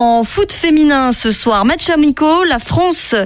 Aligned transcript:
En 0.00 0.22
foot 0.22 0.52
féminin 0.52 1.10
ce 1.10 1.32
soir, 1.32 1.64
match 1.64 1.90
amico, 1.90 2.44
la 2.44 2.60
France 2.60 3.16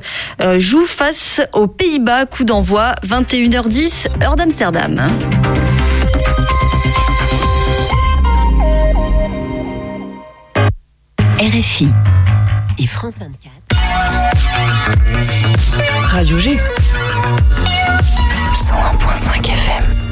euh, 0.40 0.58
joue 0.58 0.87
face 0.87 1.42
aux 1.52 1.67
Pays-Bas, 1.67 2.25
coup 2.25 2.45
d'envoi 2.45 2.95
21h10, 3.04 4.25
heure 4.25 4.37
d'Amsterdam. 4.37 4.98
RFI 11.38 11.88
et 12.79 12.86
France 12.86 13.16
24. 13.20 13.52
Radio 16.09 16.39
G. 16.39 16.59
101.5 18.54 19.45
FM. 19.45 20.11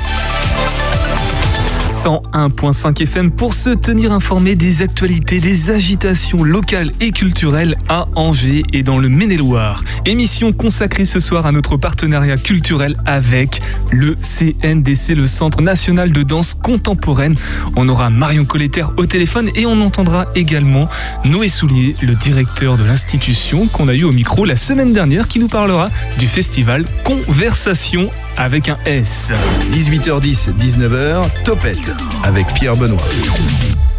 101.5 2.01 3.03
FM 3.03 3.29
pour 3.29 3.53
se 3.53 3.69
tenir 3.69 4.11
informé 4.11 4.55
des 4.55 4.81
actualités, 4.81 5.39
des 5.39 5.69
agitations 5.69 6.41
locales 6.43 6.89
et 6.99 7.11
culturelles 7.11 7.77
à 7.89 8.07
Angers 8.15 8.63
et 8.73 8.81
dans 8.81 8.97
le 8.97 9.07
Maine-et-Loire. 9.07 9.83
Émission 10.05 10.51
consacrée 10.51 11.05
ce 11.05 11.19
soir 11.19 11.45
à 11.45 11.51
notre 11.51 11.77
partenariat 11.77 12.37
culturel 12.37 12.97
avec 13.05 13.61
le 13.91 14.15
CNDC, 14.15 15.13
le 15.13 15.27
Centre 15.27 15.61
National 15.61 16.11
de 16.11 16.23
Danse 16.23 16.55
Contemporaine. 16.55 17.35
On 17.75 17.87
aura 17.87 18.09
Marion 18.09 18.45
Colletter 18.45 18.85
au 18.97 19.05
téléphone 19.05 19.51
et 19.53 19.67
on 19.67 19.79
entendra 19.79 20.25
également 20.33 20.85
Noé 21.23 21.49
Soulier, 21.49 21.95
le 22.01 22.15
directeur 22.15 22.79
de 22.79 22.83
l'institution 22.83 23.67
qu'on 23.67 23.87
a 23.87 23.93
eu 23.93 24.05
au 24.05 24.11
micro 24.11 24.45
la 24.45 24.55
semaine 24.55 24.91
dernière 24.91 25.27
qui 25.27 25.37
nous 25.37 25.49
parlera 25.49 25.87
du 26.17 26.25
festival 26.25 26.83
Conversation 27.03 28.09
avec 28.37 28.69
un 28.69 28.77
S. 28.87 29.31
18h10, 29.71 30.55
19h, 30.57 31.25
Topette 31.45 31.90
avec 32.23 32.47
Pierre 32.53 32.75
Benoît. 32.75 33.01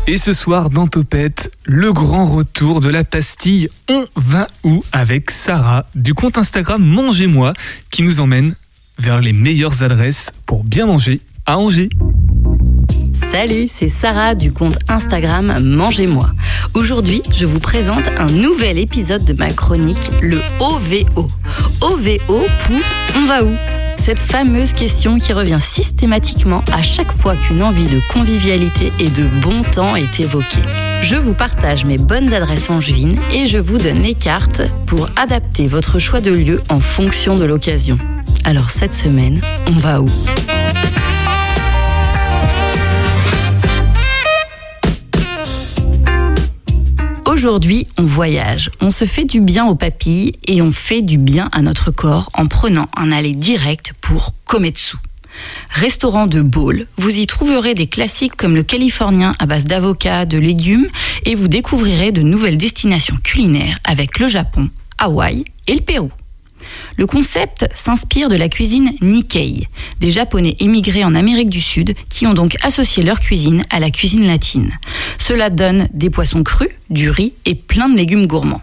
Et 0.07 0.19
ce 0.19 0.33
soir 0.33 0.69
dans 0.69 0.89
Topette, 0.89 1.53
le 1.65 1.93
grand 1.93 2.25
retour 2.25 2.81
de 2.81 2.89
la 2.89 3.05
pastille 3.05 3.69
On 3.89 4.07
va 4.17 4.49
où 4.65 4.83
avec 4.93 5.31
Sarah 5.31 5.87
du 5.95 6.13
compte 6.13 6.39
Instagram 6.39 6.85
Mangez-moi 6.85 7.53
qui 7.91 8.03
nous 8.03 8.19
emmène 8.19 8.57
vers 8.99 9.21
les 9.21 9.33
meilleures 9.33 9.83
adresses 9.83 10.33
pour 10.45 10.65
bien 10.65 10.87
manger 10.87 11.21
à 11.47 11.59
Angers. 11.59 11.89
Salut, 13.15 13.67
c'est 13.69 13.89
Sarah 13.89 14.35
du 14.35 14.53
compte 14.53 14.79
Instagram 14.89 15.61
Mangez-moi. 15.63 16.31
Aujourd'hui, 16.75 17.23
je 17.35 17.47
vous 17.47 17.61
présente 17.61 18.09
un 18.19 18.27
nouvel 18.27 18.79
épisode 18.79 19.25
de 19.25 19.33
ma 19.35 19.51
chronique, 19.51 20.11
le 20.21 20.41
OVO. 20.61 21.29
OVO 21.81 22.45
pour 22.67 22.81
On 23.17 23.27
va 23.27 23.45
où? 23.45 23.82
Cette 24.03 24.19
fameuse 24.19 24.73
question 24.73 25.17
qui 25.17 25.33
revient 25.33 25.61
systématiquement 25.61 26.65
à 26.73 26.83
chaque 26.83 27.13
fois 27.13 27.37
qu'une 27.37 27.63
envie 27.63 27.87
de 27.87 28.01
convivialité 28.13 28.93
et 28.99 29.09
de 29.09 29.29
bon 29.41 29.63
temps 29.63 29.95
est 29.95 30.19
évoquée. 30.19 30.63
Je 31.03 31.15
vous 31.15 31.35
partage 31.35 31.85
mes 31.85 31.99
bonnes 31.99 32.35
adresses 32.35 32.69
en 32.69 32.81
juin 32.81 33.15
et 33.33 33.47
je 33.47 33.59
vous 33.59 33.79
donne 33.79 34.03
les 34.03 34.15
cartes 34.15 34.63
pour 34.87 35.09
adapter 35.15 35.69
votre 35.69 36.01
choix 36.01 36.21
de 36.21 36.33
lieu 36.33 36.61
en 36.69 36.81
fonction 36.81 37.37
de 37.37 37.45
l'occasion. 37.45 37.97
Alors 38.45 38.71
cette 38.71 38.95
semaine, 38.95 39.41
on 39.69 39.77
va 39.77 40.01
où? 40.01 40.07
Aujourd'hui, 47.33 47.89
on 47.97 48.03
voyage, 48.03 48.71
on 48.83 48.91
se 48.91 49.07
fait 49.07 49.25
du 49.25 49.41
bien 49.41 49.65
aux 49.65 49.75
papilles 49.75 50.35
et 50.47 50.61
on 50.61 50.71
fait 50.71 51.01
du 51.01 51.17
bien 51.17 51.49
à 51.53 51.63
notre 51.63 51.91
corps 51.91 52.29
en 52.35 52.47
prenant 52.47 52.91
un 52.95 53.11
aller 53.11 53.33
direct 53.33 53.95
pour 54.03 54.35
Kometsu. 54.45 54.99
Restaurant 55.71 56.27
de 56.27 56.43
bowl, 56.43 56.87
vous 56.99 57.17
y 57.17 57.27
trouverez 57.27 57.73
des 57.73 57.87
classiques 57.87 58.37
comme 58.37 58.55
le 58.55 58.63
californien 58.63 59.33
à 59.39 59.47
base 59.47 59.65
d'avocats, 59.65 60.27
de 60.27 60.37
légumes 60.37 60.89
et 61.25 61.35
vous 61.35 61.49
découvrirez 61.49 62.13
de 62.13 62.21
nouvelles 62.21 62.59
destinations 62.59 63.17
culinaires 63.25 63.79
avec 63.83 64.19
le 64.19 64.29
Japon, 64.29 64.69
Hawaï 64.99 65.45
et 65.67 65.75
le 65.75 65.81
Pérou. 65.81 66.11
Le 66.97 67.07
concept 67.07 67.67
s'inspire 67.75 68.29
de 68.29 68.37
la 68.37 68.49
cuisine 68.49 68.93
Nikkei, 69.01 69.69
des 70.01 70.11
Japonais 70.11 70.57
émigrés 70.61 71.05
en 71.05 71.15
Amérique 71.15 71.51
du 71.51 71.61
Sud 71.61 71.95
qui 72.09 72.27
ont 72.27 72.35
donc 72.35 72.57
associé 72.63 73.03
leur 73.03 73.21
cuisine 73.21 73.65
à 73.71 73.81
la 73.81 73.91
cuisine 73.91 74.27
latine. 74.27 74.73
Cela 75.19 75.51
donne 75.51 75.89
des 75.93 76.11
poissons 76.11 76.43
crus, 76.43 76.71
du 76.91 77.11
riz 77.11 77.33
et 77.45 77.55
plein 77.55 77.89
de 77.89 77.97
légumes 77.97 78.27
gourmands. 78.27 78.63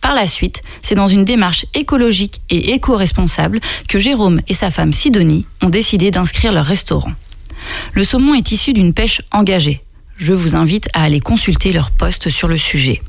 Par 0.00 0.14
la 0.16 0.26
suite, 0.26 0.62
c'est 0.82 0.96
dans 0.96 1.06
une 1.06 1.24
démarche 1.24 1.64
écologique 1.74 2.40
et 2.50 2.72
éco-responsable 2.74 3.60
que 3.88 4.00
Jérôme 4.00 4.40
et 4.48 4.54
sa 4.54 4.70
femme 4.72 4.92
Sidonie 4.92 5.46
ont 5.62 5.68
décidé 5.68 6.10
d'inscrire 6.10 6.52
leur 6.52 6.66
restaurant. 6.66 7.12
Le 7.92 8.02
saumon 8.02 8.34
est 8.34 8.50
issu 8.50 8.72
d'une 8.72 8.92
pêche 8.92 9.22
engagée. 9.30 9.80
Je 10.16 10.32
vous 10.32 10.56
invite 10.56 10.88
à 10.92 11.04
aller 11.04 11.20
consulter 11.20 11.72
leur 11.72 11.92
poste 11.92 12.28
sur 12.28 12.48
le 12.48 12.56
sujet. 12.56 13.00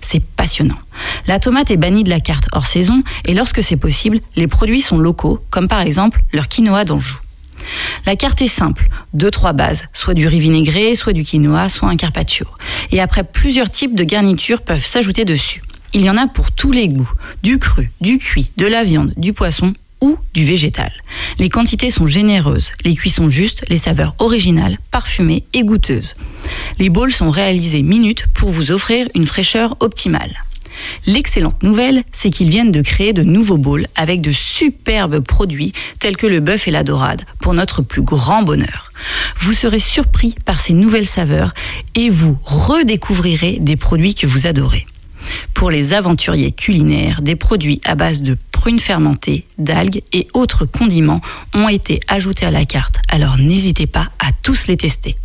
C'est 0.00 0.24
passionnant. 0.24 0.78
La 1.26 1.38
tomate 1.38 1.70
est 1.70 1.76
bannie 1.76 2.04
de 2.04 2.10
la 2.10 2.20
carte 2.20 2.48
hors 2.52 2.66
saison 2.66 3.02
et 3.24 3.34
lorsque 3.34 3.62
c'est 3.62 3.76
possible, 3.76 4.20
les 4.36 4.46
produits 4.46 4.80
sont 4.80 4.98
locaux, 4.98 5.40
comme 5.50 5.68
par 5.68 5.80
exemple 5.80 6.22
leur 6.32 6.48
quinoa 6.48 6.84
d'Anjou. 6.84 7.18
La 8.06 8.16
carte 8.16 8.40
est 8.42 8.48
simple, 8.48 8.88
deux 9.12 9.30
trois 9.30 9.52
bases, 9.52 9.84
soit 9.92 10.14
du 10.14 10.26
riz 10.26 10.40
vinaigré, 10.40 10.94
soit 10.94 11.12
du 11.12 11.24
quinoa, 11.24 11.68
soit 11.68 11.88
un 11.88 11.96
carpaccio. 11.96 12.46
Et 12.90 13.00
après 13.00 13.24
plusieurs 13.24 13.70
types 13.70 13.94
de 13.94 14.04
garnitures 14.04 14.62
peuvent 14.62 14.84
s'ajouter 14.84 15.24
dessus. 15.24 15.62
Il 15.92 16.02
y 16.02 16.10
en 16.10 16.16
a 16.16 16.26
pour 16.26 16.52
tous 16.52 16.72
les 16.72 16.88
goûts, 16.88 17.10
du 17.42 17.58
cru, 17.58 17.90
du 18.00 18.18
cuit, 18.18 18.50
de 18.56 18.66
la 18.66 18.84
viande, 18.84 19.12
du 19.16 19.32
poisson 19.32 19.74
ou 20.00 20.18
du 20.34 20.44
végétal. 20.44 20.92
Les 21.38 21.48
quantités 21.48 21.90
sont 21.90 22.06
généreuses, 22.06 22.72
les 22.84 22.94
cuissons 22.94 23.28
justes, 23.28 23.64
les 23.68 23.76
saveurs 23.76 24.14
originales, 24.18 24.78
parfumées 24.90 25.44
et 25.52 25.62
goûteuses. 25.62 26.14
Les 26.78 26.88
bowls 26.88 27.12
sont 27.12 27.30
réalisés 27.30 27.82
minutes 27.82 28.24
pour 28.34 28.50
vous 28.50 28.70
offrir 28.70 29.08
une 29.14 29.26
fraîcheur 29.26 29.76
optimale. 29.80 30.34
L'excellente 31.06 31.62
nouvelle, 31.62 32.02
c'est 32.12 32.30
qu'ils 32.30 32.48
viennent 32.48 32.72
de 32.72 32.82
créer 32.82 33.12
de 33.12 33.22
nouveaux 33.22 33.56
bowls 33.56 33.86
avec 33.96 34.20
de 34.20 34.32
superbes 34.32 35.20
produits 35.20 35.72
tels 35.98 36.16
que 36.16 36.26
le 36.26 36.40
bœuf 36.40 36.68
et 36.68 36.70
la 36.70 36.84
dorade, 36.84 37.24
pour 37.40 37.54
notre 37.54 37.82
plus 37.82 38.02
grand 38.02 38.42
bonheur. 38.42 38.92
Vous 39.40 39.52
serez 39.52 39.80
surpris 39.80 40.34
par 40.44 40.60
ces 40.60 40.72
nouvelles 40.72 41.06
saveurs 41.06 41.54
et 41.94 42.08
vous 42.10 42.38
redécouvrirez 42.44 43.58
des 43.60 43.76
produits 43.76 44.14
que 44.14 44.26
vous 44.26 44.46
adorez. 44.46 44.86
Pour 45.54 45.70
les 45.70 45.92
aventuriers 45.92 46.52
culinaires, 46.52 47.22
des 47.22 47.36
produits 47.36 47.80
à 47.84 47.94
base 47.94 48.22
de 48.22 48.36
prunes 48.60 48.78
fermentées, 48.78 49.46
d'algues 49.56 50.02
et 50.12 50.28
autres 50.34 50.66
condiments 50.66 51.22
ont 51.54 51.70
été 51.70 51.98
ajoutés 52.08 52.44
à 52.44 52.50
la 52.50 52.66
carte, 52.66 52.96
alors 53.08 53.38
n'hésitez 53.38 53.86
pas 53.86 54.10
à 54.18 54.32
tous 54.42 54.66
les 54.66 54.76
tester. 54.76 55.16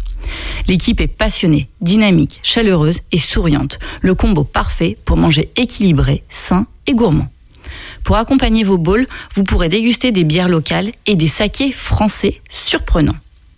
L'équipe 0.70 1.02
est 1.02 1.08
passionnée, 1.08 1.68
dynamique, 1.82 2.40
chaleureuse 2.44 3.02
et 3.12 3.18
souriante, 3.18 3.78
le 4.00 4.16
combo 4.16 4.46
parfait 4.46 4.98
pour 5.04 5.18
manger 5.18 5.50
équilibré, 5.58 6.24
sain 6.30 6.66
et 6.88 6.94
gourmand. 6.94 7.28
Pour 8.06 8.16
accompagner 8.16 8.64
vos 8.64 8.78
bowls, 8.78 9.06
vous 9.34 9.44
pourrez 9.44 9.68
déguster 9.68 10.14
des 10.14 10.24
bières 10.24 10.48
locales 10.48 10.94
et 11.06 11.16
des 11.16 11.28
sakés 11.28 11.74
français 11.74 12.42
surprenants. 12.50 13.18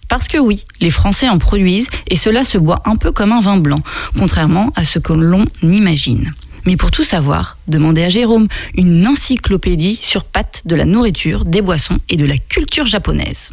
Parce 0.09 0.27
que 0.27 0.39
oui, 0.39 0.65
les 0.81 0.89
Français 0.89 1.29
en 1.29 1.38
produisent 1.38 1.89
et 2.07 2.15
cela 2.15 2.44
se 2.44 2.57
boit 2.57 2.81
un 2.85 2.95
peu 2.95 3.11
comme 3.11 3.31
un 3.31 3.41
vin 3.41 3.57
blanc, 3.57 3.83
contrairement 4.17 4.73
à 4.75 4.85
ce 4.85 4.97
que 4.97 5.13
l'on 5.13 5.45
imagine. 5.61 6.33
Mais 6.67 6.75
pour 6.75 6.91
tout 6.91 7.05
savoir, 7.05 7.57
demandez 7.69 8.03
à 8.03 8.09
Jérôme 8.09 8.50
une 8.75 9.07
encyclopédie 9.07 9.97
sur 10.01 10.25
pattes 10.25 10.63
de 10.66 10.75
la 10.75 10.83
nourriture, 10.83 11.45
des 11.45 11.61
boissons 11.61 11.97
et 12.09 12.17
de 12.17 12.25
la 12.25 12.38
culture 12.38 12.85
japonaise. 12.85 13.51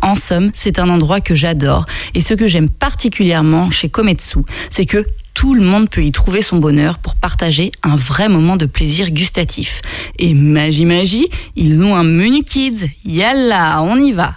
En 0.00 0.14
somme, 0.14 0.50
c'est 0.54 0.78
un 0.78 0.88
endroit 0.88 1.20
que 1.20 1.34
j'adore 1.34 1.84
et 2.14 2.22
ce 2.22 2.32
que 2.32 2.46
j'aime 2.46 2.70
particulièrement 2.70 3.70
chez 3.70 3.90
Kometsu, 3.90 4.38
c'est 4.70 4.86
que 4.86 5.04
tout 5.34 5.52
le 5.52 5.60
monde 5.60 5.90
peut 5.90 6.04
y 6.04 6.10
trouver 6.10 6.40
son 6.40 6.56
bonheur 6.56 6.96
pour 6.96 7.16
partager 7.16 7.70
un 7.82 7.96
vrai 7.96 8.30
moment 8.30 8.56
de 8.56 8.64
plaisir 8.64 9.10
gustatif. 9.10 9.82
Et 10.18 10.32
magie 10.32 10.86
magie, 10.86 11.28
ils 11.56 11.82
ont 11.82 11.94
un 11.94 12.04
menu 12.04 12.44
kids. 12.44 12.88
Yalla, 13.04 13.82
on 13.82 13.98
y 13.98 14.12
va. 14.12 14.36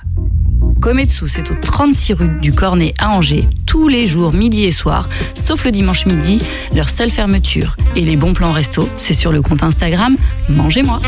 Kometsu, 0.79 1.27
c'est 1.27 1.51
au 1.51 1.55
36 1.55 2.13
rue 2.13 2.27
du 2.41 2.53
Cornet 2.53 2.93
à 2.99 3.09
Angers, 3.09 3.43
tous 3.65 3.87
les 3.87 4.07
jours, 4.07 4.33
midi 4.33 4.65
et 4.65 4.71
soir, 4.71 5.09
sauf 5.33 5.65
le 5.65 5.71
dimanche 5.71 6.05
midi, 6.05 6.41
leur 6.73 6.89
seule 6.89 7.11
fermeture. 7.11 7.75
Et 7.95 8.01
les 8.01 8.15
bons 8.15 8.33
plans 8.33 8.51
resto, 8.51 8.87
c'est 8.97 9.13
sur 9.13 9.31
le 9.31 9.41
compte 9.41 9.63
Instagram 9.63 10.15
Mangez-moi. 10.49 10.99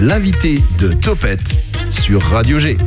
L'invité 0.00 0.62
de 0.78 0.92
Topette 0.92 1.62
sur 1.90 2.22
Radio 2.22 2.58
G. 2.58 2.78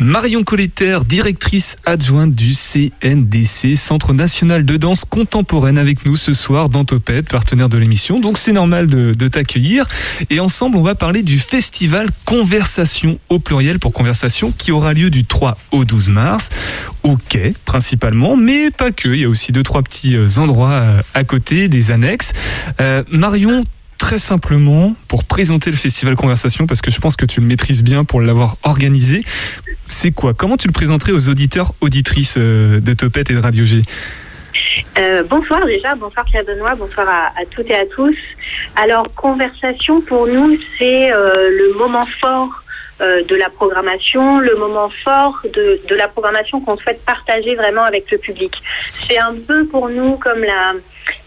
Marion 0.00 0.44
Colletter, 0.44 1.00
directrice 1.06 1.76
adjointe 1.84 2.32
du 2.32 2.52
CNDC, 2.54 3.76
Centre 3.76 4.12
national 4.12 4.64
de 4.64 4.76
danse 4.76 5.04
contemporaine, 5.04 5.76
avec 5.76 6.06
nous 6.06 6.14
ce 6.14 6.32
soir 6.32 6.68
dans 6.68 6.84
Topette, 6.84 7.28
partenaire 7.28 7.68
de 7.68 7.76
l'émission. 7.78 8.20
Donc 8.20 8.38
c'est 8.38 8.52
normal 8.52 8.86
de, 8.86 9.12
de 9.12 9.28
t'accueillir. 9.28 9.88
Et 10.30 10.38
ensemble, 10.38 10.76
on 10.76 10.82
va 10.82 10.94
parler 10.94 11.22
du 11.24 11.38
festival 11.38 12.10
Conversation 12.24 13.18
au 13.28 13.40
pluriel 13.40 13.80
pour 13.80 13.92
Conversation 13.92 14.52
qui 14.52 14.70
aura 14.70 14.92
lieu 14.92 15.10
du 15.10 15.24
3 15.24 15.56
au 15.72 15.84
12 15.84 16.10
mars 16.10 16.50
au 17.02 17.16
quai 17.16 17.54
principalement, 17.64 18.36
mais 18.36 18.70
pas 18.70 18.92
que. 18.92 19.08
Il 19.08 19.20
y 19.20 19.24
a 19.24 19.28
aussi 19.28 19.52
deux 19.52 19.62
trois 19.62 19.82
petits 19.82 20.16
euh, 20.16 20.26
endroits 20.36 20.72
euh, 20.72 21.02
à 21.14 21.24
côté, 21.24 21.68
des 21.68 21.90
annexes. 21.90 22.32
Euh, 22.80 23.02
Marion, 23.10 23.64
très 23.98 24.18
simplement 24.18 24.94
pour 25.08 25.24
présenter 25.24 25.70
le 25.70 25.76
festival 25.76 26.14
Conversation, 26.16 26.66
parce 26.66 26.80
que 26.80 26.90
je 26.90 27.00
pense 27.00 27.16
que 27.16 27.26
tu 27.26 27.40
le 27.40 27.46
maîtrises 27.46 27.82
bien 27.82 28.04
pour 28.04 28.20
l'avoir 28.20 28.56
organisé. 28.62 29.22
C'est 29.86 30.12
quoi? 30.12 30.32
Comment 30.32 30.56
tu 30.56 30.68
le 30.68 30.72
présenterais 30.72 31.12
aux 31.12 31.28
auditeurs, 31.28 31.72
auditrices 31.80 32.36
euh, 32.38 32.80
de 32.80 32.92
Topette 32.94 33.30
et 33.30 33.34
de 33.34 33.40
Radio 33.40 33.64
G? 33.64 33.82
Euh, 34.96 35.22
bonsoir 35.24 35.66
déjà, 35.66 35.94
bonsoir 35.94 36.24
Claire 36.26 36.44
Benoît, 36.44 36.74
bonsoir 36.74 37.08
à, 37.08 37.44
toutes 37.50 37.68
et 37.68 37.74
à 37.74 37.86
tous. 37.86 38.16
Alors, 38.76 39.12
conversation 39.14 40.00
pour 40.00 40.26
nous, 40.26 40.56
c'est 40.78 41.12
euh, 41.12 41.50
le 41.50 41.76
moment 41.76 42.04
fort 42.20 42.64
de 43.00 43.36
la 43.36 43.48
programmation, 43.48 44.40
le 44.40 44.56
moment 44.56 44.90
fort 45.04 45.40
de, 45.54 45.80
de 45.88 45.94
la 45.94 46.08
programmation 46.08 46.60
qu'on 46.60 46.76
souhaite 46.76 47.00
partager 47.04 47.54
vraiment 47.54 47.84
avec 47.84 48.10
le 48.10 48.18
public. 48.18 48.52
C'est 48.92 49.18
un 49.18 49.34
peu 49.34 49.66
pour 49.66 49.88
nous 49.88 50.16
comme 50.16 50.40
la, 50.40 50.72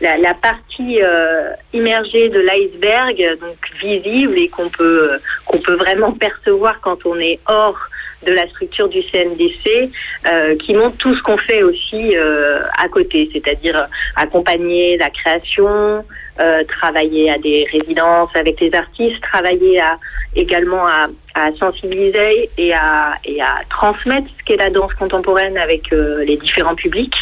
la, 0.02 0.18
la 0.18 0.34
partie 0.34 1.02
euh, 1.02 1.52
immergée 1.74 2.30
de 2.30 2.40
l'iceberg, 2.40 3.40
donc 3.40 3.58
visible 3.82 4.38
et 4.38 4.50
qu'on 4.50 4.70
peut, 4.70 5.12
qu'on 5.46 5.60
peut 5.60 5.76
vraiment 5.76 6.12
percevoir 6.12 6.80
quand 6.82 7.06
on 7.06 7.18
est 7.20 7.40
hors 7.48 7.80
de 8.26 8.32
la 8.34 8.48
structure 8.48 8.88
du 8.88 9.02
CNDC, 9.02 9.92
euh, 10.28 10.56
qui 10.58 10.74
montre 10.74 10.98
tout 10.98 11.16
ce 11.16 11.22
qu'on 11.22 11.38
fait 11.38 11.64
aussi 11.64 12.16
euh, 12.16 12.62
à 12.78 12.88
côté, 12.88 13.30
c'est-à-dire 13.32 13.88
accompagner 14.16 14.98
la 14.98 15.10
création, 15.10 16.04
euh, 16.40 16.64
travailler 16.64 17.30
à 17.30 17.38
des 17.38 17.68
résidences 17.72 18.36
avec 18.36 18.60
les 18.62 18.74
artistes, 18.74 19.22
travailler 19.22 19.80
à, 19.80 19.98
également 20.36 20.88
à, 20.88 21.08
à 21.36 21.52
sensibiliser 21.54 22.50
et 22.58 22.74
à, 22.74 23.14
et 23.26 23.42
à 23.42 23.60
transmettre 23.70 24.28
ce 24.40 24.44
qu'est 24.46 24.58
la 24.58 24.70
danse 24.70 24.94
contemporaine 24.94 25.58
avec 25.58 25.92
euh, 25.92 26.24
les 26.24 26.38
différents 26.38 26.76
publics. 26.76 27.16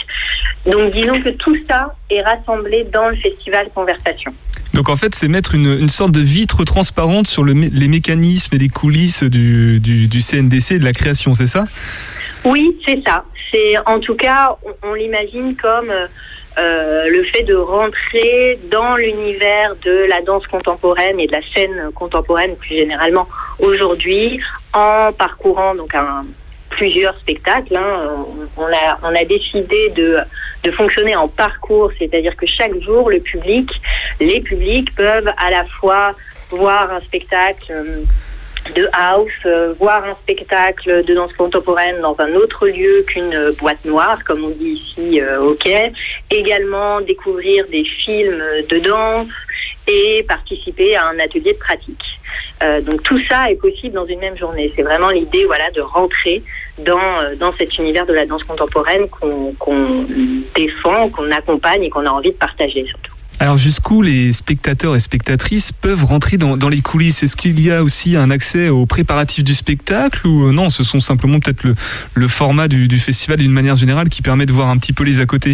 Donc 0.66 0.92
disons 0.92 1.20
que 1.22 1.30
tout 1.30 1.58
ça 1.68 1.96
est 2.10 2.22
rassemblé 2.22 2.84
dans 2.86 3.10
le 3.10 3.16
festival 3.16 3.70
Conversation. 3.74 4.34
Donc 4.74 4.90
en 4.90 4.96
fait, 4.96 5.16
c'est 5.16 5.28
mettre 5.28 5.56
une, 5.56 5.80
une, 5.80 5.90
sorte 5.90 6.12
de 6.12 6.22
vitre 6.22 6.64
transparente 6.64 7.28
sur 7.28 7.44
le, 7.44 7.54
les 7.54 7.88
mécanismes 7.88 8.56
et 8.56 8.60
les 8.60 8.70
coulisses 8.70 9.24
du, 9.24 9.80
du, 9.80 10.20
CNDC 10.20 10.72
et 10.74 10.80
de 10.80 10.86
la 10.86 10.94
création, 10.94 11.34
c'est 11.34 11.48
ça? 11.48 11.66
Oui, 12.46 12.78
c'est 12.86 13.02
ça. 13.06 13.26
C'est 13.52 13.76
en 13.86 14.00
tout 14.00 14.16
cas, 14.16 14.58
on, 14.84 14.94
l'imagine 14.94 15.56
comme 15.56 15.90
euh, 15.90 17.10
le 17.10 17.24
fait 17.24 17.44
de 17.44 17.56
rentrer 17.56 18.60
dans 18.72 18.96
l'univers 18.96 19.76
de 19.84 20.08
la 20.08 20.22
danse 20.22 20.46
contemporaine 20.48 21.20
et 21.20 21.28
de 21.28 21.32
la 21.32 21.42
scène 21.54 21.92
contemporaine 21.96 22.56
plus 22.56 22.76
généralement 22.76 23.28
aujourd'hui 23.60 24.40
en 24.74 25.12
parcourant 25.12 25.74
donc 25.74 25.96
un 25.96 26.26
plusieurs 26.80 27.16
spectacles. 27.24 27.76
Hein. 27.76 28.26
On, 28.56 28.70
a, 28.84 28.88
on 29.04 29.14
a 29.14 29.26
décidé 29.26 29.82
de, 29.90 30.18
de 30.64 30.72
fonctionner 30.72 31.16
en 31.24 31.28
parcours, 31.28 31.92
c'est-à-dire 32.00 32.36
que 32.42 32.48
chaque 32.48 32.76
jour, 32.88 33.10
le 33.10 33.20
public, 33.20 33.70
les 34.20 34.40
publics 34.40 34.96
peuvent 34.96 35.32
à 35.46 35.50
la 35.52 35.66
fois 35.66 36.16
voir 36.50 36.84
un 36.98 37.02
spectacle 37.02 37.74
de 38.76 38.88
house, 38.94 39.42
euh, 39.46 39.74
voir 39.78 40.04
un 40.06 40.16
spectacle 40.24 41.04
de 41.04 41.14
danse 41.14 41.34
contemporaine 41.34 42.00
dans 42.02 42.16
un 42.20 42.34
autre 42.42 42.68
lieu 42.68 43.04
qu'une 43.08 43.38
boîte 43.60 43.84
noire, 43.86 44.20
comme 44.26 44.42
on 44.50 44.54
dit 44.62 44.74
ici 44.82 45.22
euh, 45.22 45.42
au 45.42 45.54
quai. 45.56 45.92
Également 46.30 47.02
découvrir 47.02 47.66
des 47.68 47.84
films 47.84 48.44
de 48.72 48.80
danse 48.80 49.36
et 49.88 50.24
participer 50.28 50.96
à 50.96 51.08
un 51.08 51.20
atelier 51.20 51.54
de 51.54 51.64
pratique. 51.68 52.19
Euh, 52.64 52.82
donc 52.82 53.04
tout 53.04 53.20
ça 53.28 53.50
est 53.52 53.56
possible 53.56 53.94
dans 53.94 54.06
une 54.06 54.20
même 54.20 54.38
journée. 54.38 54.72
C'est 54.76 54.84
vraiment 54.84 55.10
l'idée 55.10 55.46
voilà, 55.46 55.72
de 55.72 55.82
rentrer 55.82 56.44
dans, 56.86 57.36
dans 57.40 57.54
cet 57.54 57.78
univers 57.78 58.06
de 58.06 58.14
la 58.14 58.26
danse 58.26 58.44
contemporaine 58.44 59.08
qu'on 59.10 60.06
défend, 60.56 61.10
qu'on 61.10 61.32
accompagne 61.32 61.84
et 61.84 61.90
qu'on 61.90 62.06
a 62.06 62.10
envie 62.10 62.32
de 62.32 62.38
partager 62.38 62.86
surtout. 62.86 63.14
Alors 63.42 63.56
jusqu'où 63.56 64.02
les 64.02 64.34
spectateurs 64.34 64.96
et 64.96 65.00
spectatrices 65.00 65.72
peuvent 65.72 66.04
rentrer 66.04 66.36
dans, 66.36 66.58
dans 66.58 66.68
les 66.68 66.82
coulisses? 66.82 67.24
Est-ce 67.24 67.38
qu'il 67.38 67.62
y 67.62 67.72
a 67.72 67.82
aussi 67.82 68.18
un 68.18 68.32
accès 68.32 68.68
aux 68.68 68.86
préparatifs 68.86 69.46
du 69.46 69.56
spectacle 69.56 70.28
ou 70.28 70.52
non 70.52 70.70
Ce 70.70 70.84
sont 70.84 71.00
simplement 71.00 71.40
peut-être 71.40 71.64
le, 71.64 71.74
le 72.16 72.28
format 72.28 72.68
du, 72.68 72.90
du 72.90 73.00
festival 73.00 73.38
d'une 73.38 73.54
manière 73.54 73.78
générale 73.78 74.10
qui 74.10 74.22
permet 74.22 74.46
de 74.46 74.52
voir 74.52 74.68
un 74.68 74.78
petit 74.78 74.92
peu 74.92 75.06
les 75.06 75.22
à 75.22 75.26
côté? 75.26 75.54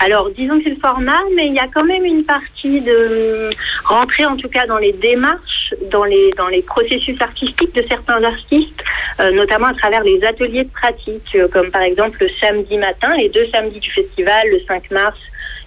Alors, 0.00 0.30
disons 0.30 0.58
que 0.58 0.64
c'est 0.64 0.70
le 0.70 0.76
format, 0.76 1.18
mais 1.34 1.48
il 1.48 1.54
y 1.54 1.58
a 1.58 1.66
quand 1.66 1.84
même 1.84 2.04
une 2.04 2.22
partie 2.22 2.80
de 2.80 3.50
rentrer, 3.84 4.24
en 4.26 4.36
tout 4.36 4.48
cas, 4.48 4.64
dans 4.66 4.78
les 4.78 4.92
démarches, 4.92 5.57
dans 5.90 6.04
les, 6.04 6.30
dans 6.36 6.48
les 6.48 6.62
processus 6.62 7.20
artistiques 7.20 7.74
de 7.74 7.82
certains 7.82 8.22
artistes, 8.24 8.82
euh, 9.20 9.30
notamment 9.32 9.66
à 9.66 9.74
travers 9.74 10.02
les 10.02 10.22
ateliers 10.24 10.64
de 10.64 10.70
pratique, 10.70 11.34
euh, 11.34 11.48
comme 11.48 11.70
par 11.70 11.82
exemple 11.82 12.18
le 12.20 12.28
samedi 12.40 12.78
matin, 12.78 13.16
les 13.16 13.28
deux 13.28 13.46
samedis 13.48 13.80
du 13.80 13.90
festival, 13.90 14.48
le 14.48 14.60
5 14.66 14.90
mars 14.90 15.18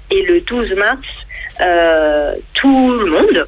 et 0.10 0.22
le 0.24 0.42
12 0.42 0.74
mars, 0.76 1.08
euh, 1.60 2.36
tout 2.54 2.92
le 2.92 3.06
monde 3.08 3.48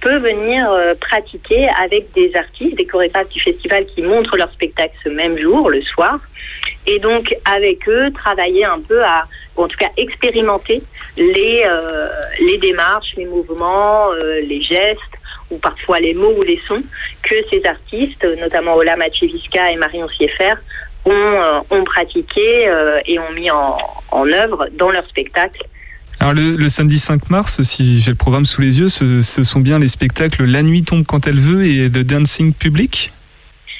peut 0.00 0.18
venir 0.18 0.68
pratiquer 1.00 1.68
avec 1.80 2.12
des 2.12 2.34
artistes, 2.34 2.76
des 2.76 2.86
chorégraphes 2.86 3.28
du 3.28 3.40
festival 3.40 3.84
qui 3.86 4.02
montrent 4.02 4.36
leur 4.36 4.50
spectacle 4.52 4.94
ce 5.04 5.08
même 5.08 5.38
jour, 5.38 5.70
le 5.70 5.82
soir, 5.82 6.18
et 6.86 6.98
donc 6.98 7.34
avec 7.44 7.88
eux 7.88 8.10
travailler 8.12 8.64
un 8.64 8.80
peu 8.80 9.04
à, 9.04 9.24
ou 9.56 9.64
en 9.64 9.68
tout 9.68 9.76
cas 9.76 9.90
expérimenter 9.96 10.82
les, 11.16 11.64
les 12.40 12.58
démarches, 12.58 13.14
les 13.16 13.26
mouvements, 13.26 14.10
les 14.42 14.62
gestes, 14.62 15.00
ou 15.50 15.58
parfois 15.58 16.00
les 16.00 16.14
mots 16.14 16.34
ou 16.36 16.42
les 16.42 16.60
sons 16.66 16.82
que 17.22 17.34
ces 17.50 17.64
artistes, 17.66 18.26
notamment 18.40 18.74
Ola 18.74 18.96
Maciewicza 18.96 19.70
et 19.70 19.76
Marion 19.76 20.08
Sieffer, 20.08 20.54
ont, 21.04 21.12
euh, 21.12 21.60
ont 21.70 21.84
pratiqué 21.84 22.68
et 23.06 23.18
ont 23.18 23.32
mis 23.32 23.50
en, 23.50 23.78
en 24.10 24.26
œuvre 24.32 24.68
dans 24.72 24.90
leur 24.90 25.06
spectacle 25.08 25.62
alors 26.18 26.32
le, 26.32 26.52
le, 26.52 26.68
samedi 26.68 26.98
5 26.98 27.28
mars, 27.28 27.62
si 27.62 28.00
j'ai 28.00 28.10
le 28.10 28.16
programme 28.16 28.46
sous 28.46 28.62
les 28.62 28.78
yeux, 28.78 28.88
ce, 28.88 29.20
ce, 29.20 29.42
sont 29.42 29.60
bien 29.60 29.78
les 29.78 29.88
spectacles 29.88 30.44
La 30.44 30.62
nuit 30.62 30.82
tombe 30.82 31.04
quand 31.04 31.26
elle 31.26 31.38
veut 31.38 31.66
et 31.66 31.90
The 31.90 31.98
Dancing 31.98 32.54
Public? 32.54 33.12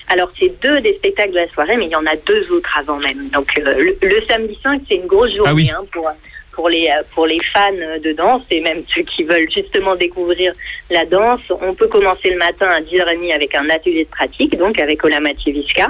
Alors 0.09 0.31
c'est 0.39 0.53
deux 0.63 0.81
des 0.83 0.95
spectacles 0.95 1.33
de 1.33 1.37
la 1.39 1.49
soirée, 1.49 1.77
mais 1.77 1.87
il 1.87 1.91
y 1.91 1.97
en 1.97 2.07
a 2.07 2.15
deux 2.27 2.47
autres 2.53 2.71
avant 2.79 2.99
même. 2.99 3.29
Donc 3.31 3.59
euh, 3.59 3.75
le, 3.79 3.97
le, 4.07 4.23
samedi 4.29 4.57
5, 4.63 4.83
c'est 4.89 4.97
une 4.97 5.07
grosse 5.07 5.35
journée 5.35 5.51
ah 5.51 5.55
oui. 5.55 5.71
hein, 5.75 5.85
pour, 5.91 6.09
pour, 6.57 6.71
les, 6.71 6.91
pour 7.15 7.27
les 7.27 7.41
fans 7.53 7.71
de 8.03 8.13
danse 8.13 8.43
et 8.51 8.61
même 8.63 8.83
ceux 8.93 9.03
qui 9.03 9.23
veulent 9.23 9.49
justement 9.55 9.95
découvrir 9.95 10.55
la 10.91 11.05
danse. 11.05 11.43
On 11.61 11.75
peut 11.75 11.87
commencer 11.87 12.31
le 12.31 12.39
matin 12.39 12.67
à 12.67 12.81
10h30 12.81 13.33
avec 13.33 13.55
un 13.55 13.69
atelier 13.69 14.05
de 14.05 14.11
pratique, 14.11 14.57
donc 14.57 14.81
avec 14.81 15.05
Ola 15.05 15.21
Maciewicza. 15.21 15.89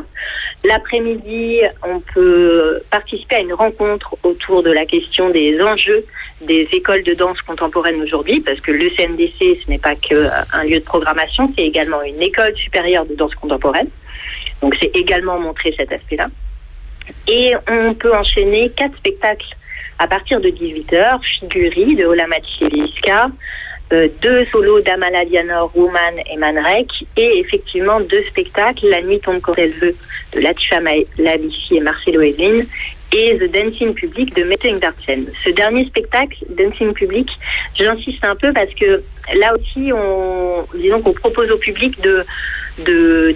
L'après-midi, 0.65 1.61
on 1.87 2.01
peut 2.01 2.81
participer 2.91 3.37
à 3.37 3.41
une 3.41 3.55
rencontre 3.55 4.17
autour 4.25 4.65
de 4.65 4.73
la 4.73 4.85
question 4.85 5.31
des 5.31 5.63
enjeux 5.63 6.05
des 6.43 6.69
écoles 6.73 7.03
de 7.03 7.15
danse 7.15 7.41
contemporaine 7.43 8.03
aujourd'hui, 8.03 8.41
parce 8.41 8.61
que 8.61 8.71
le 8.71 8.91
CNDC, 8.91 9.63
ce 9.65 9.71
n'est 9.71 9.79
pas 9.79 9.95
qu'un 9.95 10.65
lieu 10.65 10.81
de 10.81 10.85
programmation, 10.85 11.51
c'est 11.57 11.65
également 11.65 12.03
une 12.03 12.21
école 12.21 12.55
supérieure 12.57 13.07
de 13.07 13.15
danse 13.15 13.35
contemporaine. 13.37 13.89
Donc 14.61 14.77
c'est 14.79 14.95
également 14.95 15.39
montrer 15.39 15.73
cet 15.77 15.93
aspect-là. 15.93 16.27
Et 17.29 17.55
on 17.69 17.95
peut 17.95 18.15
enchaîner 18.15 18.71
quatre 18.71 18.97
spectacles 18.99 19.55
à 19.99 20.07
partir 20.07 20.41
de 20.41 20.49
18h, 20.49 21.21
Figuri 21.23 21.97
de 21.97 22.05
Ola 22.05 22.27
Maciewicza, 22.27 23.29
euh, 23.93 24.09
deux 24.21 24.45
solos 24.47 24.81
d'Amala 24.81 25.25
Dianor, 25.25 25.71
Woman 25.77 26.15
et 26.31 26.37
Manrek, 26.37 26.89
et 27.17 27.39
effectivement 27.39 28.01
deux 28.01 28.23
spectacles, 28.25 28.89
La 28.89 29.01
nuit 29.01 29.21
tombe 29.21 29.41
quand 29.41 29.55
elle 29.57 29.73
veut, 29.73 29.95
de 30.33 30.41
Latifa 30.41 30.81
Labici 31.19 31.77
et 31.77 31.81
Marcelo 31.81 32.21
Evin, 32.21 32.65
et 33.13 33.39
The 33.39 33.51
Dancing 33.51 33.95
Public 33.95 34.35
de 34.35 34.43
Mette 34.43 34.65
Ingdartsen. 34.65 35.27
Ce 35.45 35.51
dernier 35.51 35.87
spectacle, 35.87 36.37
Dancing 36.51 36.93
Public, 36.93 37.31
j'insiste 37.79 38.25
un 38.25 38.35
peu 38.35 38.53
parce 38.53 38.75
que 38.75 39.03
là 39.37 39.55
aussi, 39.55 39.93
on, 39.93 40.67
disons 40.75 41.01
qu'on 41.01 41.13
propose 41.13 41.51
au 41.51 41.59
public 41.59 42.01
de 42.01 42.25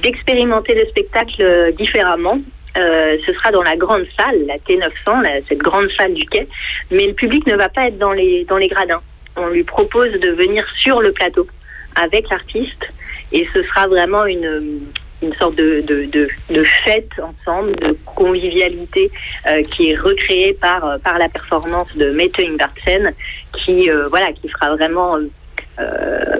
d'expérimenter 0.02 0.75
le 0.75 0.85
spectacle 0.87 1.73
différemment. 1.79 2.38
Euh, 2.77 3.17
ce 3.27 3.33
sera 3.33 3.50
dans 3.50 3.62
la 3.62 3.77
grande 3.77 4.07
salle, 4.17 4.47
la 4.47 4.57
T900, 4.59 5.23
la, 5.23 5.41
cette 5.49 5.59
grande 5.59 5.91
salle 5.91 6.15
du 6.15 6.25
quai, 6.27 6.47
mais 6.91 7.07
le 7.07 7.15
public 7.15 7.47
ne 7.47 7.57
va 7.57 7.69
pas 7.69 7.89
être 7.89 7.99
dans 7.99 8.12
les, 8.12 8.45
dans 8.45 8.59
les 8.59 8.69
gradins. 8.69 9.03
On 9.37 9.49
lui 9.49 9.65
propose 9.65 10.12
de 10.12 10.29
venir 10.31 10.67
sur 10.77 11.00
le 11.00 11.12
plateau 11.12 11.47
avec 11.97 12.29
l'artiste 12.29 12.85
et 13.33 13.47
ce 13.53 13.62
sera 13.62 13.89
vraiment 13.89 14.25
une, 14.25 14.81
une 15.23 15.35
sorte 15.35 15.57
de, 15.57 15.83
de, 15.83 16.09
de, 16.50 16.65
fête 16.85 17.11
ensemble, 17.19 17.77
de 17.77 17.97
convivialité 18.05 19.11
euh, 19.47 19.62
qui 19.65 19.91
est 19.91 19.97
recréée 19.97 20.55
par, 20.55 20.99
par 21.00 21.19
la 21.19 21.29
performance 21.29 21.97
de 21.97 22.11
Mette 22.11 22.39
Ingvartsen 22.39 23.12
qui, 23.53 23.91
euh, 23.91 24.09
voilà, 24.09 24.33
qui 24.33 24.49
fera 24.49 24.75
vraiment, 24.77 25.19
euh, 25.79 26.39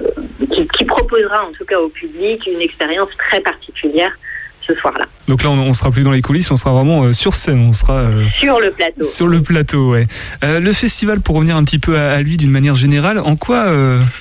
qui, 0.51 0.85
proposera 0.85 1.45
en 1.47 1.53
tout 1.53 1.65
cas 1.65 1.79
au 1.79 1.89
public 1.89 2.47
une 2.47 2.61
expérience 2.61 3.11
très 3.17 3.41
particulière 3.41 4.13
ce 4.75 4.81
soir-là. 4.81 5.07
Donc 5.29 5.43
là, 5.43 5.51
on, 5.51 5.57
ne 5.57 5.73
sera 5.73 5.91
plus 5.91 6.03
dans 6.03 6.13
les 6.13 6.23
coulisses, 6.23 6.51
on 6.51 6.57
sera 6.57 6.73
vraiment 6.73 7.13
sur 7.13 7.35
scène, 7.35 7.61
on 7.69 7.73
sera 7.73 8.05
sur 8.39 8.59
le 8.61 8.71
plateau. 8.71 9.03
Sur 9.03 9.29
le 9.29 9.43
plateau, 9.43 9.93
ouais. 9.93 10.07
le 10.43 10.73
festival, 10.73 11.21
pour 11.21 11.37
revenir 11.37 11.57
un 11.57 11.65
petit 11.65 11.79
peu 11.79 11.97
à, 11.99 12.21
lui 12.21 12.37
d'une 12.37 12.51
manière 12.51 12.75
générale, 12.75 13.19
en 13.19 13.37
quoi 13.37 13.67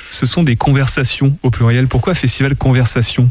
ce 0.10 0.26
sont 0.26 0.44
des 0.44 0.56
conversations 0.56 1.36
au 1.42 1.50
pluriel? 1.50 1.88
Pourquoi 1.88 2.14
festival 2.14 2.56
conversation? 2.56 3.30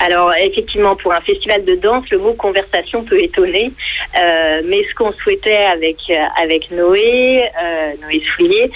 Alors 0.00 0.32
effectivement, 0.34 0.96
pour 0.96 1.12
un 1.12 1.20
festival 1.20 1.64
de 1.64 1.76
danse, 1.76 2.08
le 2.10 2.18
mot 2.18 2.34
conversation 2.34 3.04
peut 3.04 3.22
étonner, 3.22 3.72
euh, 4.18 4.62
mais 4.66 4.84
ce 4.84 4.94
qu'on 4.94 5.12
souhaitait 5.12 5.64
avec 5.64 5.96
euh, 6.10 6.24
avec 6.42 6.70
Noé, 6.70 7.44
euh, 7.44 7.92
Noé 8.02 8.22
Soulier, 8.34 8.70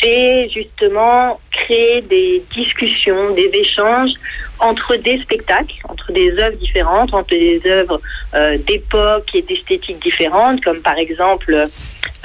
c'est 0.00 0.48
justement 0.50 1.40
créer 1.52 2.02
des 2.02 2.42
discussions, 2.54 3.34
des 3.34 3.50
échanges 3.54 4.12
entre 4.60 4.96
des 4.96 5.20
spectacles, 5.20 5.74
entre 5.88 6.12
des 6.12 6.32
œuvres 6.38 6.56
différentes, 6.56 7.14
entre 7.14 7.30
des 7.30 7.60
œuvres 7.66 8.00
euh, 8.34 8.58
d'époque 8.58 9.34
et 9.34 9.42
d'esthétique 9.42 10.00
différentes, 10.02 10.62
comme 10.62 10.80
par 10.80 10.98
exemple 10.98 11.66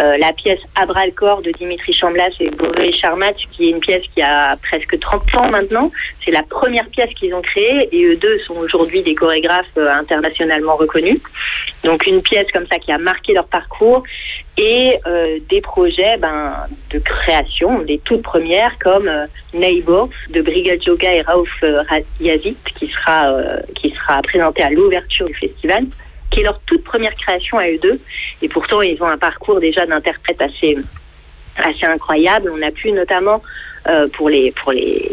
euh, 0.02 0.18
la 0.18 0.34
pièce 0.34 0.60
Abra 0.76 1.06
le 1.06 1.12
corps 1.12 1.42
de 1.42 1.52
Dimitri 1.52 1.94
Chamblas 1.94 2.32
et 2.40 2.50
Boris 2.50 2.96
Charmat, 2.96 3.34
qui 3.52 3.68
est 3.68 3.70
une 3.70 3.80
pièce 3.80 4.04
qui 4.14 4.22
a 4.22 4.58
presque 4.58 5.00
30 5.00 5.36
ans 5.36 5.50
maintenant. 5.50 5.92
C'est 6.24 6.32
la 6.32 6.44
première 6.44 6.88
pièce 6.88 7.14
qu'ils 7.14 7.34
ont 7.34 7.42
créée 7.42 7.90
et 7.92 8.06
eux 8.06 8.16
deux 8.16 8.40
sont 8.40 8.56
aujourd'hui 8.56 9.04
des 9.04 9.16
chorégraphes 9.16 9.66
euh, 9.78 9.92
internationalement 9.92 10.76
reconnus. 10.76 11.20
Donc 11.84 12.06
une 12.08 12.22
pièce 12.22 12.48
comme 12.52 12.68
ça 12.68 12.80
qui 12.80 12.92
a 12.92 12.98
marqué 12.98 13.34
leur 13.34 13.46
parcours 13.46 14.04
et 14.58 15.00
des 15.50 15.62
projets 15.62 16.18
ben, 16.18 16.54
de 16.92 17.00
création, 17.00 17.82
des 17.82 17.98
toutes 17.98 18.22
premières 18.22 18.78
comme 18.78 19.10
Neighbors 19.54 20.10
de 20.30 20.42
Brigade 20.42 20.84
Yoga 20.84 21.12
et 21.12 21.22
Raouf 21.22 21.64
Qui 22.24 22.88
sera, 22.88 23.38
qui 23.76 23.90
sera 23.92 24.22
présenté 24.22 24.64
à 24.64 24.70
l'ouverture 24.70 25.28
du 25.28 25.34
festival 25.34 25.86
qui 26.34 26.40
est 26.40 26.44
leur 26.44 26.60
toute 26.62 26.84
première 26.84 27.14
création 27.16 27.60
à 27.60 27.70
eux 27.70 27.78
deux. 27.82 28.00
Et 28.42 28.50
pourtant, 28.50 28.82
ils 28.82 29.02
ont 29.02 29.08
un 29.08 29.18
parcours 29.18 29.60
déjà 29.60 29.86
d'interprète 29.86 30.42
assez, 30.42 30.78
assez 31.58 31.86
incroyable. 31.86 32.52
On 32.54 32.62
a 32.62 32.72
pu 32.72 32.92
notamment 32.92 33.42
euh, 33.88 34.08
pour 34.14 34.30
les 34.30 34.52
pour 34.52 34.72
les 34.72 35.12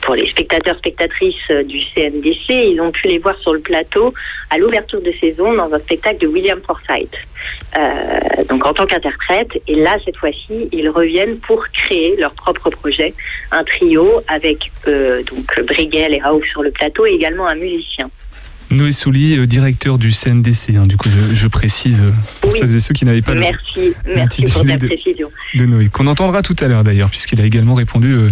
pour 0.00 0.14
les 0.14 0.26
spectateurs 0.26 0.76
spectatrices 0.78 1.50
euh, 1.50 1.62
du 1.62 1.80
CNDC, 1.80 2.50
ils 2.50 2.80
ont 2.80 2.90
pu 2.90 3.08
les 3.08 3.18
voir 3.18 3.36
sur 3.38 3.52
le 3.52 3.60
plateau 3.60 4.12
à 4.50 4.58
l'ouverture 4.58 5.00
de 5.00 5.12
saison 5.12 5.52
dans 5.54 5.72
un 5.72 5.78
spectacle 5.78 6.18
de 6.18 6.26
William 6.26 6.60
Forsythe. 6.60 7.16
Euh, 7.76 8.44
donc 8.48 8.64
en 8.66 8.74
tant 8.74 8.86
qu'interprète, 8.86 9.50
et 9.66 9.76
là 9.76 9.96
cette 10.04 10.16
fois-ci, 10.16 10.68
ils 10.72 10.88
reviennent 10.88 11.38
pour 11.38 11.66
créer 11.68 12.16
leur 12.16 12.32
propre 12.34 12.70
projet, 12.70 13.14
un 13.50 13.64
trio 13.64 14.22
avec 14.28 14.70
donc 14.86 15.60
Briguel 15.66 16.14
et 16.14 16.20
Raouf 16.20 16.44
sur 16.46 16.62
le 16.62 16.70
plateau 16.70 17.06
et 17.06 17.10
également 17.10 17.46
un 17.46 17.56
musicien. 17.56 18.10
Noé 18.72 18.90
Souli, 18.90 19.36
euh, 19.36 19.46
directeur 19.46 19.98
du 19.98 20.12
CNDC, 20.12 20.76
hein, 20.76 20.86
du 20.86 20.96
coup 20.96 21.08
je, 21.32 21.46
précise 21.46 22.00
euh, 22.00 22.10
pour 22.40 22.52
celles 22.52 22.74
et 22.74 22.80
ceux 22.80 22.94
qui 22.94 23.04
n'avaient 23.04 23.20
pas 23.20 23.34
merci, 23.34 23.92
merci 24.06 24.42
pour 24.44 24.64
la 24.64 24.78
précision. 24.78 25.30
de 25.54 25.66
Noé, 25.66 25.88
qu'on 25.92 26.06
entendra 26.06 26.40
tout 26.42 26.56
à 26.58 26.68
l'heure 26.68 26.82
d'ailleurs, 26.82 27.10
puisqu'il 27.10 27.40
a 27.42 27.44
également 27.44 27.74
répondu 27.74 28.14
euh, 28.14 28.30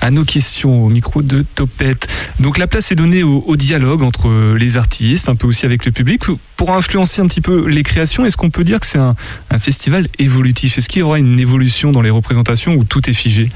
à 0.00 0.10
nos 0.10 0.24
questions 0.24 0.82
au 0.82 0.88
micro 0.88 1.20
de 1.20 1.44
Topette. 1.54 2.08
Donc 2.40 2.56
la 2.56 2.66
place 2.66 2.90
est 2.90 2.94
donnée 2.94 3.22
au, 3.22 3.56
dialogue 3.56 4.02
entre 4.02 4.56
les 4.56 4.78
artistes, 4.78 5.28
un 5.28 5.36
peu 5.36 5.46
aussi 5.46 5.66
avec 5.66 5.84
le 5.84 5.92
public, 5.92 6.22
pour 6.56 6.72
influencer 6.72 7.20
un 7.20 7.26
petit 7.26 7.42
peu 7.42 7.68
les 7.68 7.82
créations. 7.82 8.24
Est-ce 8.24 8.36
qu'on 8.36 8.50
peut 8.50 8.64
dire 8.64 8.80
que 8.80 8.86
c'est 8.86 8.98
un, 8.98 9.14
un 9.50 9.58
festival 9.58 10.08
évolutif? 10.18 10.78
Est-ce 10.78 10.88
qu'il 10.88 11.00
y 11.00 11.02
aura 11.02 11.18
une 11.18 11.38
évolution 11.38 11.92
dans 11.92 12.02
les 12.02 12.10
représentations 12.10 12.74
ou 12.74 12.84
tout 12.84 13.08
est 13.10 13.12
figé? 13.12 13.50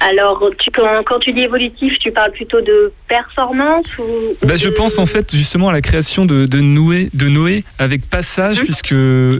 Alors, 0.00 0.42
tu, 0.58 0.70
quand, 0.70 1.18
tu 1.20 1.32
dis 1.34 1.42
évolutif, 1.42 1.98
tu 1.98 2.10
parles 2.10 2.32
plutôt 2.32 2.62
de 2.62 2.90
performance 3.06 3.84
ou, 3.98 4.34
bah, 4.42 4.56
Je 4.56 4.70
pense 4.70 4.98
en 4.98 5.04
fait 5.04 5.34
justement 5.34 5.68
à 5.68 5.72
la 5.74 5.82
création 5.82 6.24
de, 6.24 6.46
de, 6.46 6.60
Noé, 6.60 7.10
de 7.12 7.28
Noé 7.28 7.64
avec 7.78 8.08
Passage, 8.08 8.62
mmh. 8.62 8.64
puisque 8.64 8.94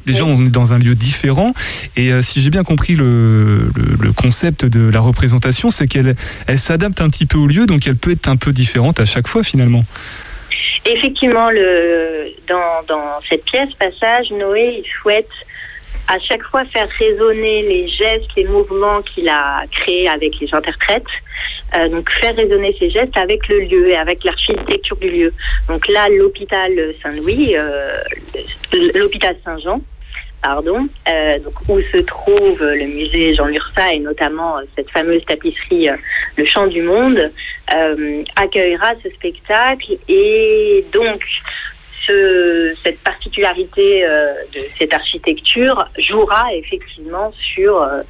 déjà 0.05 0.25
on 0.25 0.45
est 0.45 0.51
dans 0.51 0.75
un 0.75 0.79
lieu 0.79 0.95
différent. 0.95 1.55
Et 1.97 2.13
euh, 2.13 2.21
si 2.21 2.43
j'ai 2.43 2.51
bien 2.51 2.63
compris 2.63 2.95
le, 2.95 3.71
le, 4.03 4.13
concept 4.13 4.67
de 4.67 4.91
la 4.91 5.01
représentation, 5.01 5.71
c'est 5.71 5.87
qu'elle 5.87 6.15
elle, 6.47 6.59
s'adapte 6.59 7.01
un 7.01 7.09
petit 7.09 7.25
peu 7.25 7.39
au 7.39 7.47
lieu, 7.47 7.65
donc 7.65 7.87
elle 7.87 7.97
peut 7.97 8.13
être 8.13 8.29
un 8.29 8.37
peu 8.37 8.53
différente 8.53 9.01
à 9.01 9.07
chaque 9.07 9.29
fois 9.29 9.43
finalement. 9.43 9.85
Effectivement, 10.85 11.51
le, 11.51 12.33
dans, 12.49 12.83
dans 12.87 13.21
cette 13.27 13.45
pièce 13.45 13.71
Passage, 13.79 14.31
Noé 14.31 14.83
il 14.85 14.91
souhaite 15.01 15.31
à 16.11 16.19
chaque 16.19 16.43
fois 16.43 16.65
faire 16.65 16.89
résonner 16.99 17.63
les 17.63 17.87
gestes, 17.87 18.35
les 18.37 18.45
mouvements 18.45 19.01
qu'il 19.03 19.29
a 19.29 19.63
créés 19.71 20.09
avec 20.09 20.41
les 20.41 20.53
interprètes. 20.53 21.05
Euh, 21.77 21.89
donc 21.89 22.11
faire 22.11 22.35
résonner 22.35 22.75
ces 22.81 22.91
gestes 22.91 23.17
avec 23.17 23.47
le 23.47 23.61
lieu 23.61 23.91
et 23.91 23.97
avec 23.97 24.25
l'architecture 24.25 24.97
du 24.97 25.09
lieu. 25.09 25.33
Donc 25.69 25.87
là, 25.87 26.09
l'hôpital 26.09 26.73
Saint-Louis, 27.01 27.55
euh, 27.55 27.97
l'hôpital 28.97 29.37
Saint-Jean, 29.45 29.81
pardon, 30.43 30.89
euh, 31.09 31.35
où 31.69 31.81
se 31.81 31.99
trouve 31.99 32.61
le 32.61 32.87
musée 32.87 33.35
Jean 33.35 33.47
Lursa 33.47 33.95
et 33.95 34.01
notamment 34.01 34.57
cette 34.75 34.91
fameuse 34.91 35.25
tapisserie 35.27 35.91
Le 36.37 36.45
Chant 36.45 36.67
du 36.67 36.83
Monde, 36.83 37.31
accueillera 38.35 38.95
ce 39.05 39.11
spectacle 39.11 39.97
et 40.09 40.85
donc 40.93 41.23
cette 42.83 43.01
particularité 43.01 44.05
euh, 44.05 44.33
de 44.55 44.61
cette 44.79 44.93
architecture 44.93 45.87
jouera 45.99 46.53
effectivement 46.55 47.33
sur 47.55 47.83
euh, 47.83 48.03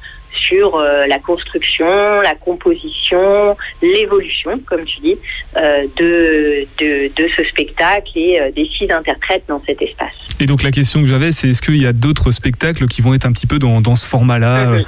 sur 0.47 0.75
euh, 0.75 1.07
la 1.07 1.19
construction, 1.19 1.85
la 2.21 2.35
composition, 2.35 3.57
l'évolution, 3.81 4.59
comme 4.65 4.85
tu 4.85 4.99
dis, 5.01 5.17
de, 5.55 6.65
de, 6.79 7.27
ce 7.35 7.43
spectacle 7.43 8.11
et 8.15 8.51
des 8.55 8.65
six 8.65 8.89
interprètes 8.89 9.43
dans 9.49 9.61
cet 9.65 9.81
espace. 9.81 10.13
Et 10.39 10.45
donc 10.45 10.63
la 10.63 10.71
question 10.71 11.01
que 11.01 11.07
j'avais, 11.07 11.33
c'est 11.33 11.49
est-ce 11.49 11.61
qu'il 11.61 11.81
y 11.81 11.85
a 11.85 11.91
d'autres 11.91 12.31
spectacles 12.31 12.87
qui 12.87 13.01
vont 13.01 13.13
être 13.13 13.25
un 13.25 13.33
petit 13.33 13.45
peu 13.45 13.59
dans, 13.59 13.81
dans 13.81 13.95
ce 13.95 14.07
format-là, 14.07 14.67
mm-hmm. 14.67 14.85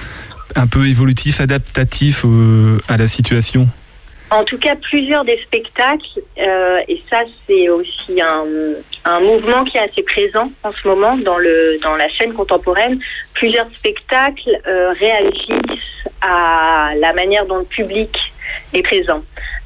un 0.56 0.68
peu 0.68 0.88
évolutif, 0.88 1.42
adaptatif 1.42 2.26
à 2.88 2.96
la 2.96 3.08
situation? 3.08 3.68
En 4.34 4.44
tout 4.44 4.58
cas, 4.58 4.76
plusieurs 4.76 5.24
des 5.26 5.38
spectacles, 5.38 6.22
euh, 6.40 6.80
et 6.88 7.02
ça 7.10 7.22
c'est 7.46 7.70
aussi 7.70 8.22
un, 8.22 9.20
mouvement 9.20 9.64
qui 9.64 9.78
est 9.78 9.82
assez 9.82 10.04
présent 10.04 10.52
en 10.64 10.72
ce 10.72 10.88
moment 10.88 11.18
dans, 11.18 11.38
le, 11.38 11.78
dans 11.82 11.96
la 11.96 12.10
scène 12.10 12.34
contemporaine, 12.34 13.00
plusieurs 13.34 13.68
spectacles 13.74 14.60
euh, 14.68 14.94
réagissent 15.00 16.08
à 16.22 16.94
la 16.98 17.14
manière 17.14 17.46
dont 17.46 17.58
le 17.58 17.66
public 17.66 18.18
est 18.74 18.82
présent. 18.82 19.24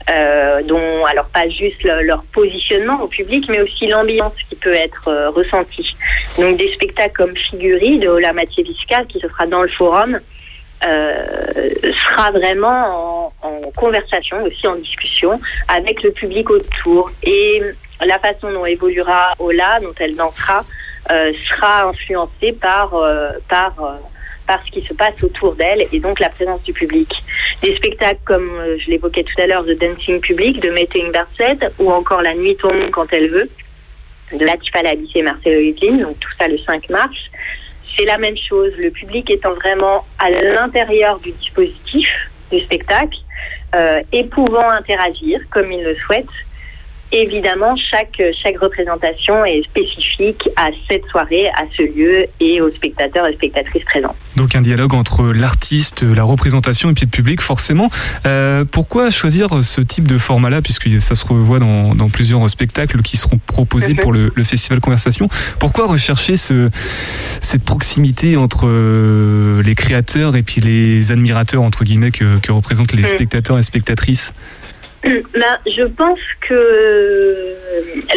Euh, 0.10 0.62
dont 0.64 1.06
alors 1.06 1.26
pas 1.26 1.50
juste 1.50 1.84
leur 1.84 2.24
positionnement 2.32 3.02
au 3.02 3.08
public, 3.08 3.46
mais 3.50 3.60
aussi 3.60 3.88
l'ambiance 3.88 4.34
qui 4.48 4.56
peut 4.56 4.74
être 4.74 5.12
ressentie. 5.36 5.98
Donc 6.40 6.56
des 6.56 6.70
spectacles 6.70 7.14
comme 7.14 7.36
Figuri 7.36 8.00
de 8.00 8.08
Ola 8.08 8.32
Mathieu-Viscal 8.32 9.06
qui 9.08 9.20
se 9.20 9.28
fera 9.28 9.48
dans 9.48 9.64
le 9.64 9.68
forum, 9.68 10.22
sera 10.82 12.32
vraiment 12.32 13.34
en, 13.42 13.72
conversation, 13.76 14.44
aussi 14.44 14.68
en 14.68 14.76
discussion 14.76 15.40
avec 15.68 16.04
le 16.04 16.12
public 16.12 16.50
autour. 16.50 17.12
Et 17.24 17.62
la 18.06 18.20
façon 18.20 18.52
dont 18.52 18.66
évoluera 18.66 19.34
Ola, 19.40 19.80
dont 19.82 19.94
elle 20.00 20.16
dansera, 20.16 20.66
euh, 21.12 21.32
sera 21.48 21.84
influencée 21.86 22.52
par, 22.54 22.94
euh, 22.94 23.32
par, 23.48 23.74
par 24.46 24.64
ce 24.66 24.72
qui 24.72 24.82
se 24.82 24.94
passe 24.94 25.22
autour 25.24 25.56
d'elle 25.56 25.86
et 25.92 26.00
donc 26.00 26.20
la 26.20 26.30
présence 26.30 26.64
du 26.64 26.74
public. 26.74 27.14
Des 27.62 27.76
spectacles 27.76 28.20
comme 28.26 28.52
je 28.80 28.90
l'évoquais 28.90 29.24
tout 29.24 29.42
à 29.42 29.48
l'heure, 29.48 29.66
The 29.66 29.78
Dancing 29.78 30.20
Public 30.20 30.60
de 30.62 30.70
Mette 30.70 30.96
Ingberset 30.96 31.70
ou 31.80 31.92
encore 31.92 32.22
La 32.22 32.34
Nuit 32.34 32.56
tombe 32.58 32.90
quand 32.92 33.12
elle 33.14 33.30
veut 33.30 33.50
de 34.34 34.46
Latifa 34.46 34.82
Labisse 34.82 35.16
et 35.16 35.22
Marcelo 35.22 35.60
Hutlin, 35.60 35.98
donc 35.98 36.20
tout 36.20 36.32
ça 36.38 36.48
le 36.48 36.58
5 36.58 36.90
mars 36.90 37.16
c'est 37.98 38.06
la 38.06 38.18
même 38.18 38.38
chose. 38.38 38.72
Le 38.78 38.92
public 38.92 39.30
étant 39.30 39.54
vraiment 39.54 40.06
à 40.20 40.30
l'intérieur 40.30 41.20
du 41.20 41.32
dispositif 41.32 42.08
du 42.52 42.60
spectacle 42.62 43.18
euh, 43.76 44.02
et 44.12 44.24
pouvant 44.24 44.70
interagir 44.70 45.40
comme 45.50 45.72
il 45.72 45.84
le 45.84 45.96
souhaite 45.96 46.28
Évidemment, 47.12 47.76
chaque, 47.78 48.22
chaque 48.44 48.60
représentation 48.60 49.46
est 49.46 49.64
spécifique 49.64 50.50
à 50.58 50.70
cette 50.90 51.06
soirée, 51.06 51.48
à 51.50 51.64
ce 51.76 51.84
lieu 51.84 52.26
et 52.42 52.60
aux 52.60 52.70
spectateurs 52.70 53.26
et 53.28 53.34
spectatrices 53.34 53.86
présents. 53.86 54.16
Donc 54.36 54.56
un 54.56 54.62
dialogue 54.62 54.94
entre 54.94 55.26
l'artiste, 55.26 56.04
la 56.04 56.24
représentation 56.24 56.90
et 56.90 56.94
puis 56.94 57.06
le 57.06 57.12
public, 57.12 57.42
forcément. 57.42 57.90
Euh, 58.26 58.66
pourquoi 58.70 59.10
choisir 59.10 59.64
ce 59.64 59.80
type 59.80 60.08
de 60.08 60.18
format-là, 60.18 60.62
puisque 60.62 60.90
ça 61.00 61.16
se 61.16 61.26
revoit 61.26 61.60
dans, 61.60 61.96
dans, 61.96 62.10
plusieurs 62.10 62.48
spectacles 62.50 63.02
qui 63.02 63.18
seront 63.18 63.38
proposés 63.38 63.96
pour 63.96 64.12
le, 64.12 64.32
le, 64.36 64.44
Festival 64.44 64.80
Conversation 64.82 65.30
Pourquoi 65.60 65.88
rechercher 65.88 66.36
ce, 66.36 66.70
cette 67.42 67.64
proximité 67.64 68.38
entre 68.38 68.68
euh, 68.68 69.62
les 69.64 69.76
créateurs 69.76 70.36
et 70.36 70.44
puis 70.44 70.62
les 70.62 71.12
admirateurs, 71.12 71.62
entre 71.62 71.84
guillemets, 71.84 72.12
que, 72.12 72.38
que 72.40 72.52
représentent 72.52 72.94
les 72.94 73.04
mm. 73.04 73.08
spectateurs 73.08 73.58
et 73.58 73.64
spectatrices? 73.64 74.34
Ben, 75.04 75.58
je 75.66 75.84
pense 75.84 76.20
que 76.42 77.56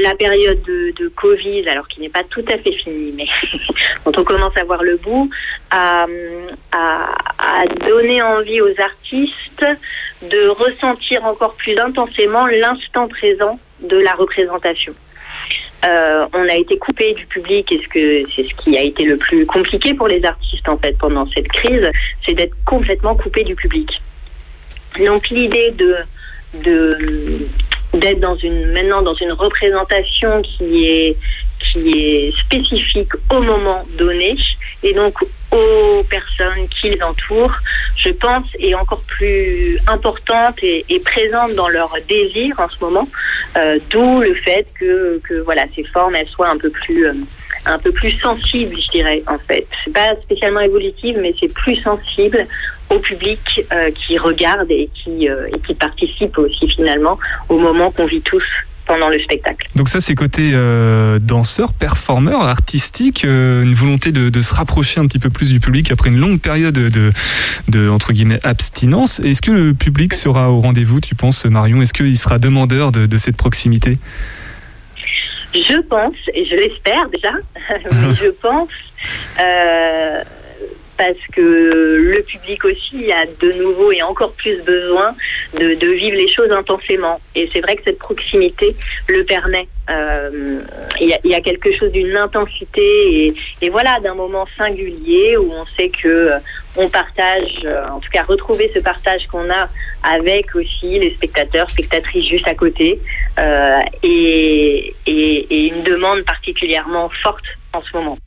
la 0.02 0.14
période 0.14 0.62
de, 0.62 1.08
Covid, 1.08 1.68
alors 1.68 1.86
qui 1.88 2.00
n'est 2.00 2.08
pas 2.08 2.24
tout 2.24 2.44
à 2.48 2.56
fait 2.56 2.72
finie, 2.72 3.12
mais 3.16 3.26
quand 4.04 4.16
on 4.16 4.24
commence 4.24 4.56
à 4.56 4.64
voir 4.64 4.82
le 4.82 4.96
bout, 4.96 5.30
a, 5.70 6.06
a, 6.72 7.66
donné 7.86 8.22
envie 8.22 8.60
aux 8.60 8.80
artistes 8.80 9.66
de 10.22 10.48
ressentir 10.48 11.24
encore 11.24 11.54
plus 11.54 11.78
intensément 11.78 12.46
l'instant 12.46 13.08
présent 13.08 13.58
de 13.80 13.98
la 13.98 14.14
représentation. 14.14 14.94
Euh, 15.84 16.26
on 16.34 16.48
a 16.48 16.54
été 16.54 16.76
coupé 16.76 17.14
du 17.14 17.24
public 17.26 17.72
et 17.72 17.80
ce 17.82 17.88
que 17.88 18.30
c'est 18.34 18.44
ce 18.44 18.54
qui 18.54 18.76
a 18.76 18.82
été 18.82 19.04
le 19.04 19.16
plus 19.16 19.46
compliqué 19.46 19.94
pour 19.94 20.08
les 20.08 20.22
artistes 20.24 20.68
en 20.68 20.76
fait 20.76 20.96
pendant 20.98 21.26
cette 21.30 21.48
crise, 21.48 21.90
c'est 22.24 22.34
d'être 22.34 22.54
complètement 22.66 23.14
coupé 23.14 23.44
du 23.44 23.54
public. 23.54 24.02
Donc 24.98 25.30
l'idée 25.30 25.70
de 25.70 25.96
de 26.54 27.46
d'être 27.94 28.20
dans 28.20 28.36
une 28.36 28.72
maintenant 28.72 29.02
dans 29.02 29.14
une 29.14 29.32
représentation 29.32 30.42
qui 30.42 30.86
est 30.86 31.16
qui 31.58 31.90
est 31.90 32.32
spécifique 32.38 33.12
au 33.30 33.40
moment 33.40 33.84
donné 33.98 34.36
et 34.82 34.92
donc 34.94 35.14
aux 35.52 36.04
personnes 36.04 36.68
qui 36.68 36.90
les 36.90 37.02
entourent, 37.02 37.56
je 37.96 38.10
pense, 38.10 38.46
est 38.58 38.74
encore 38.74 39.02
plus 39.02 39.78
importante 39.86 40.56
et, 40.62 40.84
présente 41.04 41.54
dans 41.54 41.68
leur 41.68 41.92
désir 42.08 42.58
en 42.60 42.68
ce 42.68 42.76
moment. 42.84 43.08
Euh, 43.56 43.78
d'où 43.90 44.20
le 44.20 44.34
fait 44.34 44.66
que, 44.78 45.20
que 45.28 45.34
voilà 45.40 45.64
ces 45.74 45.82
formes 45.84 46.14
elles 46.14 46.28
soient 46.28 46.48
un 46.48 46.56
peu 46.56 46.70
plus 46.70 47.06
euh, 47.06 47.14
un 47.66 47.78
peu 47.78 47.90
plus 47.90 48.12
sensibles, 48.12 48.76
je 48.80 48.88
dirais 48.90 49.22
en 49.26 49.38
fait. 49.38 49.66
C'est 49.84 49.92
pas 49.92 50.14
spécialement 50.22 50.60
évolutive, 50.60 51.18
mais 51.20 51.34
c'est 51.38 51.52
plus 51.52 51.76
sensible 51.82 52.46
au 52.90 52.98
public 52.98 53.64
euh, 53.72 53.90
qui 53.92 54.18
regarde 54.18 54.70
et 54.70 54.90
qui 54.92 55.26
et 55.26 55.60
qui 55.66 55.74
participe 55.74 56.36
aussi 56.38 56.68
finalement 56.68 57.18
au 57.48 57.58
moment 57.58 57.90
qu'on 57.90 58.06
vit 58.06 58.20
tous 58.20 58.44
pendant 58.90 59.08
le 59.08 59.20
spectacle. 59.20 59.68
Donc 59.76 59.88
ça, 59.88 60.00
c'est 60.00 60.16
côté 60.16 60.50
euh, 60.52 61.20
danseur, 61.20 61.72
performeur, 61.72 62.42
artistique, 62.42 63.24
euh, 63.24 63.62
une 63.62 63.74
volonté 63.74 64.10
de, 64.10 64.42
se 64.42 64.52
rapprocher 64.52 64.98
un 65.00 65.06
petit 65.06 65.20
peu 65.20 65.30
plus 65.30 65.52
du 65.52 65.60
public 65.60 65.92
après 65.92 66.08
une 66.08 66.18
longue 66.18 66.40
période 66.40 66.74
de, 66.74 67.12
de 67.68 67.88
entre 67.88 68.12
guillemets 68.12 68.40
abstinence. 68.42 69.20
Est-ce 69.20 69.42
que 69.42 69.52
le 69.52 69.74
public 69.74 70.12
sera 70.12 70.50
au 70.50 70.60
rendez-vous, 70.60 71.00
tu 71.00 71.14
penses, 71.14 71.44
Marion? 71.44 71.80
Est-ce 71.82 71.92
qu'il 71.92 72.18
sera 72.18 72.38
demandeur 72.38 72.90
de, 72.90 73.16
cette 73.16 73.36
proximité? 73.36 73.98
Je 75.54 75.80
pense, 75.82 76.16
et 76.34 76.44
je 76.46 76.56
l'espère 76.56 77.08
déjà, 77.10 77.32
mais 77.92 78.14
je 78.14 78.30
pense. 78.42 78.68
Euh, 79.38 80.22
parce 81.00 81.26
que 81.32 81.40
le 81.40 82.22
public 82.24 82.62
aussi 82.66 83.10
a 83.10 83.24
de 83.24 83.52
nouveau 83.52 83.90
et 83.90 84.02
encore 84.02 84.32
plus 84.32 84.60
besoin 84.64 85.14
de, 85.58 85.86
vivre 85.86 86.18
les 86.18 86.28
choses 86.28 86.52
intensément. 86.52 87.18
Et 87.34 87.48
c'est 87.50 87.62
vrai 87.62 87.76
que 87.76 87.84
cette 87.84 87.98
proximité 87.98 88.76
le 89.08 89.24
permet. 89.24 89.66
Euh, 89.88 90.60
il 91.00 91.18
y, 91.24 91.34
a 91.34 91.40
quelque 91.40 91.72
chose 91.72 91.90
d'une 91.90 92.14
intensité 92.16 93.34
et, 93.62 93.70
voilà 93.70 93.98
d'un 94.00 94.14
moment 94.14 94.46
singulier 94.58 95.38
où 95.38 95.50
on 95.52 95.64
sait 95.74 95.88
que 95.88 96.06
euh, 96.06 96.38
on 96.76 96.90
partage, 96.90 97.60
euh, 97.64 97.88
en 97.88 97.98
tout 97.98 98.10
cas 98.10 98.22
retrouver 98.22 98.70
ce 98.74 98.80
partage 98.80 99.26
qu'on 99.28 99.48
a 99.50 99.68
avec 100.02 100.54
aussi 100.54 100.98
les 100.98 101.12
spectateurs, 101.14 101.68
spectatrices 101.70 102.28
juste 102.28 102.46
à 102.46 102.54
côté, 102.54 103.00
et, 104.02 104.94
et 105.06 105.66
une 105.68 105.82
demande 105.82 106.24
particulièrement 106.24 107.08
forte 107.22 107.44
en 107.72 107.82
ce 107.82 107.96
moment. 107.96 108.18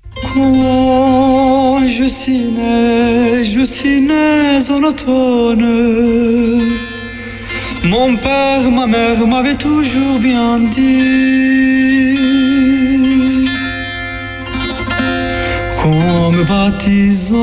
Suis 3.65 4.01
né 4.01 4.59
en 4.69 4.83
automne. 4.83 5.65
Mon 7.85 8.15
père, 8.17 8.69
ma 8.69 8.85
mère 8.85 9.25
m'avaient 9.25 9.55
toujours 9.55 10.19
bien 10.19 10.59
dit. 10.59 12.17
Qu'en 15.81 16.31
me 16.31 16.43
baptisant 16.43 17.37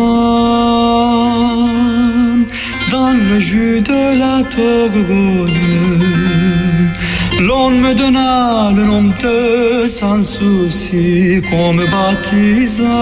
dans 2.93 3.13
le 3.29 3.41
jus 3.41 3.81
de 3.81 4.19
la 4.19 4.45
Togone 4.45 5.51
l'on 7.41 7.71
me 7.71 7.95
donna 7.95 8.71
le 8.77 8.85
nom 8.85 9.03
de 9.03 9.87
sans 9.87 10.23
souci 10.23 11.41
qu'on 11.49 11.73
me 11.73 11.87
baptisa 11.87 13.01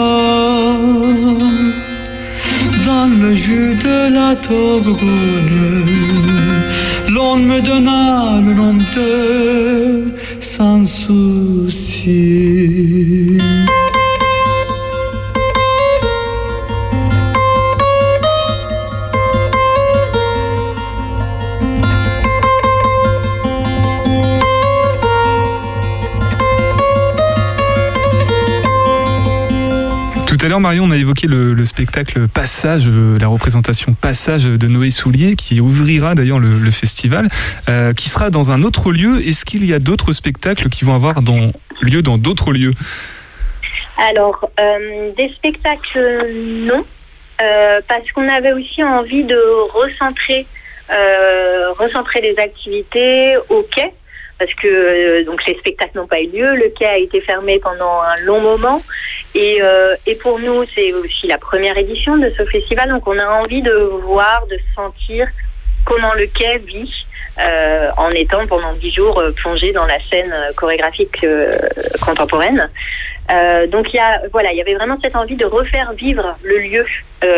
dans 2.86 3.10
le 3.22 3.34
jus 3.34 3.74
de 3.74 4.14
la 4.14 4.34
Togone. 4.36 5.84
L'on 7.14 7.36
me 7.36 7.60
donna 7.60 8.40
le 8.46 8.52
nom 8.54 8.74
de 8.74 10.14
sans 10.40 10.86
souci. 10.86 12.18
Tout 30.28 30.36
à 30.42 30.48
l'heure, 30.48 30.60
Marion, 30.60 30.84
on 30.84 30.90
a 30.90 30.96
évoqué 30.98 31.26
le, 31.26 31.64
spectacle 31.64 32.28
Passage, 32.28 32.84
euh, 32.86 33.16
la 33.18 33.28
représentation 33.28 33.94
Passage 33.94 34.44
de 34.44 34.66
Noé 34.68 34.90
Soulier, 34.90 35.36
qui 35.36 35.58
ouvrira 35.58 36.14
d'ailleurs 36.14 36.38
le, 36.38 36.70
festival, 36.70 37.28
euh, 37.70 37.94
qui 37.94 38.10
sera 38.10 38.28
dans 38.28 38.50
un 38.50 38.62
autre 38.62 38.92
lieu. 38.92 39.26
Est-ce 39.26 39.46
qu'il 39.46 39.64
y 39.64 39.72
a 39.72 39.78
d'autres 39.78 40.12
spectacles 40.12 40.68
qui 40.68 40.84
vont 40.84 40.94
avoir 40.94 41.20
lieu 41.80 42.02
dans 42.02 42.18
d'autres 42.18 42.52
lieux? 42.52 42.74
Alors, 44.10 44.50
euh, 44.60 45.12
des 45.16 45.30
spectacles, 45.30 45.98
non, 46.66 46.84
parce 47.38 48.12
qu'on 48.14 48.28
avait 48.28 48.52
aussi 48.52 48.84
envie 48.84 49.24
de 49.24 49.40
recentrer, 49.72 50.46
recentrer 51.78 52.20
les 52.20 52.38
activités 52.38 53.34
au 53.48 53.66
quai 53.74 53.94
parce 54.38 54.52
que 54.54 54.68
euh, 54.68 55.24
donc 55.24 55.44
les 55.46 55.54
spectacles 55.56 55.96
n'ont 55.96 56.06
pas 56.06 56.20
eu 56.20 56.28
lieu, 56.28 56.54
le 56.54 56.68
quai 56.70 56.86
a 56.86 56.98
été 56.98 57.20
fermé 57.20 57.58
pendant 57.58 58.00
un 58.00 58.16
long 58.22 58.40
moment 58.40 58.80
et, 59.34 59.58
euh, 59.60 59.94
et 60.06 60.14
pour 60.14 60.38
nous 60.38 60.64
c'est 60.74 60.92
aussi 60.92 61.26
la 61.26 61.38
première 61.38 61.76
édition 61.76 62.16
de 62.16 62.30
ce 62.30 62.44
festival 62.44 62.88
donc 62.88 63.06
on 63.06 63.18
a 63.18 63.26
envie 63.26 63.62
de 63.62 63.72
voir, 64.04 64.46
de 64.46 64.58
sentir 64.74 65.28
comment 65.84 66.14
le 66.14 66.26
quai 66.26 66.58
vit 66.58 67.06
euh, 67.40 67.90
en 67.96 68.10
étant 68.10 68.46
pendant 68.46 68.72
dix 68.74 68.92
jours 68.92 69.22
plongé 69.36 69.72
dans 69.72 69.86
la 69.86 69.98
scène 70.08 70.34
chorégraphique 70.56 71.24
contemporaine. 72.00 72.68
donc 73.68 73.92
il 73.92 73.96
y 73.96 74.00
a 74.00 74.22
voilà 74.32 74.52
il 74.52 74.58
y 74.58 74.60
avait 74.60 74.74
vraiment 74.74 74.98
cette 75.02 75.16
envie 75.16 75.36
de 75.36 75.44
refaire 75.44 75.92
vivre 75.92 76.36
le 76.42 76.58
lieu 76.58 76.86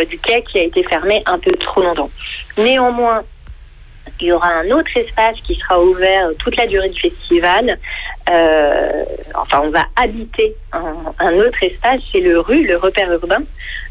du 0.09 0.19
quai 0.19 0.43
qui 0.43 0.59
a 0.59 0.63
été 0.63 0.83
fermé 0.85 1.23
un 1.27 1.39
peu 1.39 1.53
trop 1.53 1.83
longtemps. 1.83 2.11
Néanmoins 2.59 3.25
il 4.21 4.29
y 4.29 4.33
aura 4.33 4.49
un 4.49 4.71
autre 4.71 4.97
espace 4.97 5.37
qui 5.43 5.55
sera 5.57 5.81
ouvert 5.81 6.29
toute 6.39 6.57
la 6.57 6.67
durée 6.67 6.89
du 6.89 7.01
festival. 7.01 7.79
Euh, 8.31 9.05
enfin, 9.35 9.63
on 9.65 9.71
va 9.71 9.87
habiter 9.97 10.55
un, 10.73 11.35
autre 11.35 11.63
espace, 11.63 12.01
c'est 12.13 12.21
le 12.21 12.39
rue, 12.41 12.67
le 12.67 12.77
repère 12.77 13.11
urbain. 13.13 13.43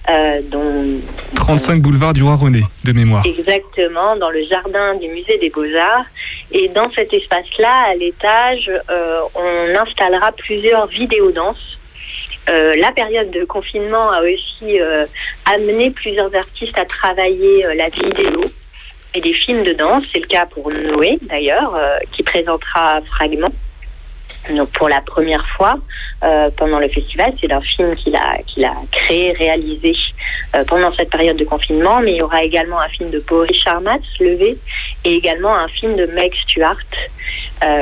Euh, 0.09 0.39
dont, 0.43 0.99
35 1.35 1.81
boulevard 1.81 2.13
du 2.13 2.23
Roi 2.23 2.35
René, 2.35 2.61
de 2.83 2.91
mémoire. 2.93 3.23
Exactement, 3.25 4.15
dans 4.15 4.29
le 4.29 4.43
jardin 4.45 4.95
du 4.95 5.07
musée 5.09 5.37
des 5.37 5.49
beaux-arts. 5.49 6.05
Et 6.51 6.67
dans 6.69 6.89
cet 6.89 7.13
espace-là, 7.13 7.89
à 7.89 7.95
l'étage, 7.95 8.71
euh, 8.89 9.19
on 9.35 9.75
installera 9.77 10.31
plusieurs 10.31 10.87
vidéodances. 10.87 11.77
Euh, 12.49 12.75
la 12.77 12.91
période 12.91 13.29
de 13.29 13.43
confinement 13.45 14.09
a 14.09 14.21
aussi 14.21 14.79
amené 15.45 15.91
plusieurs 15.91 16.33
artistes 16.33 16.77
à 16.77 16.85
travailler 16.85 17.65
la 17.75 17.89
vidéo 17.89 18.45
et 19.13 19.21
des 19.21 19.33
films 19.33 19.63
de 19.63 19.73
danse. 19.73 20.03
C'est 20.11 20.19
le 20.19 20.27
cas 20.27 20.45
pour 20.45 20.69
Noé, 20.71 21.17
d'ailleurs, 21.21 21.75
euh, 21.75 21.97
qui 22.11 22.23
présentera 22.23 23.01
Fragment. 23.01 23.51
Donc 24.55 24.69
pour 24.69 24.87
la 24.87 25.01
première 25.01 25.45
fois 25.57 25.77
euh, 26.23 26.49
pendant 26.55 26.79
le 26.79 26.87
festival, 26.87 27.33
c'est 27.39 27.51
un 27.51 27.61
film 27.61 27.93
qu'il 27.95 28.15
a 28.15 28.37
qu'il 28.47 28.63
a 28.63 28.73
créé, 28.89 29.33
réalisé 29.33 29.93
euh, 30.55 30.63
pendant 30.63 30.93
cette 30.93 31.09
période 31.09 31.35
de 31.35 31.43
confinement. 31.43 31.99
Mais 31.99 32.13
il 32.13 32.17
y 32.17 32.21
aura 32.21 32.43
également 32.43 32.79
un 32.79 32.87
film 32.87 33.09
de 33.09 33.19
Boris 33.19 33.57
Charmatz, 33.57 34.03
Levé, 34.19 34.57
et 35.03 35.13
également 35.13 35.55
un 35.55 35.67
film 35.67 35.95
de 35.97 36.05
Meg 36.07 36.33
Stuart, 36.35 36.77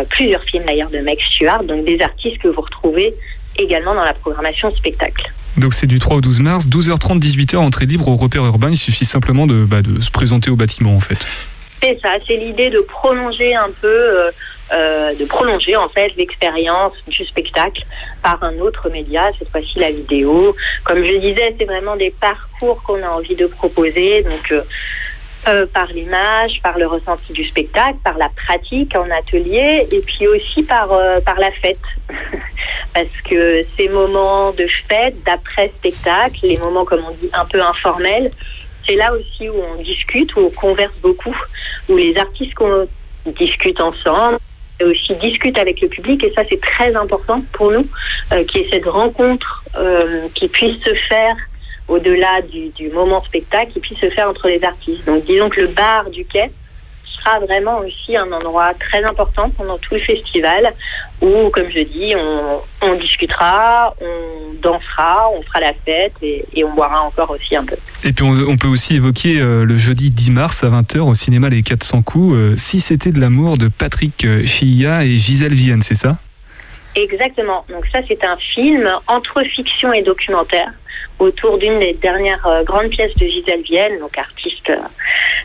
plusieurs 0.10 0.44
films 0.44 0.66
d'ailleurs 0.66 0.90
de 0.90 1.00
Meg 1.00 1.20
Stuart, 1.20 1.63
donc 1.63 1.86
des 1.86 2.02
artistes 2.02 2.40
que 2.40 2.48
vous 2.48 2.62
retrouvez 2.62 3.13
également 3.58 3.94
dans 3.94 4.04
la 4.04 4.13
programmation 4.13 4.76
spectacle. 4.76 5.32
Donc 5.58 5.74
c'est 5.74 5.88
du 5.88 6.00
3 6.00 6.17
au 6.17 6.22
12 6.22 6.39
mars, 6.39 6.67
12h30, 6.67 7.20
18h, 7.20 7.58
entrée 7.58 7.86
libre 7.86 8.08
au 8.08 8.15
repère 8.15 8.46
urbain. 8.46 8.70
Il 8.70 8.78
suffit 8.78 9.06
simplement 9.06 9.48
de, 9.48 9.65
bah, 9.65 9.82
de 9.82 10.00
se 10.02 10.12
présenter 10.12 10.52
au 10.52 10.56
bâtiment 10.56 10.96
en 10.96 11.00
fait. 11.00 11.17
C'est 11.82 12.00
ça, 12.00 12.15
c'est 12.26 12.38
l'idée 12.38 12.70
de 12.70 12.80
prolonger 12.80 13.56
un 13.56 13.70
peu, 13.82 13.88
euh, 13.88 14.32
euh, 14.74 15.13
de 15.15 15.26
prolonger 15.26 15.76
en 15.76 15.89
fait 15.89 16.12
l'expérience 16.15 16.93
du 17.08 17.24
spectacle 17.26 17.84
par 18.24 18.43
un 18.43 18.58
autre 18.60 18.89
média, 18.89 19.30
cette 19.38 19.50
fois-ci 19.50 19.80
la 19.80 19.91
vidéo. 19.91 20.56
Comme 20.84 21.04
je 21.04 21.17
disais, 21.17 21.56
c'est 21.58 21.65
vraiment 21.65 21.96
des 21.96 22.12
parcours 22.20 22.82
qu'on 22.84 23.02
a 23.04 23.10
envie 23.10 23.36
de 23.36 23.46
proposer. 23.46 24.24
Donc 24.24 24.52
euh, 24.52 24.62
euh, 25.48 25.66
par 25.74 25.88
l'image, 25.88 26.60
par 26.62 26.78
le 26.78 26.88
ressenti 26.88 27.34
du 27.34 27.46
spectacle, 27.46 27.98
par 28.04 28.18
la 28.18 28.30
pratique 28.30 28.96
en 28.96 29.10
atelier 29.10 29.88
et 29.92 30.00
puis 30.00 30.28
aussi 30.28 30.64
par, 30.64 30.92
euh, 30.92 31.20
par 31.22 31.40
la 31.40 31.52
fête. 31.52 31.80
Parce 32.94 33.22
que 33.30 33.64
ces 33.76 33.90
moments 33.90 34.52
de 34.52 34.68
fête, 34.88 35.16
d'après-spectacle, 35.26 36.40
les 36.44 36.58
moments, 36.58 36.86
comme 36.86 37.04
on 37.08 37.12
dit, 37.12 37.30
un 37.34 37.46
peu 37.46 37.62
informels, 37.62 38.32
c'est 38.86 38.96
là 38.96 39.14
aussi 39.14 39.50
où 39.50 39.56
on 39.74 39.82
discute, 39.82 40.36
où 40.36 40.40
on 40.42 40.50
converse 40.50 40.96
beaucoup, 41.02 41.36
où 41.90 41.98
les 41.98 42.18
artistes 42.18 42.54
qu'on 42.54 42.88
discute 43.26 43.80
ensemble, 43.80 44.38
aussi 44.84 45.16
discute 45.16 45.58
avec 45.58 45.82
le 45.82 45.88
public 45.88 46.24
et 46.24 46.32
ça 46.34 46.44
c'est 46.48 46.62
très 46.62 46.96
important 46.96 47.42
pour 47.54 47.72
nous, 47.72 47.88
euh, 48.32 48.44
qu'il 48.44 48.62
y 48.62 48.64
ait 48.66 48.70
cette 48.70 48.86
rencontre 48.86 49.64
euh, 49.78 50.28
qui 50.36 50.48
puisse 50.48 50.82
se 50.84 50.94
faire 51.10 51.36
au-delà 51.88 52.41
du, 52.41 52.69
du 52.69 52.89
moment 52.89 53.23
spectacle, 53.23 53.71
qui 53.71 53.80
puisse 53.80 54.00
se 54.00 54.10
faire 54.10 54.30
entre 54.30 54.47
les 54.47 54.63
artistes. 54.63 55.06
Donc 55.06 55.26
disons 55.26 55.50
que 55.50 55.62
le 55.62 55.67
bar 55.67 56.10
du 56.10 56.26
quai 56.26 56.52
sera 57.17 57.39
vraiment 57.39 57.80
aussi 57.80 58.15
un 58.15 58.32
endroit 58.32 58.73
très 58.73 59.04
important 59.04 59.50
pendant 59.50 59.78
tout 59.78 59.95
le 59.95 60.00
festival 60.00 60.73
où, 61.21 61.50
comme 61.50 61.69
je 61.69 61.82
dis, 61.82 62.13
on, 62.15 62.88
on 62.88 62.95
discutera, 62.95 63.95
on 64.02 64.54
dansera, 64.62 65.30
on 65.32 65.41
fera 65.41 65.60
la 65.60 65.73
fête 65.73 66.13
et, 66.21 66.45
et 66.54 66.63
on 66.63 66.73
boira 66.73 67.02
encore 67.02 67.32
aussi 67.32 67.56
un 67.56 67.65
peu. 67.65 67.76
Et 68.04 68.13
puis 68.13 68.23
on, 68.23 68.32
on 68.32 68.58
peut 68.58 68.67
aussi 68.67 68.95
évoquer 68.95 69.39
euh, 69.39 69.65
le 69.65 69.78
jeudi 69.78 70.12
10 70.12 70.32
mars 70.32 70.63
à 70.63 70.69
20h 70.69 71.00
au 71.00 71.13
cinéma 71.13 71.50
Les 71.50 71.63
400 71.63 72.04
coups, 72.04 72.36
euh, 72.36 72.56
Si 72.58 72.80
c'était 72.80 73.12
de 73.12 73.19
l'amour 73.19 73.58
de 73.58 73.67
Patrick 73.67 74.26
euh, 74.26 74.45
Chia 74.45 75.04
et 75.04 75.17
Gisèle 75.17 75.54
Vienne, 75.54 75.82
c'est 75.82 75.95
ça? 75.95 76.17
Exactement. 76.95 77.65
Donc 77.69 77.86
ça, 77.91 78.00
c'est 78.08 78.23
un 78.23 78.38
film 78.38 78.89
entre 79.08 79.43
fiction 79.43 79.93
et 79.93 80.02
documentaire 80.02 80.71
autour 81.19 81.58
d'une 81.58 81.80
des 81.80 81.93
dernières 81.93 82.45
euh, 82.45 82.63
grandes 82.63 82.89
pièces 82.89 83.15
de 83.15 83.25
Gisèle 83.25 83.62
Vienne, 83.62 83.99
donc 83.99 84.17
artiste, 84.17 84.69
euh, 84.69 84.77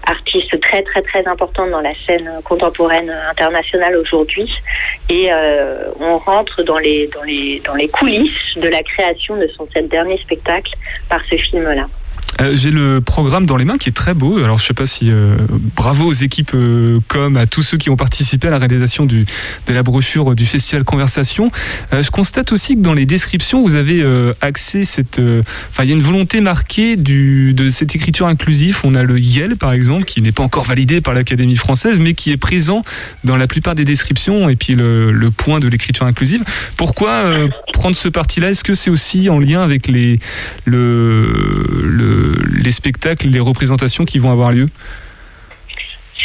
artiste 0.07 0.61
très 0.61 0.83
très 0.83 1.03
très 1.03 1.27
importante 1.27 1.71
dans 1.71 1.81
la 1.81 1.95
scène 2.07 2.31
contemporaine 2.45 3.11
internationale 3.31 3.97
aujourd'hui. 3.97 4.53
Et 5.09 5.33
euh, 5.33 5.91
on 6.01 6.19
rentre 6.19 6.63
dans 6.63 6.79
les 6.79 7.07
dans 7.09 7.23
les 7.23 7.61
dans 7.61 7.75
les 7.75 7.89
coulisses 7.89 8.57
de 8.57 8.69
la 8.69 8.83
création 8.83 9.37
de 9.37 9.49
son 9.49 9.67
dernier 9.83 10.19
spectacle 10.19 10.73
par 11.09 11.21
ce 11.29 11.37
film-là. 11.37 11.87
Euh, 12.41 12.55
J'ai 12.55 12.71
le 12.71 13.01
programme 13.01 13.47
dans 13.47 13.57
les 13.57 13.65
mains 13.65 13.79
qui 13.79 13.89
est 13.89 13.93
très 13.93 14.15
beau. 14.15 14.39
Alors 14.39 14.59
je 14.59 14.67
sais 14.67 14.75
pas 14.75 14.87
si 14.87 15.11
euh, 15.11 15.37
bravo 15.77 16.07
aux 16.07 16.13
équipes 16.13 16.53
euh, 16.55 17.01
com, 17.09 17.37
à 17.37 17.47
tous 17.47 17.63
ceux 17.63 17.77
qui 17.77 17.91
ont 17.91 17.97
participé 17.97 18.49
à 18.49 18.51
la 18.51 18.59
réalisation 18.59 19.05
du, 19.05 19.27
de 19.67 19.73
la 19.73 19.83
brochure 19.83 20.35
du 20.35 20.47
festival 20.47 20.85
Conversation. 20.85 21.51
Euh, 21.93 22.03
je 22.03 22.11
constate 22.11 22.53
aussi 22.53 22.77
que 22.77 22.81
dans 22.81 22.95
les 22.95 23.07
descriptions 23.07 23.63
vous 23.63 23.75
avez 23.75 24.03
euh, 24.03 24.33
axé 24.41 24.85
cette, 24.85 25.19
euh, 25.19 25.43
enfin 25.71 25.85
il 25.85 25.91
y 25.91 25.93
a 25.93 25.95
une 25.95 26.03
volonté 26.03 26.41
marquée 26.41 26.97
du, 26.97 27.53
de 27.55 27.69
cette 27.69 27.95
écriture 27.95 28.27
inclusive. 28.27 28.81
On 28.85 28.95
a 28.95 29.03
le 29.03 29.19
YEL 29.19 29.57
par 29.57 29.73
exemple 29.73 30.05
qui 30.05 30.23
n'est 30.23 30.33
pas 30.33 30.43
encore 30.43 30.65
validé 30.65 31.01
par 31.01 31.15
l'Académie 31.15 31.57
française, 31.57 31.99
mais 31.99 32.15
qui 32.15 32.33
est 32.33 32.37
présent 32.37 32.85
dans 33.25 33.37
la 33.37 33.47
plupart 33.47 33.75
des 33.75 33.85
descriptions 33.85 34.49
et 34.49 34.57
puis 34.57 34.75
le, 34.75 35.13
le 35.13 35.31
point 35.31 35.61
de 35.61 35.69
l'écriture 35.69 36.07
inclusive. 36.07 36.43
Pourquoi 36.77 37.11
euh, 37.11 37.49
prendre 37.73 37.97
ce 37.97 38.09
parti-là? 38.09 38.51
Est-ce 38.51 38.65
que 38.65 38.75
c'est 38.75 38.91
aussi 38.91 39.29
en 39.29 39.39
lien 39.39 39.61
avec 39.61 39.87
les 39.87 40.19
le, 40.65 41.27
le 41.85 42.22
les 42.63 42.73
spectacles, 42.73 43.29
les 43.29 43.41
représentations 43.41 44.05
qui 44.05 44.19
vont 44.19 44.31
avoir 44.31 44.53
lieu 44.53 44.69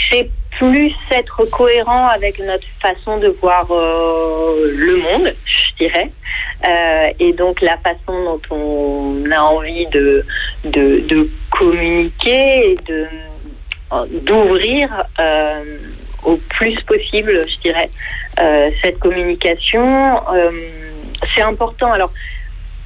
C'est 0.09 0.29
plus 0.57 0.93
être 1.11 1.45
cohérent 1.51 2.07
avec 2.07 2.39
notre 2.39 2.67
façon 2.81 3.17
de 3.19 3.27
voir 3.27 3.67
euh, 3.71 4.71
le 4.75 4.97
monde, 4.97 5.33
je 5.45 5.85
dirais, 5.85 6.11
Euh, 6.65 7.09
et 7.19 7.33
donc 7.33 7.61
la 7.61 7.77
façon 7.77 8.15
dont 8.27 8.41
on 8.49 9.29
a 9.29 9.41
envie 9.41 9.85
de, 9.97 10.25
de, 10.63 11.29
communiquer 11.51 12.71
et 12.71 12.77
de 12.89 12.99
d'ouvrir 14.25 14.89
euh, 15.19 15.77
au 16.23 16.35
plus 16.55 16.77
possible, 16.81 17.45
je 17.47 17.57
dirais, 17.67 17.89
cette 18.81 18.97
communication. 18.99 20.19
C'est 21.31 21.45
important. 21.53 21.91
Alors, 21.91 22.11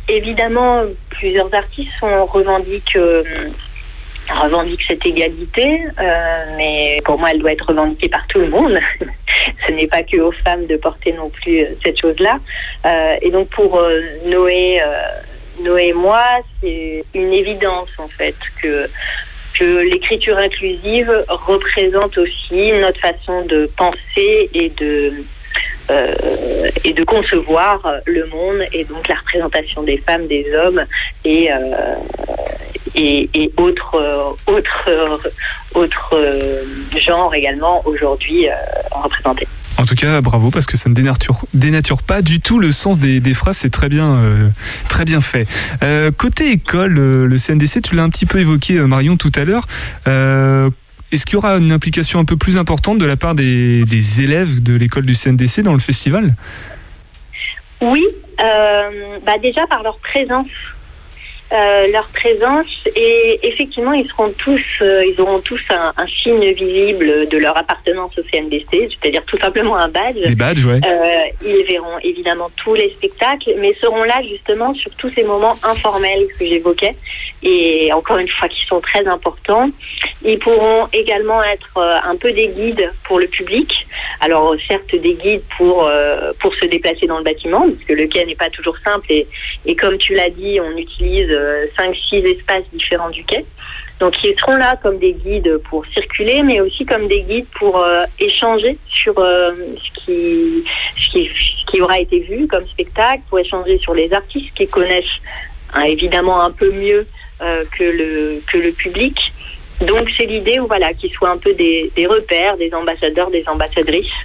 évidemment, 0.07 0.83
plusieurs 1.09 1.53
artistes 1.53 1.91
ont 2.01 2.25
revendiquent, 2.25 2.95
euh, 2.95 3.23
revendiquent 4.29 4.83
cette 4.87 5.05
égalité, 5.05 5.81
euh, 5.99 6.55
mais 6.57 7.01
pour 7.05 7.17
moi, 7.17 7.31
elle 7.31 7.39
doit 7.39 7.51
être 7.51 7.67
revendiquée 7.67 8.09
par 8.09 8.25
tout 8.27 8.39
le 8.39 8.49
monde. 8.49 8.79
Ce 9.67 9.71
n'est 9.71 9.87
pas 9.87 10.03
que 10.03 10.17
aux 10.17 10.31
femmes 10.31 10.67
de 10.67 10.77
porter 10.77 11.13
non 11.13 11.29
plus 11.29 11.61
euh, 11.61 11.67
cette 11.83 11.99
chose-là. 11.99 12.39
Euh, 12.85 13.15
et 13.21 13.29
donc, 13.29 13.49
pour 13.49 13.81
Noé, 14.25 14.81
Noé 15.61 15.87
et 15.87 15.93
moi, 15.93 16.23
c'est 16.61 17.03
une 17.13 17.33
évidence, 17.33 17.89
en 17.97 18.07
fait, 18.07 18.35
que 18.61 18.89
que 19.53 19.81
l'écriture 19.81 20.37
inclusive 20.37 21.11
représente 21.27 22.17
aussi 22.17 22.71
notre 22.71 22.99
façon 22.99 23.45
de 23.45 23.69
penser 23.77 24.49
et 24.53 24.69
de 24.69 25.13
euh, 25.91 26.69
et 26.85 26.93
de 26.93 27.03
concevoir 27.03 27.81
le 28.05 28.25
monde 28.27 28.65
et 28.71 28.85
donc 28.85 29.07
la 29.07 29.15
représentation 29.15 29.83
des 29.83 29.97
femmes, 29.97 30.27
des 30.27 30.45
hommes 30.55 30.83
et 31.25 31.51
euh, 31.51 31.57
et, 32.95 33.51
autres 33.57 33.95
euh, 33.95 34.53
autres 34.53 35.21
autres 35.75 36.15
genres 36.97 37.33
également 37.33 37.81
aujourd'hui 37.85 38.47
représentés. 38.91 39.47
En 39.77 39.85
tout 39.85 39.95
cas, 39.95 40.21
bravo 40.21 40.51
parce 40.51 40.65
que 40.65 40.77
ça 40.77 40.89
ne 40.89 40.93
dénature, 40.93 41.39
dénature 41.53 42.03
pas 42.03 42.21
du 42.21 42.39
tout 42.39 42.59
le 42.59 42.71
sens 42.71 42.99
des, 42.99 43.33
phrases. 43.33 43.57
C'est 43.57 43.69
très 43.69 43.89
bien, 43.89 44.21
très 44.89 45.05
bien 45.05 45.21
fait. 45.21 45.47
Côté 46.17 46.51
école, 46.51 46.93
le 46.93 47.37
CNDC, 47.37 47.81
tu 47.81 47.95
l'as 47.95 48.03
un 48.03 48.09
petit 48.09 48.25
peu 48.25 48.39
évoqué, 48.39 48.73
Marion, 48.73 49.15
tout 49.15 49.31
à 49.35 49.45
l'heure. 49.45 49.67
Est-ce 51.11 51.25
qu'il 51.25 51.33
y 51.33 51.37
aura 51.37 51.57
une 51.57 51.71
implication 51.71 52.19
un 52.19 52.25
peu 52.25 52.37
plus 52.37 52.57
importante 52.57 52.97
de 52.97 53.05
la 53.05 53.17
part 53.17 53.35
des, 53.35 53.83
des 53.85 54.21
élèves 54.21 54.63
de 54.63 54.73
l'école 54.73 55.05
du 55.05 55.13
CNDC 55.13 55.61
dans 55.61 55.73
le 55.73 55.79
festival? 55.79 56.35
Oui, 57.81 58.05
euh, 58.39 59.17
bah 59.25 59.37
déjà 59.41 59.67
par 59.67 59.83
leur 59.83 59.97
présence. 59.97 60.47
Euh, 61.53 61.87
leur 61.91 62.07
présence 62.07 62.87
et 62.95 63.37
effectivement 63.43 63.91
ils 63.91 64.07
seront 64.07 64.31
tous 64.37 64.61
euh, 64.81 65.03
ils 65.05 65.19
auront 65.19 65.41
tous 65.41 65.59
un, 65.69 65.91
un 65.97 66.07
signe 66.07 66.49
visible 66.53 67.27
de 67.27 67.37
leur 67.37 67.57
appartenance 67.57 68.17
au 68.17 68.21
CNDC 68.23 68.69
c'est-à-dire 68.71 69.25
tout 69.25 69.37
simplement 69.37 69.75
un 69.75 69.89
badge 69.89 70.15
Les 70.15 70.35
badges, 70.35 70.63
ouais. 70.63 70.79
Euh, 70.85 71.45
ils 71.45 71.65
verront 71.67 71.99
évidemment 72.03 72.49
tous 72.55 72.75
les 72.75 72.89
spectacles, 72.91 73.53
mais 73.59 73.73
seront 73.73 74.03
là 74.03 74.21
justement 74.23 74.73
sur 74.73 74.91
tous 74.95 75.09
ces 75.09 75.23
moments 75.23 75.57
informels 75.63 76.25
que 76.39 76.45
j'évoquais, 76.45 76.95
et 77.43 77.91
encore 77.91 78.19
une 78.19 78.29
fois 78.29 78.47
qui 78.47 78.65
sont 78.65 78.79
très 78.79 79.05
importants. 79.05 79.69
Ils 80.23 80.39
pourront 80.39 80.87
également 80.93 81.43
être 81.43 81.77
un 81.77 82.15
peu 82.15 82.31
des 82.31 82.47
guides 82.47 82.93
pour 83.03 83.19
le 83.19 83.27
public. 83.27 83.87
Alors 84.21 84.55
certes 84.67 84.95
des 84.95 85.15
guides 85.15 85.41
pour 85.57 85.89
pour 86.39 86.53
se 86.55 86.65
déplacer 86.65 87.07
dans 87.07 87.17
le 87.17 87.23
bâtiment, 87.23 87.61
parce 87.61 87.83
que 87.85 87.93
le 87.93 88.07
quai 88.07 88.25
n'est 88.25 88.35
pas 88.35 88.51
toujours 88.51 88.77
simple, 88.77 89.11
et, 89.11 89.27
et 89.65 89.75
comme 89.75 89.97
tu 89.97 90.13
l'as 90.15 90.29
dit, 90.29 90.59
on 90.61 90.77
utilise 90.77 91.31
cinq 91.75 91.95
six 91.95 92.25
espaces 92.25 92.63
différents 92.73 93.09
du 93.09 93.23
quai. 93.23 93.45
Donc 94.01 94.15
ils 94.23 94.35
seront 94.39 94.57
là 94.57 94.75
comme 94.81 94.97
des 94.97 95.13
guides 95.13 95.59
pour 95.69 95.85
circuler, 95.85 96.41
mais 96.41 96.59
aussi 96.59 96.85
comme 96.85 97.07
des 97.07 97.21
guides 97.21 97.45
pour 97.59 97.77
euh, 97.77 98.03
échanger 98.19 98.75
sur 98.89 99.13
euh, 99.19 99.51
ce, 99.77 100.03
qui, 100.03 100.63
ce, 100.97 101.65
qui, 101.67 101.81
aura 101.81 101.99
été 101.99 102.19
vu 102.19 102.47
comme 102.47 102.65
spectacle, 102.65 103.21
pour 103.29 103.37
échanger 103.37 103.77
sur 103.77 103.93
les 103.93 104.11
artistes 104.11 104.55
qui 104.55 104.67
connaissent 104.67 105.19
hein, 105.75 105.83
évidemment 105.83 106.41
un 106.41 106.49
peu 106.49 106.71
mieux 106.71 107.05
euh, 107.43 107.63
que, 107.77 107.83
le, 107.83 108.41
que 108.51 108.57
le 108.57 108.71
public. 108.71 109.31
Donc 109.81 110.09
c'est 110.17 110.25
l'idée 110.25 110.57
voilà 110.57 110.93
qu'ils 110.93 111.11
soient 111.11 111.29
un 111.29 111.37
peu 111.37 111.53
des, 111.53 111.91
des 111.95 112.07
repères, 112.07 112.57
des 112.57 112.73
ambassadeurs, 112.73 113.29
des 113.29 113.47
ambassadrices 113.47 114.19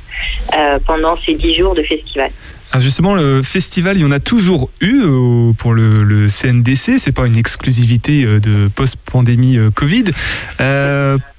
pendant 0.87 1.19
ces 1.19 1.35
dix 1.35 1.55
jours 1.55 1.75
de 1.75 1.83
festival. 1.83 2.31
Ah, 2.73 2.81
justement, 2.81 3.15
le 3.15 3.43
festival, 3.43 3.97
il 3.97 4.03
y 4.03 4.05
en 4.05 4.11
a 4.11 4.21
toujours 4.21 4.71
eu 4.81 5.03
euh, 5.03 5.53
pour 5.53 5.73
le, 5.73 6.29
CNDC. 6.29 6.99
C'est 6.99 7.13
pas 7.13 7.27
une 7.27 7.37
exclusivité 7.37 8.25
euh, 8.25 8.41
de 8.41 8.69
post-pandémie 8.69 9.57
euh, 9.57 9.71
Covid. 9.71 10.05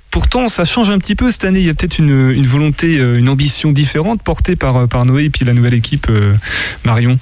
Pourtant, 0.10 0.48
ça 0.48 0.64
change 0.64 0.90
un 0.90 0.98
petit 1.00 1.16
peu 1.16 1.30
cette 1.30 1.44
année. 1.44 1.60
Il 1.60 1.66
y 1.66 1.70
a 1.70 1.74
peut-être 1.74 2.00
une, 2.00 2.48
volonté, 2.48 2.96
une 2.96 3.30
ambition 3.30 3.72
différente 3.72 4.24
portée 4.24 4.56
par, 4.56 5.06
Noé 5.06 5.26
et 5.26 5.30
puis 5.30 5.46
la 5.46 5.54
nouvelle 5.54 5.76
équipe 5.76 6.08
Marion. 6.86 7.20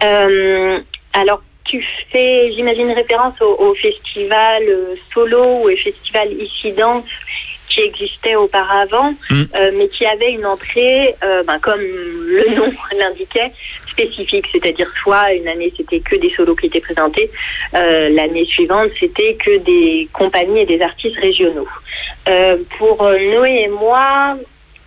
Alors, 0.00 1.42
tu 1.64 1.82
fais, 2.10 2.52
j'imagine, 2.54 2.90
référence 2.90 3.40
au, 3.40 3.74
festival 3.74 4.64
solo 5.14 5.62
ou 5.64 5.70
festival 5.82 6.28
Ici 6.32 6.72
Danse 6.72 7.04
qui 7.74 7.80
existait 7.80 8.36
auparavant, 8.36 9.14
Mm. 9.30 9.42
euh, 9.56 9.70
mais 9.76 9.88
qui 9.88 10.06
avait 10.06 10.32
une 10.32 10.46
entrée, 10.46 11.14
euh, 11.24 11.42
ben, 11.42 11.58
comme 11.58 11.80
le 11.80 12.44
nom 12.56 12.72
l'indiquait, 12.96 13.50
spécifique. 13.90 14.46
C'est-à-dire, 14.52 14.90
soit 15.02 15.32
une 15.32 15.48
année, 15.48 15.72
c'était 15.76 16.00
que 16.00 16.16
des 16.16 16.30
solos 16.30 16.54
qui 16.54 16.66
étaient 16.66 16.80
présentés, 16.80 17.30
euh, 17.74 18.08
l'année 18.10 18.44
suivante, 18.44 18.90
c'était 19.00 19.34
que 19.34 19.58
des 19.58 20.08
compagnies 20.12 20.60
et 20.60 20.66
des 20.66 20.80
artistes 20.80 21.18
régionaux. 21.18 21.68
Pour 22.78 23.02
Noé 23.02 23.64
et 23.64 23.68
moi, 23.68 24.36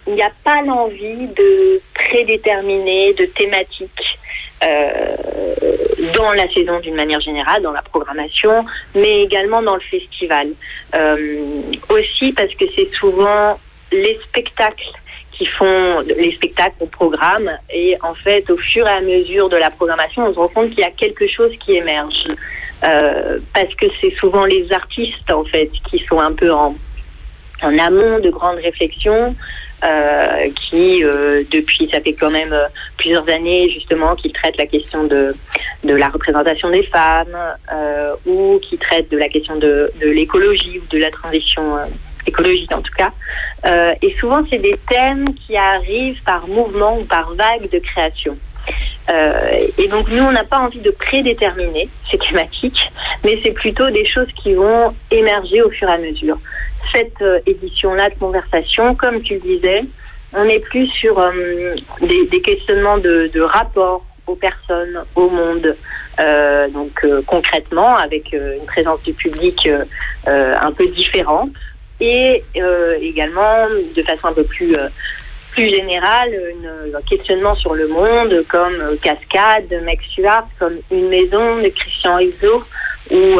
il 0.07 0.13
n'y 0.13 0.21
a 0.21 0.31
pas 0.43 0.61
l'envie 0.61 1.27
de 1.35 1.81
prédéterminer 1.93 3.13
de 3.13 3.25
thématiques 3.25 4.17
dans 4.61 6.31
la 6.31 6.51
saison 6.53 6.79
d'une 6.79 6.95
manière 6.95 7.21
générale, 7.21 7.61
dans 7.61 7.71
la 7.71 7.81
programmation, 7.81 8.65
mais 8.95 9.21
également 9.21 9.61
dans 9.61 9.75
le 9.75 9.81
festival. 9.81 10.49
Euh, 10.95 11.37
aussi 11.89 12.33
parce 12.33 12.53
que 12.55 12.65
c'est 12.75 12.89
souvent 12.93 13.59
les 13.91 14.19
spectacles 14.23 14.91
qui 15.31 15.45
font 15.45 15.99
les 16.01 16.31
spectacles 16.31 16.75
au 16.81 16.87
programme 16.87 17.51
et 17.69 17.95
en 18.01 18.15
fait 18.15 18.49
au 18.49 18.57
fur 18.57 18.87
et 18.87 18.91
à 18.91 19.01
mesure 19.01 19.49
de 19.49 19.57
la 19.57 19.69
programmation 19.69 20.25
on 20.25 20.33
se 20.33 20.39
rend 20.39 20.47
compte 20.47 20.69
qu'il 20.69 20.79
y 20.79 20.83
a 20.83 20.91
quelque 20.91 21.27
chose 21.27 21.51
qui 21.59 21.75
émerge 21.75 22.27
Euh, 22.83 23.39
parce 23.55 23.73
que 23.73 23.87
c'est 23.99 24.13
souvent 24.19 24.45
les 24.45 24.71
artistes 24.71 25.31
en 25.31 25.43
fait 25.43 25.71
qui 25.89 25.97
sont 26.07 26.19
un 26.19 26.33
peu 26.33 26.51
en 26.51 26.75
amont 27.89 28.19
de 28.19 28.29
grandes 28.29 28.59
réflexions 28.59 29.35
euh, 29.83 30.49
qui, 30.55 31.03
euh, 31.03 31.43
depuis, 31.51 31.87
ça 31.91 32.01
fait 32.01 32.13
quand 32.13 32.31
même 32.31 32.51
euh, 32.51 32.65
plusieurs 32.97 33.29
années 33.29 33.69
justement, 33.69 34.15
qui 34.15 34.31
traite 34.31 34.57
la 34.57 34.65
question 34.65 35.03
de, 35.03 35.35
de 35.83 35.93
la 35.93 36.07
représentation 36.07 36.71
des 36.71 36.81
femmes 36.81 37.37
ou 38.25 38.59
qui 38.59 38.79
traite 38.79 39.11
de 39.11 39.17
la 39.17 39.29
question 39.29 39.55
de, 39.57 39.91
de 40.01 40.07
l'écologie 40.07 40.79
ou 40.79 40.87
de 40.89 40.97
la 40.97 41.11
transition 41.11 41.77
écologique 42.25 42.71
en 42.71 42.81
tout 42.81 42.93
cas. 42.97 43.11
et 44.01 44.15
souvent, 44.19 44.41
c'est 44.49 44.57
des 44.57 44.77
thèmes 44.89 45.33
qui 45.35 45.55
arrivent 45.55 46.21
par 46.23 46.47
mouvement 46.47 46.97
ou 46.97 47.03
par 47.03 47.35
vague 47.35 47.69
de 47.69 47.77
création. 47.77 48.35
et 49.77 49.87
donc 49.89 50.09
nous, 50.09 50.23
on 50.23 50.31
n'a 50.31 50.43
pas 50.43 50.59
envie 50.59 50.81
de 50.81 50.91
prédéterminer 50.91 51.87
ces 52.09 52.17
thématiques, 52.17 52.91
mais 53.23 53.39
c'est 53.43 53.51
plutôt 53.51 53.89
des 53.91 54.05
choses 54.07 54.31
qui 54.41 54.55
vont 54.55 54.93
émerger 55.11 55.61
au 55.61 55.69
fur 55.69 55.87
et 55.87 55.93
à 55.93 55.97
mesure 55.97 56.39
cette 56.91 57.21
euh, 57.21 57.39
édition-là 57.45 58.09
de 58.09 58.15
conversation, 58.15 58.95
comme 58.95 59.21
tu 59.21 59.35
le 59.35 59.39
disais, 59.39 59.83
on 60.33 60.43
est 60.45 60.59
plus 60.59 60.87
sur 60.87 61.19
euh, 61.19 61.75
des, 62.01 62.41
questionnements 62.41 62.97
de, 62.97 63.41
rapport 63.41 64.05
aux 64.25 64.35
personnes, 64.35 65.03
au 65.15 65.29
monde, 65.29 65.75
euh, 66.19 66.67
donc 66.69 67.05
concrètement 67.25 67.95
avec 67.95 68.33
une 68.33 68.65
présence 68.65 69.01
du 69.03 69.13
public 69.13 69.69
un 70.25 70.71
peu 70.73 70.87
différente 70.87 71.51
et 72.01 72.43
également 72.99 73.67
de 73.95 74.01
façon 74.01 74.27
un 74.27 74.33
peu 74.33 74.43
plus 74.43 74.75
plus 75.51 75.69
générale 75.69 76.29
un 76.93 77.01
questionnement 77.09 77.55
sur 77.55 77.73
le 77.73 77.87
monde 77.87 78.43
comme 78.49 78.97
Cascade 79.01 79.69
de 79.69 79.77
Max 79.79 80.03
Stuart, 80.11 80.47
comme 80.59 80.75
Une 80.91 81.07
maison 81.07 81.61
de 81.61 81.69
Christian 81.69 82.17
Rizzo 82.17 82.63
ou 83.11 83.39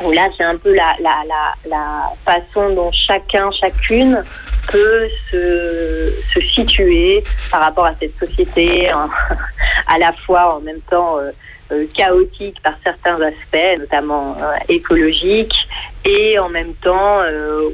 là, 0.00 0.28
c'est 0.36 0.44
un 0.44 0.56
peu 0.56 0.74
la, 0.74 0.94
la, 1.00 1.22
la, 1.26 1.68
la, 1.68 2.12
façon 2.24 2.70
dont 2.74 2.90
chacun, 2.92 3.50
chacune 3.50 4.22
peut 4.70 5.08
se, 5.30 6.12
se 6.32 6.40
situer 6.40 7.24
par 7.50 7.60
rapport 7.60 7.86
à 7.86 7.94
cette 7.98 8.16
société, 8.18 8.90
à 9.86 9.98
la 9.98 10.12
fois 10.24 10.56
en 10.56 10.60
même 10.60 10.80
temps 10.82 11.18
euh, 11.18 11.30
euh, 11.72 11.86
chaotique 11.94 12.60
par 12.62 12.74
certains 12.84 13.20
aspects, 13.20 13.78
notamment 13.78 14.36
euh, 14.40 14.52
écologiques, 14.68 15.56
et 16.04 16.38
en 16.38 16.48
même 16.48 16.74
temps 16.74 17.20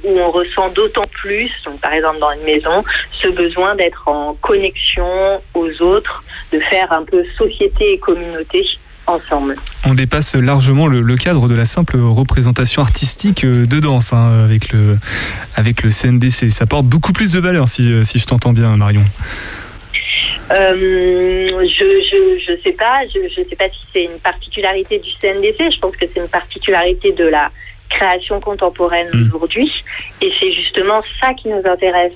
où 0.02 0.18
on 0.18 0.30
ressent 0.30 0.68
d'autant 0.70 1.06
plus, 1.06 1.52
donc 1.64 1.80
par 1.80 1.92
exemple 1.92 2.18
dans 2.18 2.32
une 2.32 2.42
maison, 2.42 2.82
ce 3.12 3.28
besoin 3.28 3.76
d'être 3.76 4.08
en 4.08 4.34
connexion 4.34 5.40
aux 5.52 5.82
autres, 5.82 6.24
de 6.52 6.58
faire 6.58 6.90
un 6.90 7.04
peu 7.04 7.24
société 7.36 7.92
et 7.92 7.98
communauté 7.98 8.66
ensemble. 9.06 9.56
On 9.86 9.94
dépasse 9.94 10.34
largement 10.34 10.86
le, 10.86 11.16
cadre 11.16 11.48
de 11.48 11.54
la 11.54 11.64
simple 11.64 11.96
représentation 11.98 12.82
artistique 12.82 13.44
euh, 13.44 13.66
de 13.66 13.80
danse 13.80 14.12
hein, 14.12 14.44
avec, 14.44 14.72
le, 14.72 14.98
avec 15.56 15.82
le 15.82 15.90
CNDC. 15.90 16.50
Ça 16.50 16.66
porte 16.66 16.86
beaucoup 16.86 17.12
plus 17.12 17.32
de 17.32 17.38
valeur 17.38 17.68
si, 17.68 17.90
euh, 17.90 18.04
si 18.04 18.18
je 18.18 18.26
t'entends 18.26 18.52
bien, 18.52 18.76
Marion. 18.76 19.04
Euh, 20.50 21.48
je 21.48 22.52
ne 22.52 22.56
sais 22.58 22.72
pas, 22.72 23.02
je 23.06 23.42
sais 23.42 23.56
pas 23.56 23.68
si 23.68 23.80
c'est 23.92 24.04
une 24.04 24.18
particularité 24.22 24.98
du 24.98 25.10
CNDC. 25.20 25.72
Je 25.74 25.78
pense 25.78 25.96
que 25.96 26.06
c'est 26.06 26.20
une 26.20 26.28
particularité 26.28 27.12
de 27.12 27.24
la 27.24 27.50
création 27.88 28.40
contemporaine 28.40 29.08
hmm. 29.12 29.30
aujourd'hui, 29.34 29.70
et 30.20 30.32
c'est 30.40 30.50
justement 30.50 31.02
ça 31.20 31.32
qui 31.34 31.48
nous 31.48 31.62
intéresse 31.64 32.12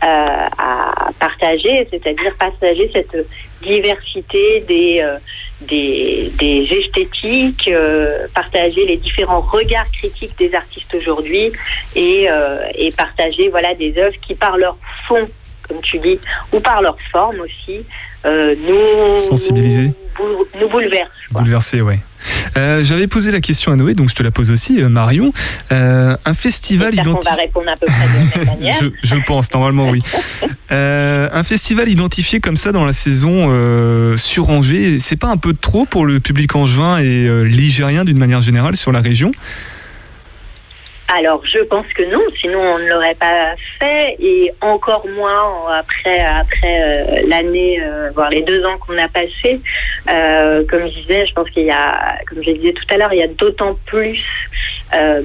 à 0.00 1.10
partager, 1.20 1.86
c'est-à-dire 1.88 2.34
partager 2.36 2.90
cette 2.92 3.16
diversité 3.62 4.64
des 4.66 5.00
des, 5.66 6.68
esthétiques, 6.70 7.68
euh, 7.68 8.26
partager 8.34 8.84
les 8.86 8.96
différents 8.96 9.40
regards 9.40 9.90
critiques 9.90 10.36
des 10.38 10.54
artistes 10.54 10.94
aujourd'hui 10.94 11.52
et, 11.94 12.30
euh, 12.30 12.66
et, 12.74 12.90
partager 12.92 13.48
voilà 13.48 13.74
des 13.74 13.96
œuvres 13.98 14.16
qui 14.20 14.34
par 14.34 14.56
leur 14.56 14.76
fond, 15.06 15.28
comme 15.68 15.80
tu 15.80 15.98
dis, 15.98 16.18
ou 16.52 16.60
par 16.60 16.82
leur 16.82 16.96
forme 17.10 17.40
aussi, 17.40 17.84
euh, 18.24 18.54
nous 18.66 19.18
sensibiliser, 19.18 19.92
nous, 20.20 20.60
nous. 20.60 20.68
Bouleverser, 21.30 21.80
ouais. 21.80 21.98
Euh, 22.56 22.82
j'avais 22.82 23.06
posé 23.06 23.30
la 23.30 23.40
question 23.40 23.72
à 23.72 23.76
Noé, 23.76 23.94
donc 23.94 24.10
je 24.10 24.14
te 24.14 24.22
la 24.22 24.30
pose 24.30 24.50
aussi, 24.50 24.80
euh, 24.80 24.88
Marion. 24.88 25.32
Euh, 25.70 26.16
un 26.24 26.34
festival 26.34 26.94
identifié. 26.94 27.30
va 27.30 27.42
répondre 27.42 27.68
à 27.68 27.74
peu 27.76 27.86
près 27.86 28.40
de 28.40 28.46
la 28.46 28.52
manière. 28.52 28.76
je, 29.02 29.16
pense, 29.26 29.52
normalement, 29.52 29.88
oui. 29.88 30.02
un 30.70 31.42
festival 31.42 31.88
identifié 31.88 32.40
comme 32.40 32.56
ça 32.56 32.72
dans 32.72 32.84
la 32.84 32.92
saison 32.92 33.50
sur 34.16 34.50
Angers, 34.50 34.98
c'est 34.98 35.16
pas 35.16 35.28
un 35.28 35.36
peu 35.36 35.54
trop 35.54 35.84
pour 35.84 36.06
le 36.06 36.20
public 36.20 36.54
angevin 36.54 36.98
et 36.98 37.44
ligérien 37.44 38.04
d'une 38.04 38.18
manière 38.18 38.42
générale 38.42 38.76
sur 38.76 38.92
la 38.92 39.00
région? 39.00 39.32
Alors, 41.14 41.44
je 41.44 41.58
pense 41.58 41.86
que 41.88 42.02
non, 42.04 42.22
sinon 42.40 42.58
on 42.58 42.78
ne 42.78 42.88
l'aurait 42.88 43.14
pas 43.14 43.54
fait, 43.78 44.16
et 44.18 44.50
encore 44.62 45.06
moins 45.08 45.70
après 45.70 46.20
après 46.20 46.62
euh, 46.64 47.28
l'année, 47.28 47.82
euh, 47.82 48.10
voire 48.14 48.30
les 48.30 48.40
deux 48.40 48.64
ans 48.64 48.78
qu'on 48.78 48.96
a 48.96 49.08
passé. 49.08 49.60
Euh, 50.10 50.64
comme 50.70 50.86
je 50.88 51.00
disais, 51.00 51.26
je 51.26 51.34
pense 51.34 51.50
qu'il 51.50 51.64
y 51.64 51.70
a, 51.70 52.16
comme 52.26 52.42
je 52.42 52.52
disais 52.52 52.72
tout 52.72 52.86
à 52.88 52.96
l'heure, 52.96 53.12
il 53.12 53.18
y 53.18 53.22
a 53.22 53.28
d'autant 53.28 53.76
plus 53.86 54.20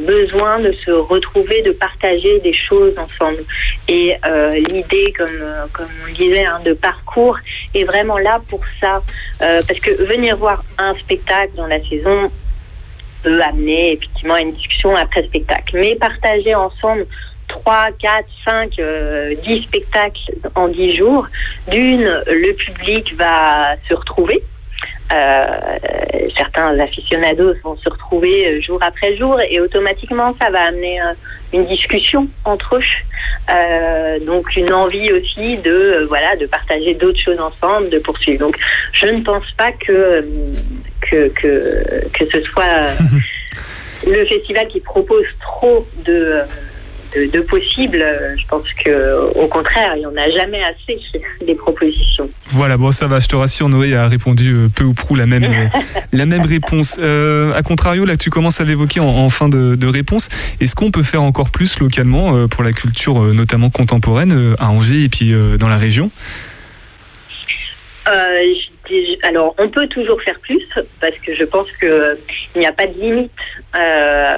besoin 0.07 0.59
de 0.59 0.71
se 0.71 0.91
retrouver, 0.91 1.61
de 1.61 1.73
partager 1.73 2.39
des 2.39 2.53
choses 2.53 2.97
ensemble. 2.97 3.43
Et 3.89 4.15
l'idée, 4.69 5.13
comme 5.17 5.43
comme 5.73 5.89
on 6.07 6.13
disait, 6.13 6.45
hein, 6.45 6.61
de 6.63 6.71
parcours 6.71 7.37
est 7.75 7.83
vraiment 7.83 8.17
là 8.17 8.39
pour 8.49 8.61
ça, 8.79 9.01
parce 9.39 9.79
que 9.81 9.91
venir 10.03 10.37
voir 10.37 10.63
un 10.77 10.93
spectacle 10.95 11.51
dans 11.55 11.67
la 11.67 11.81
saison 11.83 12.31
amener 13.41 13.93
effectivement 13.93 14.35
à 14.35 14.41
une 14.41 14.53
discussion 14.53 14.95
après 14.95 15.23
spectacle. 15.23 15.77
Mais 15.77 15.95
partager 15.95 16.55
ensemble 16.55 17.05
3, 17.47 17.89
4, 17.99 18.25
5, 18.43 18.71
10 19.43 19.61
spectacles 19.63 20.33
en 20.55 20.67
10 20.67 20.97
jours, 20.97 21.27
d'une, 21.69 22.23
le 22.27 22.53
public 22.53 23.15
va 23.15 23.75
se 23.87 23.93
retrouver. 23.93 24.41
Euh, 25.13 25.77
certains 26.35 26.77
aficionados 26.79 27.53
vont 27.63 27.77
se 27.77 27.87
retrouver 27.87 28.45
euh, 28.45 28.61
jour 28.61 28.77
après 28.81 29.15
jour 29.15 29.39
et 29.39 29.61
automatiquement 29.61 30.35
ça 30.37 30.49
va 30.49 30.63
amener 30.63 31.01
euh, 31.01 31.13
une 31.53 31.65
discussion 31.65 32.27
entre 32.43 32.75
eux 32.75 34.25
donc 34.25 34.53
une 34.57 34.73
envie 34.73 35.09
aussi 35.13 35.55
de 35.59 36.05
voilà 36.09 36.35
de 36.35 36.45
partager 36.45 36.93
d'autres 36.93 37.21
choses 37.21 37.39
ensemble 37.39 37.89
de 37.89 37.99
poursuivre 37.99 38.39
donc 38.39 38.57
je 38.91 39.05
ne 39.05 39.21
pense 39.23 39.49
pas 39.51 39.71
que 39.71 40.25
que, 41.09 41.29
que, 41.29 42.07
que 42.13 42.25
ce 42.25 42.41
soit 42.41 42.63
euh, 42.63 42.91
le 44.07 44.25
festival 44.25 44.67
qui 44.67 44.79
propose 44.79 45.25
trop 45.39 45.87
de, 46.05 46.41
de, 47.15 47.31
de 47.31 47.39
possibles. 47.41 48.03
Je 48.37 48.45
pense 48.47 48.71
que 48.73 49.31
au 49.35 49.47
contraire, 49.47 49.93
il 49.95 49.99
n'y 49.99 50.05
en 50.05 50.15
a 50.15 50.29
jamais 50.29 50.61
assez 50.63 50.99
des 51.45 51.55
propositions. 51.55 52.29
Voilà, 52.51 52.77
bon, 52.77 52.91
ça 52.91 53.07
va, 53.07 53.19
je 53.19 53.27
te 53.27 53.35
rassure, 53.35 53.69
Noé 53.69 53.95
a 53.95 54.07
répondu 54.07 54.53
euh, 54.53 54.67
peu 54.73 54.83
ou 54.83 54.93
prou 54.93 55.15
la 55.15 55.25
même, 55.25 55.69
la 56.11 56.25
même 56.25 56.45
réponse. 56.45 56.97
Euh, 56.99 57.53
a 57.53 57.63
contrario, 57.63 58.05
là, 58.05 58.17
tu 58.17 58.29
commences 58.29 58.61
à 58.61 58.63
l'évoquer 58.63 58.99
en, 58.99 59.29
fin 59.29 59.49
de, 59.49 59.75
de 59.75 59.87
réponse. 59.87 60.29
Est-ce 60.61 60.75
qu'on 60.75 60.91
peut 60.91 61.03
faire 61.03 61.23
encore 61.23 61.49
plus 61.49 61.79
localement 61.79 62.35
euh, 62.35 62.47
pour 62.47 62.63
la 62.63 62.71
culture, 62.71 63.21
notamment 63.33 63.69
contemporaine, 63.69 64.55
à 64.59 64.69
Angers 64.69 65.03
et 65.03 65.09
puis 65.09 65.33
dans 65.59 65.67
la 65.67 65.77
région? 65.77 66.11
Alors, 69.23 69.55
on 69.57 69.69
peut 69.69 69.87
toujours 69.87 70.21
faire 70.21 70.39
plus 70.39 70.63
parce 71.01 71.15
que 71.17 71.33
je 71.33 71.43
pense 71.43 71.67
qu'il 71.77 72.17
n'y 72.55 72.65
a 72.65 72.71
pas 72.71 72.87
de 72.87 72.99
limite 72.99 73.31
euh, 73.75 74.37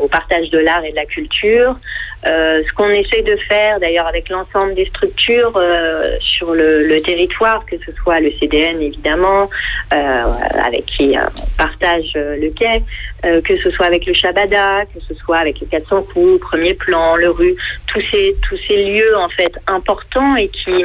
au 0.00 0.08
partage 0.08 0.50
de 0.50 0.58
l'art 0.58 0.84
et 0.84 0.90
de 0.90 0.96
la 0.96 1.06
culture. 1.06 1.76
Euh, 2.24 2.62
ce 2.66 2.72
qu'on 2.74 2.88
essaie 2.90 3.22
de 3.22 3.36
faire, 3.36 3.80
d'ailleurs, 3.80 4.06
avec 4.06 4.28
l'ensemble 4.28 4.74
des 4.74 4.86
structures 4.86 5.52
euh, 5.56 6.16
sur 6.20 6.54
le, 6.54 7.00
territoire, 7.02 7.66
que 7.66 7.76
ce 7.84 7.90
soit 7.92 8.20
le 8.20 8.30
CDN 8.38 8.80
évidemment, 8.80 9.50
avec 9.90 10.86
qui 10.86 11.16
on 11.16 11.56
partage 11.56 12.12
le 12.14 12.48
quai, 12.50 12.82
que 13.22 13.56
ce 13.56 13.70
soit 13.70 13.86
avec 13.86 14.06
le 14.06 14.14
Shabada, 14.14 14.84
que 14.86 15.00
ce 15.08 15.14
soit 15.14 15.38
avec 15.38 15.60
le 15.60 15.66
400 15.66 16.02
coups, 16.12 16.40
Premier 16.40 16.74
Plan, 16.74 17.16
le 17.16 17.30
Rue, 17.30 17.56
tous 17.88 18.02
ces 18.10 18.36
tous 18.48 18.58
ces 18.68 18.84
lieux 18.84 19.16
en 19.16 19.28
fait 19.28 19.52
importants 19.66 20.36
et 20.36 20.48
qui 20.48 20.84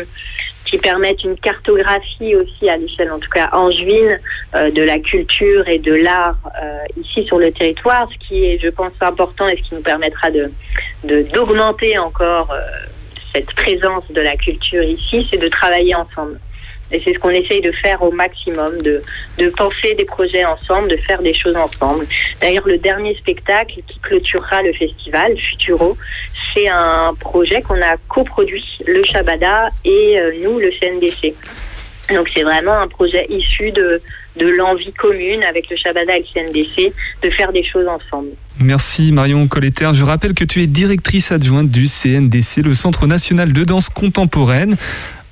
qui 0.67 0.77
permettent 0.77 1.23
une 1.23 1.37
cartographie 1.37 2.35
aussi 2.35 2.69
à 2.69 2.77
l'échelle, 2.77 3.11
en 3.11 3.19
tout 3.19 3.29
cas 3.29 3.49
angevine, 3.53 4.19
euh, 4.53 4.69
de 4.69 4.81
la 4.81 4.99
culture 4.99 5.67
et 5.67 5.79
de 5.79 5.93
l'art 5.93 6.37
euh, 6.61 6.79
ici 7.01 7.25
sur 7.25 7.39
le 7.39 7.51
territoire, 7.51 8.07
ce 8.11 8.27
qui 8.27 8.45
est, 8.45 8.59
je 8.59 8.67
pense, 8.67 8.91
important 8.99 9.47
et 9.47 9.55
ce 9.57 9.61
qui 9.61 9.75
nous 9.75 9.81
permettra 9.81 10.29
de 10.31 10.51
d'augmenter 11.03 11.97
encore 11.97 12.51
euh, 12.51 12.59
cette 13.33 13.53
présence 13.53 14.11
de 14.11 14.19
la 14.19 14.35
culture 14.35 14.83
ici, 14.83 15.25
c'est 15.29 15.37
de 15.37 15.47
travailler 15.47 15.95
ensemble. 15.95 16.39
Et 16.91 17.01
c'est 17.03 17.13
ce 17.13 17.19
qu'on 17.19 17.29
essaye 17.29 17.61
de 17.61 17.71
faire 17.71 18.01
au 18.01 18.11
maximum, 18.11 18.81
de, 18.81 19.01
de 19.37 19.49
penser 19.49 19.93
des 19.95 20.05
projets 20.05 20.45
ensemble, 20.45 20.89
de 20.89 20.95
faire 20.97 21.21
des 21.21 21.33
choses 21.33 21.55
ensemble. 21.55 22.05
D'ailleurs, 22.41 22.67
le 22.67 22.77
dernier 22.77 23.15
spectacle 23.15 23.75
qui 23.87 23.99
clôturera 23.99 24.61
le 24.61 24.73
festival, 24.73 25.37
Futuro, 25.37 25.97
c'est 26.53 26.69
un 26.69 27.13
projet 27.19 27.61
qu'on 27.61 27.81
a 27.81 27.97
coproduit, 28.07 28.79
le 28.85 29.03
Shabada 29.03 29.69
et 29.83 30.17
euh, 30.17 30.31
nous, 30.43 30.59
le 30.59 30.71
CNDC. 30.71 31.35
Donc 32.13 32.29
c'est 32.33 32.43
vraiment 32.43 32.79
un 32.79 32.87
projet 32.87 33.25
issu 33.29 33.71
de, 33.71 34.01
de 34.37 34.47
l'envie 34.47 34.93
commune 34.93 35.43
avec 35.43 35.69
le 35.69 35.75
Shabada 35.75 36.15
et 36.15 36.19
le 36.19 36.25
CNDC 36.33 36.93
de 37.21 37.29
faire 37.31 37.51
des 37.51 37.63
choses 37.65 37.87
ensemble. 37.87 38.29
Merci 38.59 39.11
Marion 39.11 39.47
Colletter. 39.47 39.89
Je 39.93 40.03
rappelle 40.03 40.33
que 40.33 40.45
tu 40.45 40.63
es 40.63 40.67
directrice 40.67 41.31
adjointe 41.31 41.69
du 41.69 41.85
CNDC, 41.85 42.63
le 42.63 42.73
Centre 42.73 43.07
national 43.07 43.51
de 43.51 43.63
danse 43.63 43.89
contemporaine 43.89 44.77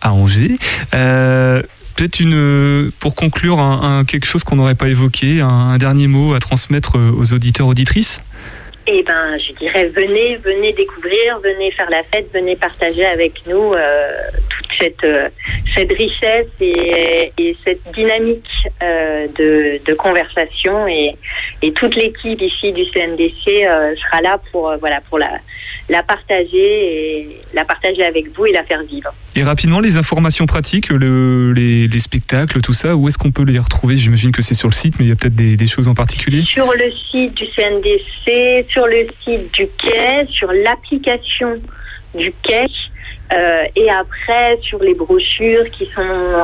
à 0.02 0.14
Angers. 0.14 0.58
Euh, 0.94 1.62
peut-être 1.96 2.20
une, 2.20 2.92
pour 3.00 3.16
conclure, 3.16 3.60
un, 3.60 4.04
quelque 4.06 4.26
chose 4.26 4.44
qu'on 4.44 4.58
n'aurait 4.58 4.76
pas 4.76 4.88
évoqué, 4.88 5.42
un, 5.42 5.78
dernier 5.78 6.08
mot 6.08 6.34
à 6.34 6.40
transmettre 6.40 6.98
aux 6.98 7.34
auditeurs 7.34 7.68
auditrices? 7.68 8.22
Eh 8.88 9.02
ben, 9.02 9.38
je 9.40 9.52
dirais 9.54 9.88
venez, 9.88 10.38
venez 10.38 10.72
découvrir, 10.72 11.40
venez 11.40 11.72
faire 11.72 11.90
la 11.90 12.04
fête, 12.04 12.28
venez 12.32 12.56
partager 12.56 13.04
avec 13.04 13.42
nous 13.48 13.74
euh, 13.74 14.12
toute 14.48 14.68
cette 14.78 15.04
euh, 15.04 15.28
cette 15.76 15.92
richesse 15.92 16.48
et, 16.62 17.32
et 17.38 17.58
cette 17.64 17.82
dynamique 17.94 18.48
euh, 18.84 19.28
de, 19.38 19.94
conversation 19.96 20.88
et, 20.88 21.16
toute 21.74 21.96
l'équipe 21.96 22.40
ici 22.40 22.72
du 22.74 22.86
CNDC 22.86 23.48
euh, 23.48 23.96
sera 23.96 24.22
là 24.22 24.40
pour 24.52 24.70
euh, 24.70 24.78
voilà 24.78 25.02
pour 25.02 25.18
la 25.18 25.32
la 25.90 26.04
partager 26.04 27.20
et 27.22 27.42
la 27.54 27.66
partager 27.66 28.04
avec 28.04 28.28
vous 28.36 28.46
et 28.46 28.52
la 28.52 28.64
faire 28.64 28.84
vivre. 28.84 29.12
Et 29.38 29.44
rapidement, 29.44 29.82
les 29.82 29.98
informations 29.98 30.46
pratiques, 30.46 30.88
le, 30.88 31.52
les, 31.52 31.88
les, 31.88 32.00
spectacles, 32.00 32.62
tout 32.62 32.72
ça, 32.72 32.96
où 32.96 33.10
est-ce 33.10 33.18
qu'on 33.18 33.32
peut 33.32 33.44
les 33.44 33.60
retrouver? 33.60 33.98
J'imagine 33.98 34.32
que 34.32 34.42
c'est 34.42 34.56
sur 34.56 34.70
le 34.70 34.74
site, 34.74 34.96
mais 34.98 35.06
il 35.06 35.10
y 35.10 35.12
a 35.12 35.16
peut-être 35.16 35.36
des, 35.36 35.66
choses 35.66 35.90
en 35.90 35.94
particulier 35.94 36.42
Sur 36.44 36.72
le 36.72 36.90
site 36.90 37.34
du 37.34 37.46
CNDC, 37.46 38.66
sur 38.70 38.88
le 38.88 39.06
site 39.26 39.54
du 39.54 39.68
quai, 39.78 40.26
sur 40.30 40.50
l'application 40.54 41.60
du 42.16 42.34
quai. 42.44 42.68
Euh, 43.34 43.64
et 43.76 43.90
après, 43.90 44.58
sur 44.62 44.82
les 44.82 44.94
brochures 44.94 45.70
qui 45.72 45.86
sont 45.88 46.02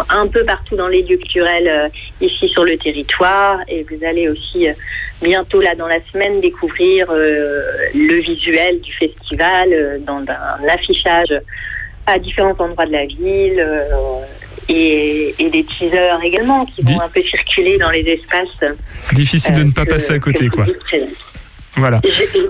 un 0.09 0.27
peu 0.27 0.43
partout 0.43 0.75
dans 0.75 0.87
les 0.89 1.03
lieux 1.03 1.17
culturels 1.17 1.67
euh, 1.67 1.87
ici 2.19 2.49
sur 2.49 2.65
le 2.65 2.77
territoire. 2.77 3.59
Et 3.69 3.85
vous 3.89 4.03
allez 4.03 4.27
aussi 4.27 4.67
euh, 4.67 4.73
bientôt, 5.21 5.61
là, 5.61 5.75
dans 5.75 5.87
la 5.87 6.01
semaine, 6.11 6.41
découvrir 6.41 7.07
le 7.09 8.19
visuel 8.19 8.81
du 8.81 8.91
festival 8.91 10.01
dans 10.05 10.25
un 10.27 10.67
affichage 10.67 11.31
à 12.07 12.19
différents 12.19 12.55
endroits 12.59 12.85
de 12.85 12.91
la 12.91 13.05
ville. 13.05 13.65
Et, 14.69 15.35
et, 15.37 15.49
des 15.49 15.65
teasers 15.65 16.23
également 16.23 16.65
qui 16.65 16.81
vont 16.83 17.01
un 17.01 17.09
peu 17.09 17.21
circuler 17.23 17.77
dans 17.77 17.89
les 17.89 18.07
espaces. 18.07 18.71
Difficile 19.11 19.55
de 19.55 19.63
ne 19.63 19.71
pas 19.71 19.85
passer 19.85 20.13
à 20.13 20.19
côté, 20.19 20.47
quoi. 20.47 20.65
Voilà. 21.75 22.01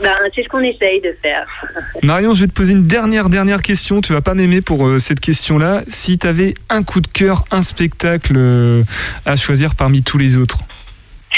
Ben, 0.01 0.13
c'est 0.35 0.43
ce 0.43 0.49
qu'on 0.49 0.61
essaye 0.61 0.99
de 1.01 1.15
faire. 1.21 1.47
Marion, 2.03 2.33
je 2.33 2.41
vais 2.41 2.47
te 2.47 2.53
poser 2.53 2.71
une 2.71 2.87
dernière, 2.87 3.29
dernière 3.29 3.61
question. 3.61 4.01
Tu 4.01 4.13
vas 4.13 4.21
pas 4.21 4.33
m'aimer 4.33 4.61
pour 4.61 4.87
euh, 4.87 4.99
cette 4.99 5.19
question-là. 5.19 5.83
Si 5.87 6.17
tu 6.17 6.27
avais 6.27 6.53
un 6.69 6.83
coup 6.83 7.01
de 7.01 7.07
cœur, 7.07 7.45
un 7.51 7.61
spectacle 7.61 8.33
euh, 8.35 8.83
à 9.25 9.35
choisir 9.35 9.75
parmi 9.75 10.01
tous 10.01 10.17
les 10.17 10.37
autres 10.37 10.59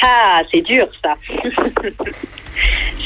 Ah, 0.01 0.41
c'est 0.51 0.61
dur 0.61 0.87
ça. 1.03 1.15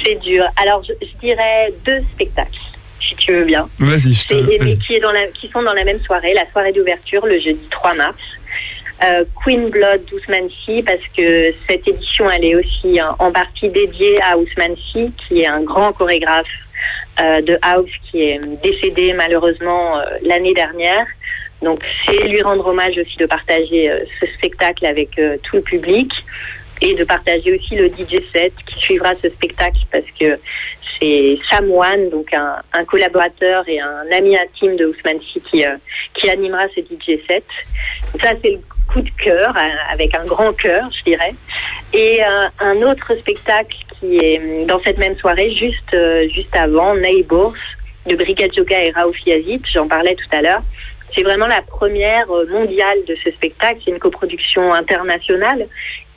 c'est 0.03 0.21
dur. 0.21 0.45
Alors, 0.61 0.83
je, 0.83 0.93
je, 1.01 1.19
dirais 1.19 1.73
deux 1.83 2.01
spectacles, 2.13 2.59
si 3.07 3.15
tu 3.15 3.31
veux 3.33 3.45
bien. 3.45 3.69
Vas-y, 3.79 4.13
je 4.13 4.27
te... 4.27 4.35
Et, 4.35 4.77
qui, 4.77 4.95
est 4.95 4.99
dans 4.99 5.11
la, 5.11 5.27
qui 5.27 5.47
sont 5.49 5.61
dans 5.61 5.73
la 5.73 5.83
même 5.83 5.99
soirée, 6.01 6.33
la 6.33 6.49
soirée 6.51 6.71
d'ouverture, 6.71 7.25
le 7.25 7.39
jeudi 7.39 7.67
3 7.69 7.93
mars. 7.95 8.17
Euh, 9.03 9.23
Queen 9.43 9.69
Blood 9.69 10.05
d'Ousmane 10.05 10.49
Sy 10.49 10.81
parce 10.81 11.05
que 11.15 11.53
cette 11.67 11.87
édition 11.87 12.31
elle 12.31 12.43
est 12.43 12.55
aussi 12.55 12.99
en, 12.99 13.15
en 13.19 13.31
partie 13.31 13.69
dédiée 13.69 14.19
à 14.23 14.39
Ousmane 14.39 14.75
Sy 14.75 15.11
qui 15.15 15.41
est 15.41 15.47
un 15.47 15.61
grand 15.61 15.93
chorégraphe 15.93 16.47
euh, 17.21 17.41
de 17.41 17.59
house 17.61 17.91
qui 18.09 18.23
est 18.23 18.41
décédé 18.63 19.13
malheureusement 19.13 19.99
euh, 19.99 20.05
l'année 20.23 20.55
dernière. 20.55 21.05
Donc 21.61 21.83
c'est 22.07 22.27
lui 22.27 22.41
rendre 22.41 22.65
hommage 22.65 22.97
aussi 22.97 23.17
de 23.17 23.27
partager 23.27 23.91
ce 24.19 24.25
spectacle 24.33 24.83
avec 24.85 25.09
tout 25.43 25.55
le 25.55 25.61
public 25.61 26.11
et 26.81 26.93
de 26.93 27.03
partager 27.03 27.55
aussi 27.55 27.75
le 27.75 27.89
DJ 27.89 28.21
set 28.31 28.53
qui 28.67 28.79
suivra 28.79 29.13
ce 29.21 29.29
spectacle 29.29 29.79
parce 29.91 30.05
que 30.19 30.39
c'est 30.99 31.39
Sam 31.49 31.69
Wan, 31.69 32.10
donc 32.10 32.33
un, 32.33 32.86
collaborateur 32.86 33.67
et 33.67 33.79
un 33.79 34.12
ami 34.12 34.38
intime 34.38 34.75
de 34.75 34.86
Ousmane 34.86 35.19
Sy 35.21 35.41
qui, 35.41 35.65
euh, 35.65 35.75
animera 36.29 36.67
ce 36.75 36.81
DJ 36.81 37.19
set. 37.27 37.45
Ça, 38.21 38.31
c'est 38.41 38.51
le 38.51 38.60
coup 38.91 39.01
de 39.01 39.10
cœur, 39.23 39.55
avec 39.91 40.13
un 40.15 40.25
grand 40.25 40.53
cœur, 40.53 40.89
je 40.91 41.03
dirais. 41.03 41.33
Et 41.93 42.21
euh, 42.23 42.47
un 42.60 42.81
autre 42.81 43.15
spectacle 43.15 43.77
qui 43.99 44.17
est 44.17 44.65
dans 44.65 44.79
cette 44.79 44.97
même 44.97 45.17
soirée, 45.17 45.51
juste, 45.53 45.93
euh, 45.93 46.27
juste 46.29 46.55
avant, 46.55 46.95
Neighbors, 46.95 47.53
de 48.05 48.15
Brigade 48.15 48.55
Yoga 48.55 48.83
et 48.83 48.91
Raouf 48.91 49.25
Yazid, 49.25 49.65
j'en 49.71 49.88
parlais 49.88 50.15
tout 50.15 50.36
à 50.36 50.41
l'heure. 50.41 50.62
C'est 51.13 51.23
vraiment 51.23 51.47
la 51.47 51.62
première 51.62 52.27
mondiale 52.49 52.97
de 53.07 53.15
ce 53.23 53.31
spectacle. 53.31 53.79
C'est 53.83 53.91
une 53.91 53.99
coproduction 53.99 54.73
internationale 54.73 55.65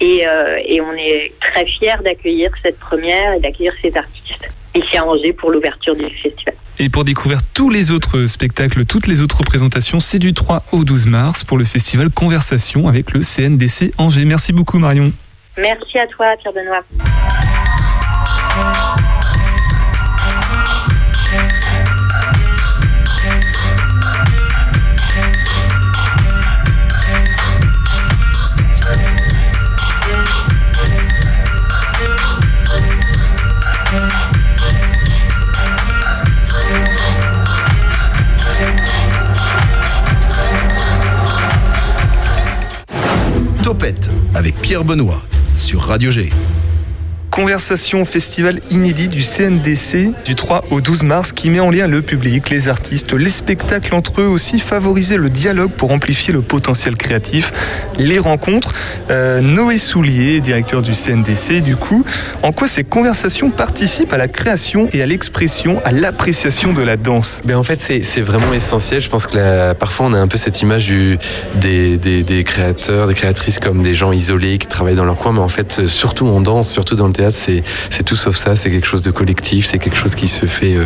et, 0.01 0.27
euh, 0.27 0.59
et 0.65 0.81
on 0.81 0.93
est 0.93 1.33
très 1.41 1.65
fiers 1.65 2.03
d'accueillir 2.03 2.51
cette 2.63 2.79
première 2.79 3.35
et 3.35 3.41
d'accueillir 3.41 3.73
ces 3.81 3.97
artistes 3.97 4.51
ici 4.75 4.97
à 4.97 5.05
Angers 5.05 5.33
pour 5.33 5.51
l'ouverture 5.51 5.95
du 5.95 6.05
festival. 6.05 6.55
Et 6.79 6.89
pour 6.89 7.05
découvrir 7.05 7.41
tous 7.55 7.69
les 7.69 7.91
autres 7.91 8.27
spectacles, 8.27 8.87
toutes 8.87 9.07
les 9.07 9.23
autres 9.23 9.39
représentations, 9.39 10.01
c'est 10.01 10.19
du 10.19 10.33
3 10.33 10.63
au 10.73 10.85
12 10.85 11.07
mars 11.07 11.45
pour 11.45 11.59
le 11.59 11.65
festival 11.65 12.11
Conversation 12.11 12.89
avec 12.89 13.13
le 13.13 13.21
CNDC 13.21 13.93
Angers. 13.99 14.25
Merci 14.25 14.53
beaucoup 14.53 14.79
Marion. 14.79 15.13
Merci 15.59 15.99
à 15.99 16.07
toi 16.07 16.35
Pierre 16.39 16.55
Benoît. 16.55 16.83
Avec 44.35 44.57
Pierre 44.57 44.85
Benoît 44.85 45.23
sur 45.55 45.83
Radio 45.83 46.11
G. 46.11 46.31
Conversation 47.41 48.05
festival 48.05 48.61
inédit 48.69 49.09
du 49.09 49.23
CNDC 49.23 50.13
du 50.27 50.35
3 50.35 50.65
au 50.71 50.83
12 50.83 51.05
mars 51.05 51.33
qui 51.33 51.49
met 51.49 51.59
en 51.59 51.71
lien 51.71 51.87
le 51.87 52.03
public, 52.03 52.51
les 52.51 52.69
artistes, 52.69 53.15
les 53.15 53.31
spectacles 53.31 53.95
entre 53.95 54.21
eux 54.21 54.27
aussi, 54.27 54.59
favoriser 54.59 55.17
le 55.17 55.31
dialogue 55.31 55.71
pour 55.71 55.91
amplifier 55.91 56.35
le 56.35 56.43
potentiel 56.43 56.99
créatif, 56.99 57.55
les 57.99 58.19
rencontres. 58.19 58.75
Euh, 59.09 59.41
Noé 59.41 59.79
Soulier, 59.79 60.41
directeur 60.41 60.83
du 60.83 60.93
CNDC, 60.93 61.63
du 61.63 61.77
coup, 61.77 62.05
en 62.43 62.53
quoi 62.53 62.69
ces 62.69 62.85
conversations 62.85 63.49
participent 63.49 64.13
à 64.13 64.19
la 64.19 64.29
création 64.29 64.91
et 64.93 65.01
à 65.01 65.07
l'expression, 65.07 65.81
à 65.87 65.93
l'appréciation 65.93 66.75
de 66.75 66.83
la 66.83 66.99
danse? 66.99 67.41
Ben 67.47 67.57
En 67.57 67.63
fait, 67.63 67.81
c'est 68.03 68.21
vraiment 68.21 68.53
essentiel. 68.53 69.01
Je 69.01 69.09
pense 69.09 69.27
que 69.27 69.73
parfois 69.73 70.09
on 70.09 70.13
a 70.13 70.19
un 70.19 70.29
peu 70.29 70.37
cette 70.37 70.61
image 70.61 70.93
des, 71.55 71.97
des, 71.97 72.23
des 72.23 72.45
créateurs, 72.45 73.09
des 73.09 73.15
créatrices 73.15 73.59
comme 73.59 73.81
des 73.81 73.95
gens 73.95 74.13
isolés 74.13 74.59
qui 74.59 74.67
travaillent 74.67 74.95
dans 74.95 75.07
leur 75.07 75.17
coin, 75.17 75.33
mais 75.33 75.41
en 75.41 75.49
fait, 75.49 75.87
surtout 75.87 76.27
en 76.27 76.43
danse, 76.43 76.71
surtout 76.71 76.97
dans 76.97 77.07
le 77.07 77.15
théâtre, 77.15 77.30
c'est 77.35 77.63
tout 78.05 78.17
sauf 78.17 78.37
ça, 78.37 78.57
c'est 78.57 78.71
quelque 78.71 78.87
chose 78.87 79.03
de 79.03 79.11
collectif, 79.11 79.67
c'est 79.67 79.79
quelque 79.79 79.97
chose 79.97 80.15
qui 80.15 80.29
se 80.29 80.47
fait 80.47 80.77
euh, 80.77 80.85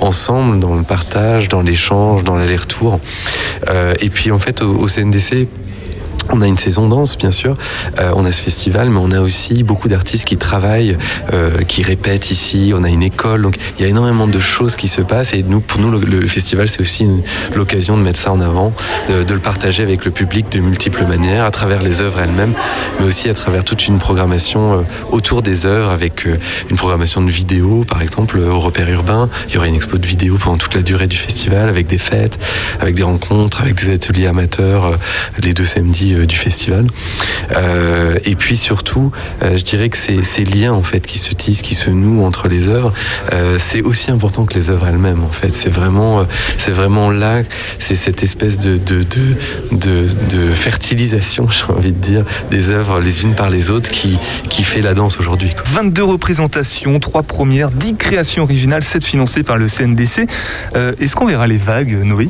ensemble, 0.00 0.60
dans 0.60 0.74
le 0.74 0.82
partage, 0.82 1.48
dans 1.48 1.62
l'échange, 1.62 2.24
dans 2.24 2.36
l'aller-retour. 2.36 3.00
Euh, 3.68 3.94
et 4.00 4.10
puis 4.10 4.30
en 4.30 4.38
fait, 4.38 4.62
au, 4.62 4.74
au 4.76 4.88
CNDC, 4.88 5.48
on 6.30 6.40
a 6.40 6.46
une 6.46 6.58
saison 6.58 6.88
danse, 6.88 7.16
bien 7.16 7.30
sûr. 7.30 7.56
Euh, 7.98 8.12
on 8.14 8.24
a 8.24 8.32
ce 8.32 8.42
festival, 8.42 8.90
mais 8.90 8.98
on 9.00 9.10
a 9.10 9.20
aussi 9.20 9.62
beaucoup 9.62 9.88
d'artistes 9.88 10.24
qui 10.24 10.36
travaillent, 10.36 10.96
euh, 11.32 11.58
qui 11.62 11.82
répètent 11.82 12.30
ici. 12.30 12.72
On 12.74 12.84
a 12.84 12.88
une 12.88 13.02
école, 13.02 13.42
donc 13.42 13.56
il 13.78 13.82
y 13.82 13.84
a 13.86 13.88
énormément 13.88 14.26
de 14.26 14.38
choses 14.38 14.76
qui 14.76 14.88
se 14.88 15.00
passent. 15.00 15.32
Et 15.34 15.42
nous, 15.42 15.60
pour 15.60 15.80
nous, 15.80 15.90
le, 15.90 15.98
le 15.98 16.26
festival, 16.26 16.68
c'est 16.68 16.80
aussi 16.80 17.06
l'occasion 17.54 17.96
de 17.96 18.02
mettre 18.02 18.18
ça 18.18 18.32
en 18.32 18.40
avant, 18.40 18.72
de, 19.08 19.22
de, 19.24 19.34
le 19.34 19.40
partager 19.40 19.82
avec 19.82 20.04
le 20.04 20.10
public 20.10 20.50
de 20.50 20.60
multiples 20.60 21.04
manières, 21.06 21.44
à 21.44 21.50
travers 21.50 21.82
les 21.82 22.00
œuvres 22.00 22.20
elles-mêmes, 22.20 22.54
mais 22.98 23.06
aussi 23.06 23.28
à 23.28 23.34
travers 23.34 23.64
toute 23.64 23.86
une 23.86 23.98
programmation 23.98 24.80
euh, 24.80 24.82
autour 25.10 25.42
des 25.42 25.66
œuvres, 25.66 25.90
avec 25.90 26.26
euh, 26.26 26.36
une 26.70 26.76
programmation 26.76 27.22
de 27.22 27.30
vidéos, 27.30 27.84
par 27.84 28.02
exemple 28.02 28.38
au 28.38 28.60
repère 28.60 28.90
urbain. 28.90 29.28
Il 29.48 29.54
y 29.54 29.56
aura 29.58 29.68
une 29.68 29.74
expo 29.74 29.98
de 29.98 30.06
vidéos 30.06 30.36
pendant 30.38 30.58
toute 30.58 30.74
la 30.74 30.82
durée 30.82 31.06
du 31.06 31.16
festival, 31.16 31.68
avec 31.68 31.86
des 31.86 31.98
fêtes, 31.98 32.38
avec 32.80 32.94
des 32.94 33.02
rencontres, 33.02 33.60
avec 33.60 33.74
des 33.76 33.92
ateliers 33.92 34.26
amateurs, 34.26 34.84
euh, 34.84 34.96
les 35.42 35.54
deux 35.54 35.64
samedis 35.64 36.14
du 36.26 36.36
festival. 36.36 36.86
Euh, 37.56 38.16
et 38.24 38.34
puis 38.34 38.56
surtout, 38.56 39.12
euh, 39.42 39.56
je 39.56 39.64
dirais 39.64 39.88
que 39.88 39.96
ces, 39.96 40.44
liens 40.44 40.72
en 40.72 40.82
fait 40.82 41.00
qui 41.00 41.18
se 41.18 41.34
tissent, 41.34 41.62
qui 41.62 41.74
se 41.74 41.90
nouent 41.90 42.24
entre 42.24 42.48
les 42.48 42.68
œuvres, 42.68 42.92
euh, 43.32 43.56
c'est 43.58 43.82
aussi 43.82 44.10
important 44.10 44.44
que 44.46 44.54
les 44.54 44.70
œuvres 44.70 44.86
elles-mêmes. 44.86 45.22
En 45.22 45.30
fait, 45.30 45.50
c'est 45.50 45.68
vraiment, 45.68 46.26
c'est 46.58 46.70
vraiment 46.70 47.10
là, 47.10 47.42
c'est 47.78 47.94
cette 47.94 48.22
espèce 48.22 48.58
de 48.58 48.78
de, 48.78 49.02
de, 49.02 49.36
de, 49.72 50.06
de 50.30 50.52
fertilisation, 50.52 51.48
j'ai 51.50 51.72
envie 51.72 51.92
de 51.92 51.98
dire, 51.98 52.24
des 52.50 52.70
œuvres 52.70 53.00
les 53.00 53.24
unes 53.24 53.34
par 53.34 53.50
les 53.50 53.70
autres 53.70 53.90
qui 53.90 54.18
qui 54.48 54.62
fait 54.62 54.80
la 54.80 54.94
danse 54.94 55.18
aujourd'hui. 55.20 55.50
22 55.66 56.04
représentations, 56.04 56.98
3 56.98 57.22
premières, 57.22 57.70
10 57.70 57.96
créations 57.96 58.42
originales, 58.42 58.82
7 58.82 59.04
financées 59.04 59.42
par 59.42 59.56
le 59.56 59.66
CNDC. 59.66 60.26
Est-ce 60.74 61.16
qu'on 61.16 61.26
verra 61.26 61.46
les 61.46 61.56
vagues, 61.56 62.02
Noé? 62.04 62.28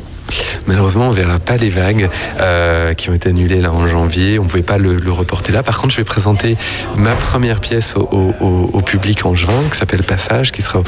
Malheureusement, 0.67 1.07
on 1.09 1.11
verra 1.11 1.39
pas 1.39 1.57
les 1.57 1.69
vagues 1.69 2.09
euh, 2.39 2.93
qui 2.93 3.09
ont 3.09 3.13
été 3.13 3.29
annulées 3.29 3.61
là 3.61 3.71
en 3.71 3.87
janvier. 3.87 4.39
On 4.39 4.45
pouvait 4.45 4.63
pas 4.63 4.77
le, 4.77 4.97
reporter 5.11 5.51
là. 5.51 5.63
Par 5.63 5.79
contre, 5.79 5.93
je 5.93 5.97
vais 5.97 6.05
présenter 6.05 6.57
ma 6.95 7.15
première 7.15 7.59
pièce 7.59 7.95
au, 7.95 8.81
public 8.81 9.25
en 9.25 9.33
juin, 9.33 9.61
qui 9.71 9.77
s'appelle 9.77 10.03
Passage, 10.03 10.51
qui 10.51 10.61
sera 10.61 10.81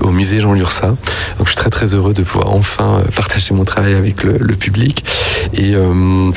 au, 0.00 0.10
musée 0.10 0.40
Jean 0.40 0.52
Lursa. 0.52 0.88
Donc, 1.38 1.46
je 1.46 1.52
suis 1.52 1.56
très 1.56 1.70
très 1.70 1.94
heureux 1.94 2.14
de 2.14 2.22
pouvoir 2.22 2.52
enfin 2.52 3.02
partager 3.14 3.54
mon 3.54 3.64
travail 3.64 3.94
avec 3.94 4.22
le, 4.22 4.38
le 4.38 4.54
public 4.54 5.04
et 5.54 5.74
euh, 5.74 6.30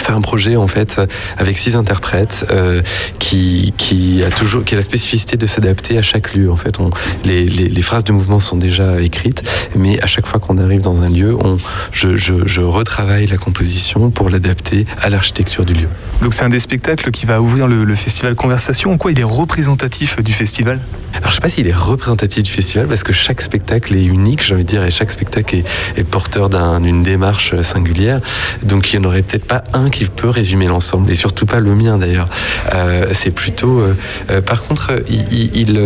c'est 0.00 0.12
un 0.12 0.20
projet 0.20 0.56
en 0.56 0.68
fait 0.68 1.00
avec 1.38 1.58
six 1.58 1.76
interprètes 1.76 2.46
euh, 2.50 2.82
qui, 3.18 3.72
qui 3.76 4.22
a 4.22 4.30
toujours 4.30 4.64
qui 4.64 4.74
a 4.74 4.76
la 4.76 4.82
spécificité 4.82 5.36
de 5.36 5.46
s'adapter 5.46 5.98
à 5.98 6.02
chaque 6.02 6.34
lieu. 6.34 6.50
En 6.50 6.56
fait, 6.56 6.80
on, 6.80 6.90
les, 7.24 7.44
les, 7.44 7.68
les, 7.68 7.82
phrases 7.82 8.04
de 8.04 8.12
mouvement 8.12 8.40
sont 8.40 8.56
déjà 8.56 9.00
écrites, 9.00 9.42
mais 9.76 10.02
à 10.02 10.06
chaque 10.06 10.26
fois 10.26 10.40
qu'on 10.40 10.58
arrive 10.58 10.80
dans 10.80 11.02
un 11.02 11.10
lieu, 11.10 11.36
on, 11.38 11.56
je, 11.92 12.16
je, 12.16 12.46
je 12.46 12.60
retravaille 12.60 13.26
la 13.26 13.36
composition 13.36 14.10
pour 14.10 14.30
l'adapter 14.30 14.86
à 15.02 15.10
l'architecture 15.10 15.64
du 15.64 15.74
lieu. 15.74 15.88
Donc 16.22 16.34
c'est 16.34 16.44
un 16.44 16.48
des 16.48 16.60
spectacles 16.60 17.10
qui 17.10 17.26
va 17.26 17.40
ouvrir 17.40 17.66
le, 17.66 17.84
le, 17.84 17.94
festival 17.94 18.34
Conversation. 18.34 18.92
En 18.92 18.98
quoi 18.98 19.12
il 19.12 19.20
est 19.20 19.24
représentatif 19.24 20.22
du 20.22 20.32
festival? 20.32 20.80
Alors 21.14 21.30
je 21.30 21.36
sais 21.36 21.40
pas 21.40 21.48
s'il 21.48 21.66
est 21.68 21.74
représentatif 21.74 22.42
du 22.42 22.50
festival 22.50 22.86
parce 22.86 23.02
que 23.02 23.12
chaque 23.12 23.40
spectacle 23.40 23.94
est 23.94 24.04
unique, 24.04 24.42
j'ai 24.42 24.54
envie 24.54 24.64
de 24.64 24.68
dire, 24.68 24.84
et 24.84 24.90
chaque 24.90 25.10
spectacle 25.10 25.56
est, 25.56 25.64
est 25.96 26.04
porteur 26.04 26.48
d'une 26.48 26.58
un, 26.58 27.02
démarche 27.02 27.60
singulière. 27.62 28.20
Donc 28.62 28.92
il 28.92 29.00
n'y 29.00 29.06
en 29.06 29.08
aurait 29.08 29.22
peut-être 29.22 29.46
pas 29.46 29.62
un 29.72 29.83
qui 29.90 30.04
peut 30.06 30.28
résumer 30.28 30.66
l'ensemble, 30.66 31.10
et 31.10 31.16
surtout 31.16 31.46
pas 31.46 31.60
le 31.60 31.74
mien 31.74 31.98
d'ailleurs. 31.98 32.28
Euh, 32.74 33.06
c'est 33.12 33.30
plutôt. 33.30 33.80
Euh, 33.80 33.96
euh, 34.30 34.40
par 34.40 34.62
contre, 34.62 35.02
il. 35.08 35.80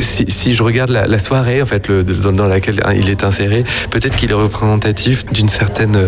si, 0.00 0.54
je 0.54 0.62
regarde 0.62 0.90
la, 0.90 1.18
soirée 1.18 1.62
en 1.62 1.66
fait 1.66 1.90
dans, 1.90 2.46
laquelle 2.46 2.80
il 2.96 3.08
est 3.08 3.24
inséré, 3.24 3.64
peut-être 3.90 4.16
qu'il 4.16 4.30
est 4.30 4.34
représentatif 4.34 5.24
d'une 5.32 5.48
certaine 5.48 5.98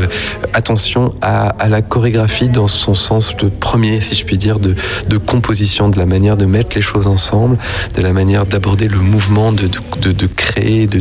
attention 0.52 1.14
à, 1.22 1.54
la 1.68 1.82
chorégraphie 1.82 2.48
dans 2.48 2.68
son 2.68 2.94
sens 2.94 3.36
de 3.36 3.48
premier, 3.48 4.00
si 4.00 4.14
je 4.14 4.24
puis 4.24 4.38
dire, 4.38 4.58
de, 4.58 4.74
composition, 5.18 5.88
de 5.88 5.98
la 5.98 6.06
manière 6.06 6.36
de 6.36 6.46
mettre 6.46 6.76
les 6.76 6.82
choses 6.82 7.06
ensemble, 7.06 7.58
de 7.94 8.02
la 8.02 8.12
manière 8.12 8.46
d'aborder 8.46 8.88
le 8.88 8.98
mouvement, 8.98 9.52
de, 9.52 9.68
de, 10.00 10.26
créer, 10.26 10.86
de, 10.86 11.00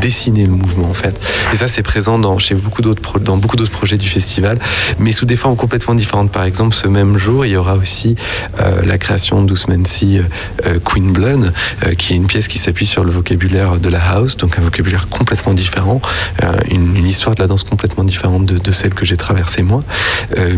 dessiner 0.00 0.46
le 0.46 0.52
mouvement 0.52 0.88
en 0.88 0.94
fait. 0.94 1.18
Et 1.52 1.56
ça, 1.56 1.68
c'est 1.68 1.82
présent 1.82 2.18
dans, 2.18 2.38
chez 2.38 2.54
beaucoup 2.54 2.82
d'autres 2.82 3.18
dans 3.20 3.38
projets 3.70 3.98
du 3.98 4.08
festival, 4.08 4.58
mais 4.98 5.12
des 5.24 5.36
formes 5.36 5.56
complètement 5.56 5.94
différentes. 5.94 6.30
Par 6.30 6.44
exemple, 6.44 6.74
ce 6.74 6.88
même 6.88 7.16
jour, 7.18 7.46
il 7.46 7.52
y 7.52 7.56
aura 7.56 7.76
aussi 7.76 8.16
euh, 8.60 8.82
la 8.84 8.98
création 8.98 9.42
d'Ousmansi 9.42 10.20
euh, 10.66 10.78
Queen 10.84 11.12
Blood, 11.12 11.52
euh, 11.84 11.94
qui 11.94 12.12
est 12.12 12.16
une 12.16 12.26
pièce 12.26 12.48
qui 12.48 12.58
s'appuie 12.58 12.86
sur 12.86 13.04
le 13.04 13.10
vocabulaire 13.10 13.78
de 13.78 13.88
la 13.88 14.00
house, 14.00 14.36
donc 14.36 14.58
un 14.58 14.62
vocabulaire 14.62 15.08
complètement 15.08 15.54
différent, 15.54 16.00
une, 16.70 16.96
une, 16.96 17.06
histoire 17.06 17.34
de 17.34 17.42
la 17.42 17.48
danse 17.48 17.64
complètement 17.64 18.04
différente 18.04 18.46
de, 18.46 18.72
celle 18.72 18.94
que 18.94 19.04
j'ai 19.04 19.16
traversée 19.16 19.62
moi. 19.62 19.82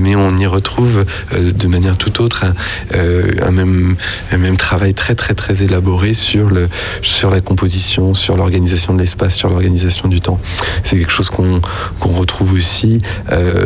mais 0.00 0.16
on 0.16 0.36
y 0.38 0.46
retrouve 0.46 1.04
de 1.32 1.66
manière 1.66 1.96
tout 1.96 2.22
autre 2.22 2.44
un, 2.94 3.50
même, 3.50 3.96
travail 4.56 4.94
très 4.94 5.14
très 5.14 5.34
très 5.34 5.62
élaboré 5.62 6.14
sur, 6.14 6.50
la 6.50 7.40
composition, 7.40 8.14
sur 8.14 8.36
l'organisation 8.36 8.94
de 8.94 9.00
l'espace, 9.00 9.36
sur 9.36 9.48
l'organisation 9.48 10.08
du 10.08 10.20
temps. 10.20 10.40
C'est 10.84 10.98
quelque 10.98 11.12
chose 11.12 11.30
qu'on 11.30 11.60
qu 11.60 12.08
retrouve 12.08 12.54
aussi 12.54 13.00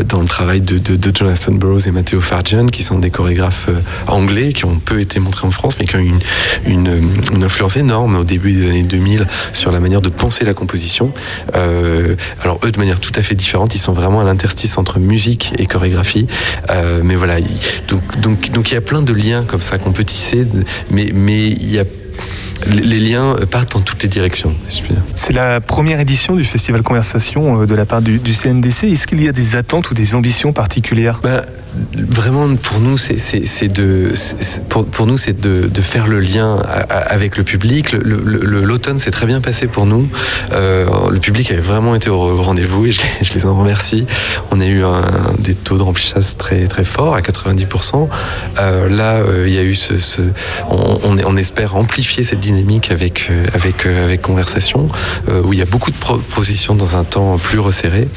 dans 0.08 0.20
le 0.20 0.28
travail 0.28 0.60
de, 0.60 0.89
de 0.96 1.16
Jonathan 1.16 1.52
Burroughs 1.52 1.86
et 1.86 1.90
Matteo 1.90 2.20
Farjan, 2.20 2.66
qui 2.66 2.82
sont 2.82 2.98
des 2.98 3.10
chorégraphes 3.10 3.68
anglais, 4.06 4.52
qui 4.52 4.64
ont 4.64 4.76
peu 4.76 5.00
été 5.00 5.20
montrés 5.20 5.46
en 5.46 5.50
France, 5.50 5.76
mais 5.78 5.86
qui 5.86 5.96
ont 5.96 6.00
une, 6.00 6.20
une, 6.66 7.00
une 7.32 7.44
influence 7.44 7.76
énorme 7.76 8.16
au 8.16 8.24
début 8.24 8.52
des 8.52 8.68
années 8.68 8.82
2000 8.82 9.26
sur 9.52 9.72
la 9.72 9.80
manière 9.80 10.00
de 10.00 10.08
penser 10.08 10.44
la 10.44 10.54
composition. 10.54 11.12
Euh, 11.54 12.16
alors 12.42 12.60
eux, 12.64 12.70
de 12.70 12.78
manière 12.78 13.00
tout 13.00 13.12
à 13.16 13.22
fait 13.22 13.34
différente, 13.34 13.74
ils 13.74 13.78
sont 13.78 13.92
vraiment 13.92 14.20
à 14.20 14.24
l'interstice 14.24 14.78
entre 14.78 14.98
musique 14.98 15.52
et 15.58 15.66
chorégraphie. 15.66 16.26
Euh, 16.70 17.00
mais 17.04 17.16
voilà, 17.16 17.38
donc, 17.88 18.20
donc, 18.20 18.50
donc 18.50 18.70
il 18.70 18.74
y 18.74 18.76
a 18.76 18.80
plein 18.80 19.02
de 19.02 19.12
liens 19.12 19.44
comme 19.44 19.62
ça 19.62 19.78
qu'on 19.78 19.92
peut 19.92 20.04
tisser, 20.04 20.46
mais, 20.90 21.10
mais 21.12 21.48
il 21.48 21.72
y 21.72 21.78
a 21.78 21.84
les 22.66 22.98
liens 22.98 23.36
partent 23.50 23.72
dans 23.72 23.80
toutes 23.80 24.02
les 24.02 24.08
directions. 24.08 24.54
Si 24.68 24.82
C'est 25.14 25.32
la 25.32 25.60
première 25.60 26.00
édition 26.00 26.36
du 26.36 26.44
Festival 26.44 26.82
Conversation 26.82 27.64
de 27.64 27.74
la 27.74 27.86
part 27.86 28.02
du, 28.02 28.18
du 28.18 28.32
CNDC. 28.32 28.84
Est-ce 28.84 29.06
qu'il 29.06 29.22
y 29.22 29.28
a 29.28 29.32
des 29.32 29.56
attentes 29.56 29.90
ou 29.90 29.94
des 29.94 30.14
ambitions 30.14 30.52
particulières? 30.52 31.20
Bah, 31.22 31.42
Vraiment, 31.94 32.56
pour 32.56 32.80
nous, 32.80 32.98
c'est 32.98 33.68
de, 33.68 34.12
pour, 34.68 34.86
pour, 34.86 35.06
nous, 35.06 35.16
c'est 35.16 35.38
de, 35.40 35.68
de, 35.68 35.80
faire 35.80 36.08
le 36.08 36.18
lien 36.18 36.56
avec 36.88 37.36
le 37.36 37.44
public. 37.44 37.92
L'automne 37.92 38.98
s'est 38.98 39.12
très 39.12 39.26
bien 39.26 39.40
passé 39.40 39.68
pour 39.68 39.86
nous. 39.86 40.08
Euh, 40.52 40.86
le 41.10 41.20
public 41.20 41.50
avait 41.52 41.60
vraiment 41.60 41.94
été 41.94 42.10
au 42.10 42.42
rendez-vous 42.42 42.86
et 42.86 42.92
je, 42.92 43.00
je, 43.22 43.32
les 43.34 43.46
en 43.46 43.56
remercie. 43.56 44.04
On 44.50 44.60
a 44.60 44.66
eu 44.66 44.82
un, 44.82 45.02
des 45.38 45.54
taux 45.54 45.78
de 45.78 45.82
remplissage 45.82 46.36
très 46.36 46.66
très 46.66 46.84
forts, 46.84 47.14
à 47.14 47.20
90%. 47.20 48.08
Euh, 48.58 48.88
là, 48.88 49.16
euh, 49.16 49.44
il 49.46 49.54
y 49.54 49.58
a 49.58 49.62
eu 49.62 49.76
ce, 49.76 49.98
ce 50.00 50.22
on, 50.70 50.98
on, 51.04 51.18
on, 51.24 51.36
espère 51.36 51.76
amplifier 51.76 52.24
cette 52.24 52.40
avec 52.90 53.28
euh, 53.30 53.44
avec 53.54 53.86
euh, 53.86 54.04
avec 54.04 54.22
conversation, 54.22 54.88
euh, 55.28 55.42
où 55.42 55.52
il 55.52 55.58
y 55.58 55.62
a 55.62 55.66
beaucoup 55.66 55.90
de 55.90 55.96
propositions 55.96 56.74
dans 56.74 56.96
un 56.96 57.04
temps 57.04 57.38
plus 57.38 57.58
resserré. 57.58 58.08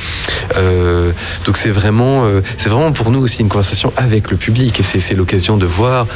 donc 1.45 1.57
c'est 1.57 1.69
vraiment, 1.69 2.25
c'est 2.57 2.69
vraiment 2.69 2.91
pour 2.91 3.11
nous 3.11 3.19
aussi 3.19 3.41
une 3.41 3.49
conversation 3.49 3.91
avec 3.97 4.31
le 4.31 4.37
public 4.37 4.79
et 4.79 4.83
c'est 4.83 5.15
l'occasion 5.15 5.57
de 5.57 5.65
voir 5.65 6.07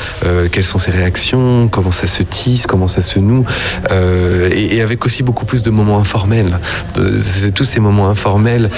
quelles 0.51 0.63
sont 0.63 0.79
ses 0.79 0.91
réactions, 0.91 1.67
comment 1.67 1.91
ça 1.91 2.07
se 2.07 2.23
tisse, 2.23 2.67
comment 2.67 2.87
ça 2.87 3.01
se 3.01 3.19
noue 3.19 3.45
et, 3.91 4.81
avec 4.81 5.05
aussi 5.05 5.23
beaucoup 5.23 5.45
plus 5.45 5.63
de 5.63 5.71
moments 5.71 5.99
informels. 5.99 6.59
C'est 7.19 7.53
tous 7.53 7.63
ces 7.63 7.79
moments 7.79 8.09
informels. 8.09 8.69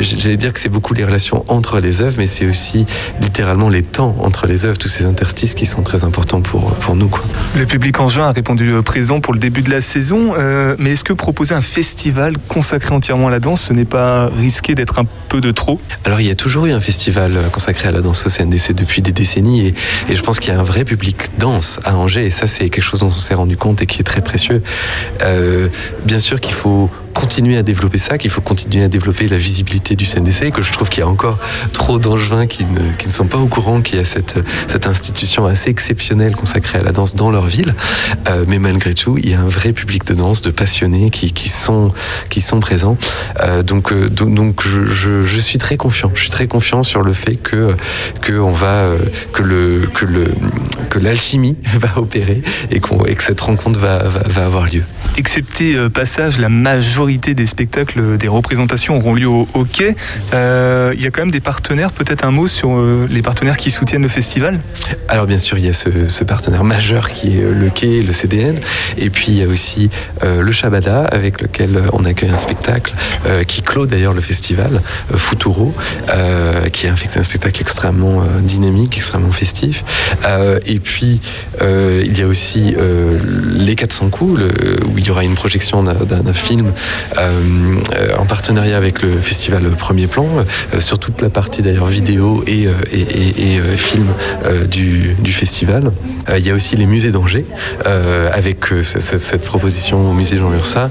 J'allais 0.00 0.36
dire 0.36 0.52
que 0.52 0.60
c'est 0.60 0.68
beaucoup 0.68 0.94
les 0.94 1.04
relations 1.04 1.44
entre 1.48 1.80
les 1.80 2.00
œuvres, 2.00 2.16
mais 2.18 2.26
c'est 2.26 2.46
aussi 2.46 2.86
littéralement 3.20 3.68
les 3.68 3.82
temps 3.82 4.14
entre 4.20 4.46
les 4.46 4.64
œuvres, 4.64 4.78
tous 4.78 4.88
ces 4.88 5.04
interstices 5.04 5.54
qui 5.54 5.66
sont 5.66 5.82
très 5.82 6.04
importants 6.04 6.42
pour, 6.42 6.74
pour 6.74 6.94
nous. 6.94 7.08
Quoi. 7.08 7.24
Le 7.56 7.66
public 7.66 7.98
en 8.00 8.08
juin 8.08 8.28
a 8.28 8.32
répondu 8.32 8.79
présent 8.82 9.20
pour 9.20 9.32
le 9.32 9.38
début 9.38 9.62
de 9.62 9.70
la 9.70 9.80
saison, 9.80 10.34
euh, 10.36 10.76
mais 10.78 10.92
est-ce 10.92 11.04
que 11.04 11.12
proposer 11.12 11.54
un 11.54 11.62
festival 11.62 12.36
consacré 12.48 12.94
entièrement 12.94 13.28
à 13.28 13.30
la 13.30 13.40
danse, 13.40 13.62
ce 13.62 13.72
n'est 13.72 13.84
pas 13.84 14.28
risqué 14.28 14.74
d'être 14.74 14.98
un 14.98 15.06
peu 15.28 15.40
de 15.40 15.50
trop? 15.50 15.80
Alors 16.04 16.20
il 16.20 16.26
y 16.26 16.30
a 16.30 16.34
toujours 16.34 16.66
eu 16.66 16.72
un 16.72 16.80
festival 16.80 17.32
consacré 17.52 17.88
à 17.88 17.92
la 17.92 18.00
danse 18.00 18.26
au 18.26 18.30
CNDC 18.30 18.72
depuis 18.74 19.02
des 19.02 19.12
décennies 19.12 19.68
et, 19.68 19.74
et 20.08 20.16
je 20.16 20.22
pense 20.22 20.40
qu'il 20.40 20.52
y 20.52 20.56
a 20.56 20.60
un 20.60 20.64
vrai 20.64 20.84
public 20.84 21.16
danse 21.38 21.80
à 21.84 21.96
Angers 21.96 22.26
et 22.26 22.30
ça 22.30 22.46
c'est 22.46 22.68
quelque 22.68 22.84
chose 22.84 23.00
dont 23.00 23.08
on 23.08 23.10
s'est 23.10 23.34
rendu 23.34 23.56
compte 23.56 23.82
et 23.82 23.86
qui 23.86 24.00
est 24.00 24.04
très 24.04 24.22
précieux. 24.22 24.62
Euh, 25.22 25.68
bien 26.04 26.18
sûr 26.18 26.40
qu'il 26.40 26.54
faut 26.54 26.90
continuer 27.20 27.58
à 27.58 27.62
développer 27.62 27.98
ça, 27.98 28.16
qu'il 28.16 28.30
faut 28.30 28.40
continuer 28.40 28.82
à 28.82 28.88
développer 28.88 29.28
la 29.28 29.36
visibilité 29.36 29.94
du 29.94 30.06
CNDC, 30.06 30.52
que 30.52 30.62
je 30.62 30.72
trouve 30.72 30.88
qu'il 30.88 31.00
y 31.00 31.02
a 31.02 31.08
encore 31.08 31.38
trop 31.74 31.98
d'angevins 31.98 32.46
qui 32.46 32.64
ne, 32.64 33.10
sont 33.10 33.26
pas 33.26 33.36
au 33.36 33.46
courant 33.46 33.82
qu'il 33.82 33.98
y 33.98 34.00
a 34.00 34.06
cette, 34.06 34.40
institution 34.86 35.44
assez 35.44 35.68
exceptionnelle 35.68 36.34
consacrée 36.34 36.78
à 36.78 36.82
la 36.82 36.92
danse 36.92 37.14
dans 37.14 37.30
leur 37.30 37.46
ville. 37.46 37.74
Euh, 38.28 38.44
mais 38.48 38.58
malgré 38.58 38.94
tout, 38.94 39.18
il 39.18 39.28
y 39.28 39.34
a 39.34 39.40
un 39.40 39.48
vrai 39.48 39.72
public 39.72 40.04
de 40.06 40.14
danse, 40.14 40.40
de 40.40 40.50
passionnés 40.50 41.10
qui, 41.10 41.48
sont, 41.50 41.92
présents. 42.60 42.96
Euh, 43.40 43.62
donc, 43.62 43.92
euh, 43.92 44.08
je, 44.64 45.40
suis 45.40 45.58
très 45.58 45.76
confiant. 45.76 46.10
Je 46.14 46.22
suis 46.22 46.30
très 46.30 46.46
confiant 46.46 46.82
sur 46.82 47.02
le 47.02 47.12
fait 47.12 47.36
que, 47.36 47.76
que 48.22 48.32
va, 48.32 48.94
l'alchimie 50.98 51.58
va 51.78 51.98
opérer 51.98 52.42
et, 52.70 52.80
qu 52.80 52.94
et, 53.06 53.14
que 53.14 53.22
cette 53.22 53.40
rencontre 53.42 53.78
va 53.78 54.00
avoir 54.36 54.66
lieu. 54.66 54.84
Excepté 55.16 55.74
euh, 55.74 55.88
passage, 55.88 56.38
la 56.38 56.48
majorité 56.48 57.34
des 57.34 57.46
spectacles, 57.46 58.16
des 58.16 58.28
représentations 58.28 58.96
auront 58.96 59.14
lieu 59.14 59.28
au 59.28 59.48
hockey. 59.54 59.96
Euh, 60.32 60.92
il 60.94 61.02
y 61.02 61.06
a 61.06 61.10
quand 61.10 61.22
même 61.22 61.30
des 61.30 61.40
partenaires, 61.40 61.92
peut-être 61.92 62.24
un 62.24 62.30
mot 62.30 62.46
sur 62.46 62.70
euh, 62.70 63.06
les 63.10 63.22
partenaires 63.22 63.56
qui 63.56 63.70
soutiennent 63.70 64.02
le 64.02 64.08
festival? 64.08 64.60
Alors 65.08 65.26
bien 65.26 65.38
sûr, 65.38 65.58
il 65.58 65.66
y 65.66 65.68
a 65.68 65.72
ce, 65.72 66.24
partenaire 66.24 66.62
majeur 66.62 67.10
qui 67.10 67.38
est 67.38 67.40
le 67.40 67.70
quai, 67.70 68.02
le 68.02 68.12
CDN, 68.12 68.60
et 68.96 69.10
puis 69.10 69.26
il 69.28 69.38
y 69.38 69.42
a 69.42 69.48
aussi 69.48 69.90
euh, 70.22 70.42
le 70.42 70.52
Shabada 70.52 71.04
avec 71.04 71.40
lequel 71.40 71.82
on 71.92 72.04
accueille 72.04 72.30
un 72.30 72.38
spectacle 72.38 72.94
euh, 73.26 73.42
qui 73.42 73.62
clôt 73.62 73.86
d'ailleurs 73.86 74.14
le 74.14 74.20
festival, 74.20 74.80
euh, 75.12 75.18
Futuro, 75.18 75.74
qui 76.72 76.86
est 76.86 76.90
un, 76.90 77.22
spectacle 77.22 77.60
extrêmement 77.60 78.22
dynamique, 78.40 78.96
extrêmement 78.96 79.32
festif. 79.32 79.84
et 80.66 80.78
puis 80.78 81.20
il 81.60 82.18
y 82.18 82.22
a 82.22 82.26
aussi 82.26 82.74
les 83.52 83.74
400 83.74 84.10
coups, 84.10 84.40
il 85.00 85.06
y 85.06 85.10
aura 85.10 85.24
une 85.24 85.34
projection 85.34 85.82
d'un 85.82 86.32
film 86.32 86.72
euh, 87.18 88.16
en 88.18 88.26
partenariat 88.26 88.76
avec 88.76 89.02
le 89.02 89.18
festival 89.18 89.62
Premier 89.70 90.06
Plan, 90.06 90.26
euh, 90.74 90.80
sur 90.80 90.98
toute 90.98 91.22
la 91.22 91.30
partie 91.30 91.62
d'ailleurs 91.62 91.86
vidéo 91.86 92.44
et, 92.46 92.66
euh, 92.66 93.76
film 93.76 94.08
du, 94.70 95.32
festival. 95.32 95.92
il 96.36 96.46
y 96.46 96.50
a 96.50 96.54
aussi 96.54 96.76
les 96.76 96.86
musées 96.86 97.10
d'Angers, 97.12 97.46
avec 98.32 98.66
cette, 98.82 99.42
proposition 99.42 100.10
au 100.10 100.12
musée 100.12 100.36
Jean 100.36 100.50
Lursa. 100.50 100.88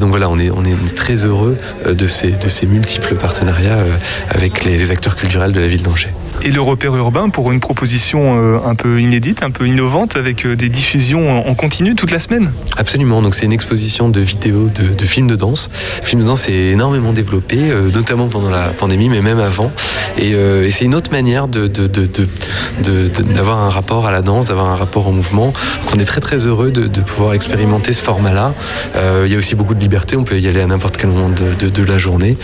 donc 0.00 0.10
voilà, 0.10 0.30
on 0.30 0.38
est, 0.38 0.50
très 0.94 1.24
heureux 1.24 1.58
de 1.86 2.06
ces, 2.06 2.66
multiples 2.66 3.16
partenariats 3.16 3.84
avec 4.30 4.64
les 4.64 4.90
acteurs 4.90 5.16
culturels 5.16 5.52
de 5.52 5.60
la 5.60 5.68
ville 5.68 5.82
d'Angers. 5.82 6.14
Et 6.40 6.50
le 6.50 6.60
repère 6.60 6.96
urbain 6.96 7.28
pour 7.28 7.52
une 7.52 7.60
proposition 7.60 8.36
euh, 8.36 8.58
un 8.66 8.74
peu 8.74 9.00
inédite, 9.00 9.42
un 9.42 9.50
peu 9.50 9.68
innovante, 9.68 10.16
avec 10.16 10.44
euh, 10.44 10.56
des 10.56 10.68
diffusions 10.68 11.46
en 11.46 11.54
continu 11.54 11.94
toute 11.94 12.10
la 12.10 12.18
semaine? 12.18 12.52
Absolument, 12.76 13.22
donc 13.22 13.34
c'est 13.34 13.46
une 13.46 13.52
exposition 13.52 14.08
de 14.08 14.20
vidéos, 14.20 14.68
de, 14.68 15.04
films 15.04 15.28
de 15.28 15.36
danse. 15.36 15.70
Le 16.00 16.06
film 16.06 16.22
de 16.22 16.26
danse 16.26 16.48
est 16.48 16.70
énormément 16.70 17.12
développé, 17.12 17.58
euh, 17.60 17.90
notamment 17.90 18.28
pendant 18.28 18.50
la 18.50 18.70
pandémie, 18.70 19.08
mais 19.08 19.22
même 19.22 19.38
avant. 19.38 19.70
Et, 20.18 20.32
c'est 20.70 20.86
une 20.86 20.94
autre 20.94 21.12
manière 21.12 21.48
d'avoir 21.48 23.60
un 23.60 23.68
rapport 23.68 24.06
à 24.06 24.10
la 24.10 24.22
danse, 24.22 24.46
d'avoir 24.46 24.70
un 24.70 24.76
rapport 24.76 25.06
au 25.06 25.12
mouvement. 25.12 25.46
Donc 25.46 25.94
on 25.94 25.98
est 25.98 26.04
très 26.04 26.22
très 26.22 26.38
heureux 26.38 26.70
de, 26.70 27.00
pouvoir 27.00 27.34
expérimenter 27.34 27.92
ce 27.92 28.00
format-là. 28.00 28.54
Il 28.94 29.30
y 29.30 29.34
a 29.34 29.38
aussi 29.38 29.54
beaucoup 29.54 29.74
de 29.74 29.80
liberté, 29.80 30.16
on 30.16 30.24
peut 30.24 30.38
y 30.38 30.48
aller 30.48 30.60
à 30.60 30.66
n'importe 30.66 30.96
quel 30.96 31.10
moment 31.10 31.28
de, 31.28 31.82
la 31.82 31.98
journée. 31.98 32.38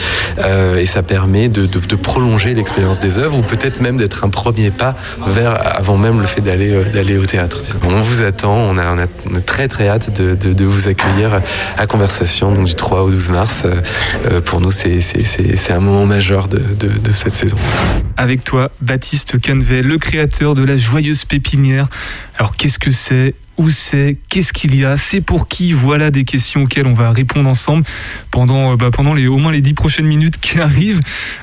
et 0.78 0.86
ça 0.86 1.02
permet 1.02 1.48
de, 1.48 1.66
prolonger 1.96 2.54
l'expérience 2.54 3.00
des 3.00 3.18
œuvres 3.18 3.38
ou 3.38 3.42
peut-être 3.42 3.77
même 3.80 3.96
d'être 3.96 4.24
un 4.24 4.30
premier 4.30 4.70
pas 4.70 4.94
vers, 5.26 5.76
avant 5.76 5.96
même 5.96 6.20
le 6.20 6.26
fait 6.26 6.40
d'aller, 6.40 6.84
d'aller 6.92 7.16
au 7.16 7.24
théâtre. 7.24 7.58
On 7.84 8.00
vous 8.00 8.22
attend, 8.22 8.54
on 8.54 8.78
a, 8.78 9.06
très 9.46 9.68
très 9.68 9.88
hâte 9.88 10.20
de, 10.20 10.64
vous 10.64 10.88
accueillir 10.88 11.40
à 11.76 11.86
Conversation 11.86 12.52
donc 12.52 12.66
du 12.66 12.74
3 12.74 13.02
au 13.02 13.10
12 13.10 13.30
mars. 13.30 13.66
pour 14.44 14.60
nous, 14.60 14.70
c'est, 14.70 15.72
un 15.72 15.80
moment 15.80 16.06
majeur 16.06 16.48
de, 16.48 16.58
de 16.58 17.12
cette 17.12 17.32
saison. 17.32 17.56
Avec 18.16 18.42
toi, 18.42 18.72
Baptiste 18.80 19.40
Canvet, 19.40 19.82
le 19.82 19.96
créateur 19.96 20.54
de 20.54 20.64
la 20.64 20.76
joyeuse 20.76 21.24
pépinière. 21.24 21.88
Alors 22.36 22.56
qu'est-ce 22.56 22.80
que 22.80 22.90
c'est? 22.90 23.34
Où 23.58 23.70
c'est, 23.70 24.16
qu'est-ce 24.28 24.52
qu'il 24.52 24.74
y 24.74 24.84
a, 24.84 24.96
c'est 24.96 25.20
pour 25.20 25.48
qui, 25.48 25.72
voilà 25.72 26.10
des 26.10 26.24
questions 26.24 26.62
auxquelles 26.62 26.86
on 26.86 26.94
va 26.94 27.10
répondre 27.10 27.48
ensemble 27.48 27.84
pendant, 28.30 28.72
euh, 28.72 28.76
bah, 28.76 28.90
pendant 28.92 29.14
les, 29.14 29.26
au 29.26 29.36
moins 29.36 29.50
les 29.50 29.60
dix 29.60 29.74
prochaines 29.74 30.06
minutes 30.06 30.38
qui 30.40 30.60
arrivent. 30.60 31.00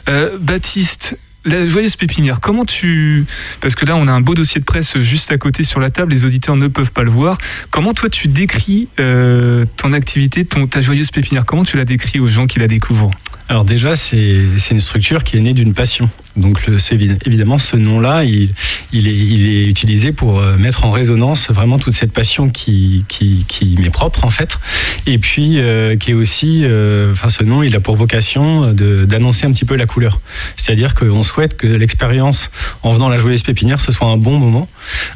Euh, 0.08 0.38
Baptiste, 0.40 1.18
la 1.46 1.68
joyeuse 1.68 1.96
pépinière, 1.96 2.40
comment 2.42 2.66
tu... 2.66 3.26
Parce 3.62 3.76
que 3.76 3.86
là, 3.86 3.96
on 3.96 4.08
a 4.08 4.12
un 4.12 4.22
beau 4.22 4.34
dossier 4.34 4.60
de 4.60 4.66
presse 4.66 5.00
juste 5.00 5.32
à 5.32 5.38
côté 5.38 5.64
sur 5.64 5.80
la 5.80 5.90
table, 5.90 6.12
les 6.12 6.26
auditeurs 6.26 6.56
ne 6.56 6.68
peuvent 6.68 6.92
pas 6.92 7.04
le 7.04 7.12
voir. 7.12 7.38
Comment 7.72 7.94
toi, 7.94 8.10
tu 8.10 8.28
décris 8.28 8.88
euh, 9.00 9.66
ton 9.78 9.94
activité, 9.94 10.44
ton, 10.44 10.68
ta 10.68 10.82
joyeuse 10.82 11.12
pépinière? 11.12 11.46
Comment 11.46 11.64
tu 11.64 11.78
la 11.78 11.86
décris 11.86 12.20
aux 12.20 12.28
gens 12.28 12.48
qui 12.48 12.60
la 12.60 12.68
découvrent? 12.68 13.12
Alors 13.48 13.64
déjà, 13.64 13.96
c'est 13.96 14.48
une 14.72 14.80
structure 14.80 15.24
qui 15.24 15.38
est 15.38 15.42
née 15.42 15.54
d'une 15.54 15.76
passion. 15.76 16.10
Donc 16.36 16.66
le, 16.66 16.78
évidemment, 17.26 17.60
ce 17.60 17.78
nom-là, 17.78 18.24
il, 18.24 18.50
il, 18.92 19.08
est, 19.08 19.16
il, 19.16 19.50
est, 19.50 19.64
utilisé 19.66 20.12
pour 20.12 20.40
euh, 20.40 20.58
mettre 20.58 20.84
en 20.84 20.92
résonance 20.92 21.50
vraiment 21.52 21.78
toute 21.78 21.94
cette 21.94 22.12
passion 22.12 22.50
qui, 22.50 23.06
qui, 23.08 23.46
qui 23.48 23.78
m'est 23.80 23.92
propre 23.92 24.26
en 24.26 24.32
fait. 24.32 24.58
Et 25.06 25.20
puis 25.20 25.60
euh, 25.60 25.96
qui 25.96 26.12
est 26.12 26.14
aussi, 26.16 26.62
euh, 26.64 27.12
enfin 27.14 27.30
ce 27.30 27.44
nom, 27.44 27.62
il 27.62 27.76
a 27.76 27.80
pour 27.80 27.96
vocation 27.96 28.74
d'annoncer 28.74 29.46
un 29.46 29.52
petit 29.52 29.66
peu 29.66 29.76
la 29.76 29.86
couleur. 29.86 30.20
C'est-à-dire 30.58 30.96
qu'on 30.96 31.24
souhaite 31.24 31.56
que 31.56 31.68
l'expérience 31.68 32.50
en 32.82 32.92
venant 32.92 33.10
la 33.10 33.20
joyeuse 33.20 33.44
pépinière, 33.44 33.80
ce 33.80 33.92
soit 33.92 34.08
un 34.08 34.18
bon 34.18 34.40
moment, 34.40 34.68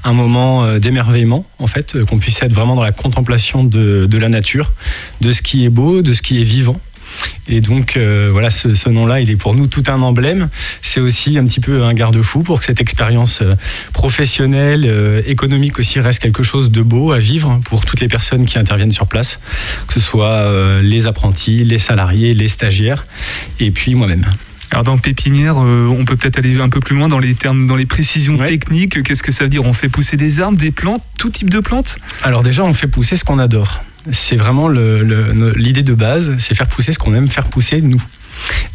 un 0.03 0.13
moment 0.13 0.77
d'émerveillement 0.77 1.45
en 1.57 1.67
fait, 1.67 2.01
qu'on 2.05 2.19
puisse 2.19 2.41
être 2.43 2.53
vraiment 2.53 2.75
dans 2.75 2.83
la 2.83 2.91
contemplation 2.91 3.63
de, 3.63 4.05
de 4.05 4.17
la 4.17 4.29
nature, 4.29 4.71
de 5.19 5.31
ce 5.31 5.41
qui 5.41 5.65
est 5.65 5.69
beau, 5.69 6.01
de 6.01 6.13
ce 6.13 6.21
qui 6.21 6.39
est 6.39 6.45
vivant 6.45 6.79
et 7.49 7.61
donc, 7.61 7.97
euh, 7.97 8.29
voilà, 8.31 8.49
ce, 8.51 8.89
nom-là, 8.89 9.19
il 9.19 9.29
est 9.31 9.35
pour 9.35 9.55
nous 9.55 9.67
tout 9.67 9.83
un 9.87 10.01
emblème. 10.01 10.49
C'est 10.81 10.99
aussi 10.99 11.37
un 11.37 11.45
petit 11.45 11.59
peu 11.59 11.83
un 11.83 11.93
garde-fou 11.93 12.43
pour 12.43 12.59
que 12.59 12.65
cette 12.65 12.79
expérience 12.79 13.41
euh, 13.41 13.55
professionnelle, 13.91 14.85
euh, 14.85 15.21
économique 15.25 15.79
aussi, 15.79 15.99
reste 15.99 16.21
quelque 16.21 16.43
chose 16.43 16.71
de 16.71 16.81
beau 16.81 17.11
à 17.11 17.17
vivre 17.17 17.59
pour 17.65 17.85
toutes 17.85 18.01
les 18.01 18.07
personnes 18.07 18.45
qui 18.45 18.59
interviennent 18.59 18.91
sur 18.91 19.07
place, 19.07 19.39
que 19.87 19.95
ce 19.95 19.99
soit 19.99 20.81
les 20.81 21.05
apprentis, 21.05 21.63
les 21.63 21.79
salariés, 21.79 22.33
les 22.33 22.47
stagiaires, 22.47 23.05
et 23.59 23.71
puis 23.71 23.95
moi-même. 23.95 24.25
Alors 24.71 24.83
dans 24.83 24.97
pépinière, 24.97 25.57
on 25.57 26.05
peut 26.05 26.15
peut-être 26.15 26.37
aller 26.37 26.59
un 26.59 26.69
peu 26.69 26.79
plus 26.79 26.95
loin 26.95 27.07
dans 27.07 27.19
les 27.19 27.33
termes, 27.33 27.65
dans 27.65 27.75
les 27.75 27.85
précisions 27.85 28.37
techniques. 28.37 29.01
Qu'est-ce 29.03 29.23
que 29.23 29.31
ça 29.31 29.45
veut 29.45 29.49
dire? 29.49 29.63
On 29.65 29.73
fait 29.73 29.89
pousser 29.89 30.17
des 30.17 30.39
arbres, 30.39 30.57
des 30.57 30.71
plantes, 30.71 31.03
tout 31.17 31.29
type 31.29 31.49
de 31.49 31.59
plantes? 31.59 31.97
Alors 32.23 32.43
déjà, 32.43 32.63
on 32.63 32.73
fait 32.73 32.87
pousser 32.87 33.15
ce 33.15 33.23
qu'on 33.23 33.39
adore 33.39 33.81
c'est 34.11 34.35
vraiment 34.35 34.69
l'idée 34.69 35.83
de 35.83 35.93
base, 35.93 36.31
c'est 36.39 36.55
faire 36.55 36.67
pousser 36.67 36.93
ce 36.93 36.99
qu'on 36.99 37.13
aime 37.13 37.27
faire 37.27 37.45
pousser 37.45 37.81
nous. 37.81 38.01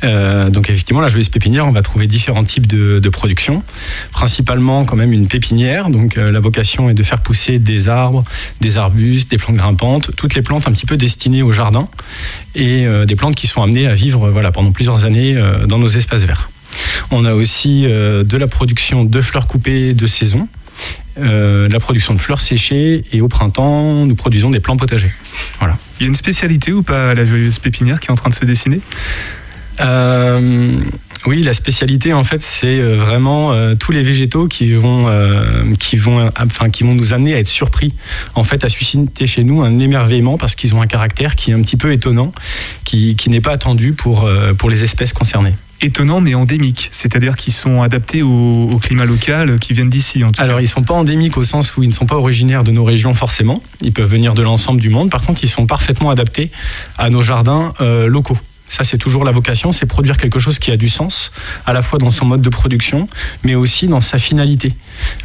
Euh, 0.03 0.49
donc 0.51 0.71
effectivement, 0.71 1.01
la 1.01 1.09
joyeuse 1.09 1.29
pépinière, 1.29 1.67
on 1.67 1.73
va 1.73 1.83
trouver 1.83 2.07
différents 2.07 2.45
types 2.45 2.67
de, 2.67 3.09
production, 3.09 3.63
principalement 4.11 4.85
quand 4.85 4.97
même 4.97 5.13
une 5.13 5.29
pépinière. 5.29 5.89
Donc 5.89 6.19
euh, 6.19 6.33
la 6.33 6.41
vocation 6.41 6.91
est 6.91 6.95
de 6.95 7.03
faire 7.03 7.21
pousser 7.21 7.59
des 7.59 7.89
arbres, 7.89 8.25
des 8.61 8.77
arbustes, 8.77 9.31
des 9.31 9.39
plantes 9.39 9.57
grimpantes, 9.57 10.11
toutes 10.17 10.35
les 10.35 10.43
plantes 10.43 10.67
un 10.67 10.73
petit 10.73 10.87
peu 10.87 10.97
destinées 10.97 11.43
au 11.43 11.53
jardin 11.53 11.89
et 12.55 12.87
euh, 12.87 13.05
des 13.07 13.15
plantes 13.15 13.37
qui 13.37 13.47
sont 13.47 13.63
amenées 13.63 13.87
à 13.87 13.95
vivre 13.95 14.31
voilà 14.31 14.51
pendant 14.51 14.73
plusieurs 14.73 15.05
années 15.05 15.37
dans 15.67 15.79
nos 15.79 15.89
espaces 15.89 16.23
verts. 16.23 16.51
On 17.11 17.25
a 17.25 17.35
aussi 17.35 17.83
de 17.83 18.37
la 18.37 18.47
production 18.49 19.05
de 19.05 19.21
fleurs 19.21 19.47
coupées 19.47 19.95
de 19.95 20.07
saison. 20.07 20.49
Euh, 21.21 21.69
la 21.69 21.79
production 21.79 22.13
de 22.13 22.19
fleurs 22.19 22.41
séchées 22.41 23.05
et 23.13 23.21
au 23.21 23.29
printemps, 23.29 24.05
nous 24.05 24.15
produisons 24.17 24.51
des 24.51 24.59
plants 24.59 24.77
potagers. 24.77 25.13
Voilà. 25.61 25.79
Il 25.99 26.03
y 26.03 26.07
a 26.07 26.09
une 26.09 26.17
spécialité 26.17 26.73
ou 26.73 26.83
pas 26.83 27.11
à 27.11 27.15
la 27.15 27.25
joyeuse 27.25 27.61
pépinière 27.61 28.01
qui 28.01 28.09
est 28.09 28.11
en 28.11 28.17
train 28.17 28.31
de 28.31 28.35
se 28.35 28.45
dessiner? 28.45 28.81
Euh, 29.81 30.81
oui, 31.27 31.43
la 31.43 31.53
spécialité 31.53 32.13
en 32.13 32.25
fait, 32.25 32.41
c'est 32.41 32.79
euh, 32.79 32.97
vraiment 32.97 33.53
tous 33.77 33.93
les 33.93 34.03
végétaux 34.03 34.49
qui 34.49 34.73
vont, 34.73 35.09
qui 35.79 35.97
vont, 35.97 36.31
enfin, 36.37 36.71
qui 36.71 36.83
vont 36.83 36.95
nous 36.95 37.13
amener 37.13 37.35
à 37.35 37.39
être 37.39 37.49
surpris, 37.49 37.95
en 38.35 38.43
fait, 38.43 38.65
à 38.65 38.69
susciter 38.69 39.29
chez 39.29 39.45
nous 39.45 39.63
un 39.63 39.79
émerveillement 39.79 40.37
parce 40.37 40.57
qu'ils 40.57 40.75
ont 40.75 40.83
un 40.83 40.89
caractère 40.89 41.37
qui 41.37 41.53
est 41.53 41.55
un 41.55 41.63
petit 41.63 41.77
peu 41.77 41.93
étonnant, 41.93 42.33
qui, 42.85 43.15
qui 43.15 43.31
n'est 43.31 43.41
pas 43.41 43.53
attendu 43.53 43.93
pour, 43.93 44.29
pour 44.59 44.69
les 44.69 44.83
espèces 44.83 45.13
concernées 45.13 45.55
étonnants 45.81 46.21
mais 46.21 46.35
endémiques, 46.35 46.89
c'est-à-dire 46.93 47.37
qu'ils 47.37 47.53
sont 47.53 47.83
adaptés 47.83 48.23
au, 48.23 48.79
climat 48.83 49.05
local, 49.05 49.59
qui 49.59 49.73
viennent 49.73 49.91
d'ici. 49.91 50.23
Alors 50.39 50.61
ils 50.61 50.65
ne 50.65 50.69
sont 50.69 50.83
pas 50.83 50.95
endémiques 50.95 51.37
au 51.37 51.43
sens 51.43 51.77
où 51.77 51.83
ils 51.83 51.89
ne 51.89 51.93
sont 51.93 52.07
pas 52.07 52.17
originaires 52.17 52.65
de 52.65 52.71
nos 52.71 52.85
régions 52.85 53.15
forcément, 53.15 53.63
ils 53.81 53.93
peuvent 53.93 54.11
venir 54.11 54.35
de 54.35 54.43
l'ensemble 54.43 54.81
du 54.81 54.89
monde, 54.89 55.11
par 55.11 55.23
contre 55.23 55.45
ils 55.45 55.49
sont 55.49 55.67
parfaitement 55.67 56.11
adaptés 56.11 56.51
à 56.99 57.11
nos 57.11 57.23
jardins 57.23 57.75
euh, 57.81 58.07
locaux. 58.07 58.39
Ça, 58.69 58.83
c'est 58.83 58.99
toujours 58.99 59.25
la 59.25 59.33
vocation, 59.33 59.73
c'est 59.73 59.87
produire 59.87 60.17
quelque 60.17 60.39
chose 60.39 60.59
qui 60.59 60.71
a 60.71 60.77
du 60.77 60.89
sens, 60.89 61.33
à 61.67 61.73
la 61.73 61.83
fois 61.83 61.99
dans 61.99 62.11
son 62.11 62.25
mode 62.25 62.41
de 62.41 62.49
production, 62.49 63.09
mais 63.45 63.55
aussi 63.55 63.89
dans 63.89 64.01
sa 64.01 64.19
finalité. 64.19 64.75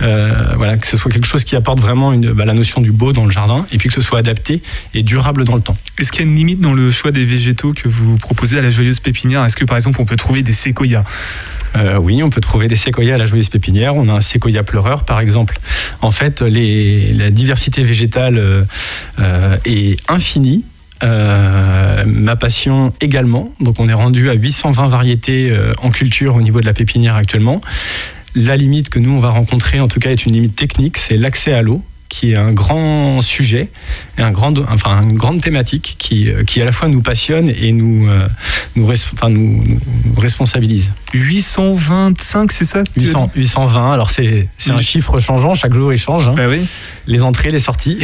Euh, 0.02 0.54
voilà, 0.56 0.78
que 0.78 0.86
ce 0.86 0.98
soit 0.98 1.10
quelque 1.10 1.26
chose 1.26 1.44
qui 1.46 1.56
apporte 1.56 1.80
vraiment 1.80 2.12
une, 2.12 2.32
bah, 2.32 2.46
la 2.46 2.54
notion 2.54 2.82
du 2.82 2.92
beau 2.92 3.14
dans 3.14 3.26
le 3.26 3.32
jardin, 3.32 3.66
et 3.72 3.78
puis 3.78 3.88
que 3.88 3.96
ce 3.96 4.02
soit 4.02 4.20
adapté 4.20 4.62
et 4.94 5.04
durable 5.04 5.46
dans 5.46 5.56
le 5.56 5.62
temps. 5.62 5.78
Est-ce 5.98 6.12
qu'il 6.12 6.22
y 6.22 6.28
a 6.28 6.30
une 6.30 6.36
limite 6.36 6.60
dans 6.60 6.74
le 6.74 6.92
choix 6.92 7.12
des 7.12 7.26
végétaux 7.26 7.74
que 7.74 7.88
vous 7.88 8.18
proposez 8.18 8.58
à 8.58 8.62
la 8.62 8.70
joyeuse 8.70 9.00
pépinière? 9.00 9.44
Est-ce 9.46 9.56
que 9.56 9.66
par 9.66 9.78
exemple 9.78 10.02
on 10.02 10.06
peut 10.06 10.18
trouver 10.18 10.44
des 10.44 10.54
séquoias? 10.54 11.04
Euh, 11.76 11.98
oui, 11.98 12.22
on 12.24 12.30
peut 12.30 12.42
trouver 12.42 12.68
des 12.68 12.76
séquoias 12.76 13.16
à 13.16 13.18
la 13.18 13.26
joyeuse 13.26 13.50
pépinière. 13.50 13.96
On 13.96 14.10
a 14.10 14.14
un 14.14 14.22
séquoia 14.22 14.64
pleureur, 14.64 15.06
par 15.06 15.20
exemple. 15.20 15.60
En 16.02 16.12
fait, 16.12 16.42
les, 16.42 17.14
la 17.14 17.30
diversité 17.30 17.84
végétale 17.84 18.66
euh, 19.20 19.58
est 19.66 19.98
infinie 20.10 20.64
euh, 21.04 22.04
ma 22.06 22.36
passion 22.36 22.94
également. 23.02 23.52
Donc 23.60 23.80
on 23.80 23.88
est 23.88 23.94
rendu 23.94 24.30
à 24.30 24.34
820 24.34 24.88
variétés 24.88 25.50
euh, 25.50 25.74
en 25.82 25.92
culture 25.92 26.36
au 26.36 26.42
niveau 26.42 26.62
de 26.62 26.66
la 26.66 26.74
pépinière 26.74 27.16
actuellement. 27.16 27.62
La 28.36 28.56
limite 28.56 28.90
que 28.90 29.00
nous 29.00 29.12
on 29.12 29.20
va 29.20 29.30
rencontrer 29.30 29.80
en 29.80 29.88
tout 29.88 30.00
cas 30.00 30.12
est 30.12 30.26
une 30.26 30.34
limite 30.34 30.56
technique, 30.56 30.98
c'est 30.98 31.18
l'accès 31.18 31.54
à 31.54 31.62
l'eau 31.62 31.82
qui 32.10 32.32
est 32.32 32.36
un 32.36 32.52
grand 32.52 33.22
sujet, 33.22 33.70
et 34.18 34.22
un 34.22 34.32
grand, 34.32 34.58
enfin, 34.68 35.04
une 35.04 35.16
grande 35.16 35.42
thématique 35.42 35.96
qui, 36.00 36.30
euh, 36.30 36.44
qui 36.44 36.60
à 36.60 36.66
la 36.66 36.72
fois 36.72 36.88
nous 36.88 37.02
passionne 37.02 37.50
et 37.50 37.72
nous, 37.72 38.08
euh, 38.10 38.28
nous, 38.76 38.90
enfin, 38.90 39.30
nous, 39.30 39.64
responsabilise. 40.18 40.90
825, 41.14 42.52
c'est 42.52 42.66
ça 42.66 42.84
800, 42.98 43.32
820, 43.36 43.94
alors 43.94 44.10
c'est 44.10 44.48
un 44.70 44.82
chiffre 44.82 45.20
changeant, 45.20 45.54
chaque 45.54 45.74
jour 45.74 45.94
il 45.94 46.00
change. 46.00 46.28
Hein. 46.28 46.34
Bah 46.36 46.48
oui. 46.50 46.66
Les 47.06 47.22
entrées, 47.22 47.50
les 47.50 47.60
sorties. 47.60 48.00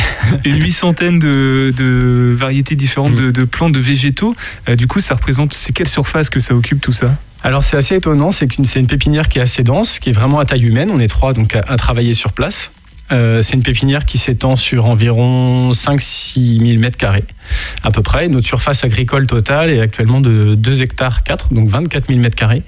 Une 0.46 0.60
huit 0.62 0.72
centaines 0.72 1.20
de, 1.20 1.74
de, 1.76 2.34
variétés 2.38 2.76
différentes 2.76 3.16
mm. 3.16 3.32
de, 3.32 3.44
plantes, 3.44 3.74
de 3.74 3.80
végétaux. 3.80 4.36
Euh, 4.70 4.76
du 4.76 4.88
coup, 4.88 5.00
ça 5.00 5.16
représente, 5.16 5.54
c'est 5.54 5.74
quelle 5.74 5.88
surface 5.88 6.30
que 6.30 6.40
ça 6.40 6.56
occupe 6.56 6.80
tout 6.80 6.92
ça? 6.92 7.16
Alors 7.44 7.64
c'est 7.64 7.78
assez 7.78 7.96
étonnant, 7.96 8.32
c'est 8.32 8.48
c'est 8.66 8.80
une 8.80 8.88
pépinière 8.88 9.30
qui 9.30 9.38
est 9.38 9.42
assez 9.42 9.62
dense, 9.62 10.00
qui 10.00 10.10
est 10.10 10.14
vraiment 10.14 10.40
à 10.40 10.46
taille 10.46 10.64
humaine. 10.64 10.90
On 10.92 11.00
est 11.00 11.08
trois 11.08 11.34
donc 11.34 11.56
à 11.56 11.78
travailler 11.78 12.14
sur 12.14 12.34
place. 12.34 12.72
Euh, 13.12 13.42
c'est 13.44 13.54
une 13.54 13.64
pépinière 13.64 14.06
qui 14.06 14.18
s'étend 14.18 14.56
sur 14.56 14.86
environ 14.86 15.72
5-6 15.72 16.66
000 16.66 16.80
mètres 16.80 16.98
carrés 16.98 17.26
à 17.84 17.92
peu 17.92 18.02
près. 18.02 18.28
Notre 18.28 18.48
surface 18.48 18.84
agricole 18.84 19.28
totale 19.28 19.70
est 19.70 19.80
actuellement 19.80 20.22
de 20.22 20.56
2 20.56 20.82
hectares 20.82 21.24
4, 21.24 21.54
donc 21.54 21.70
24 21.70 22.08
000 22.08 22.20
mètres 22.20 22.36
carrés. 22.36 22.64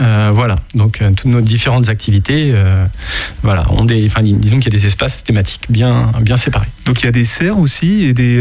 Euh, 0.00 0.30
voilà, 0.32 0.56
donc 0.74 1.02
euh, 1.02 1.10
toutes 1.10 1.30
nos 1.30 1.40
différentes 1.40 1.88
activités, 1.88 2.54
voilà, 3.42 3.70
ont 3.72 3.84
des, 3.84 4.06
enfin, 4.06 4.22
disons 4.22 4.58
qu'il 4.60 4.72
y 4.72 4.76
a 4.76 4.78
des 4.78 4.86
espaces 4.86 5.24
thématiques 5.24 5.66
bien, 5.68 6.12
bien 6.20 6.36
séparés. 6.36 6.68
Donc 6.84 7.02
il 7.02 7.06
y 7.06 7.08
a 7.08 7.12
des 7.12 7.24
serres 7.24 7.58
aussi 7.58 8.04
et 8.04 8.12
des, 8.12 8.40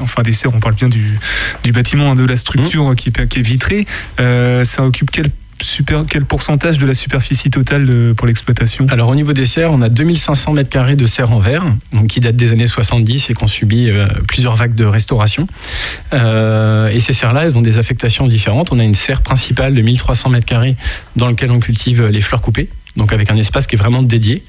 enfin 0.00 0.22
des 0.22 0.32
serres. 0.32 0.54
On 0.54 0.60
parle 0.60 0.74
bien 0.74 0.88
du, 0.88 1.18
du 1.64 1.72
bâtiment, 1.72 2.12
hein, 2.12 2.14
de 2.14 2.24
la 2.24 2.36
structure 2.36 2.90
mmh. 2.90 2.96
qui, 2.96 3.12
qui, 3.12 3.38
est 3.38 3.42
vitrée. 3.42 3.86
ça 4.18 4.84
occupe 4.84 5.10
quel 5.10 5.30
quel 6.08 6.24
pourcentage 6.24 6.78
de 6.78 6.86
la 6.86 6.94
superficie 6.94 7.50
totale 7.50 7.88
euh, 7.92 8.14
pour 8.14 8.26
l'exploitation? 8.26 8.86
Alors 8.90 9.08
au 9.08 9.14
niveau 9.14 9.32
des 9.32 9.46
serres, 9.46 9.72
on 9.72 9.82
a 9.82 9.88
2500 9.88 10.52
mètres 10.52 10.70
carrés 10.70 10.96
de 10.96 11.06
serres 11.06 11.32
en 11.32 11.38
verre, 11.38 11.64
qui 12.08 12.20
datent 12.20 12.36
des 12.36 12.52
années 12.52 12.66
70 12.66 13.30
et 13.30 13.34
qui 13.34 13.42
ont 13.42 13.46
subi 13.46 13.88
euh, 13.88 14.06
plusieurs 14.28 14.56
vagues 14.56 14.74
de 14.74 14.84
restauration. 14.84 15.46
Euh, 16.12 16.88
et 16.88 17.00
ces 17.00 17.12
serres-là, 17.12 17.44
elles 17.44 17.56
ont 17.56 17.62
des 17.62 17.78
affectations 17.78 18.26
différentes. 18.26 18.72
On 18.72 18.78
a 18.78 18.84
une 18.84 18.94
serre 18.94 19.22
principale 19.22 19.74
de 19.74 19.80
1300 19.80 20.30
mètres 20.30 20.46
carrés 20.46 20.76
dans 21.16 21.28
laquelle 21.28 21.50
on 21.50 21.60
cultive 21.60 22.06
les 22.06 22.20
fleurs 22.20 22.40
coupées 22.40 22.68
donc 22.96 23.12
avec 23.12 23.30
un 23.30 23.36
espace 23.36 23.66
qui 23.66 23.76
est 23.76 23.78
vraiment 23.78 24.02
dédié. 24.02 24.42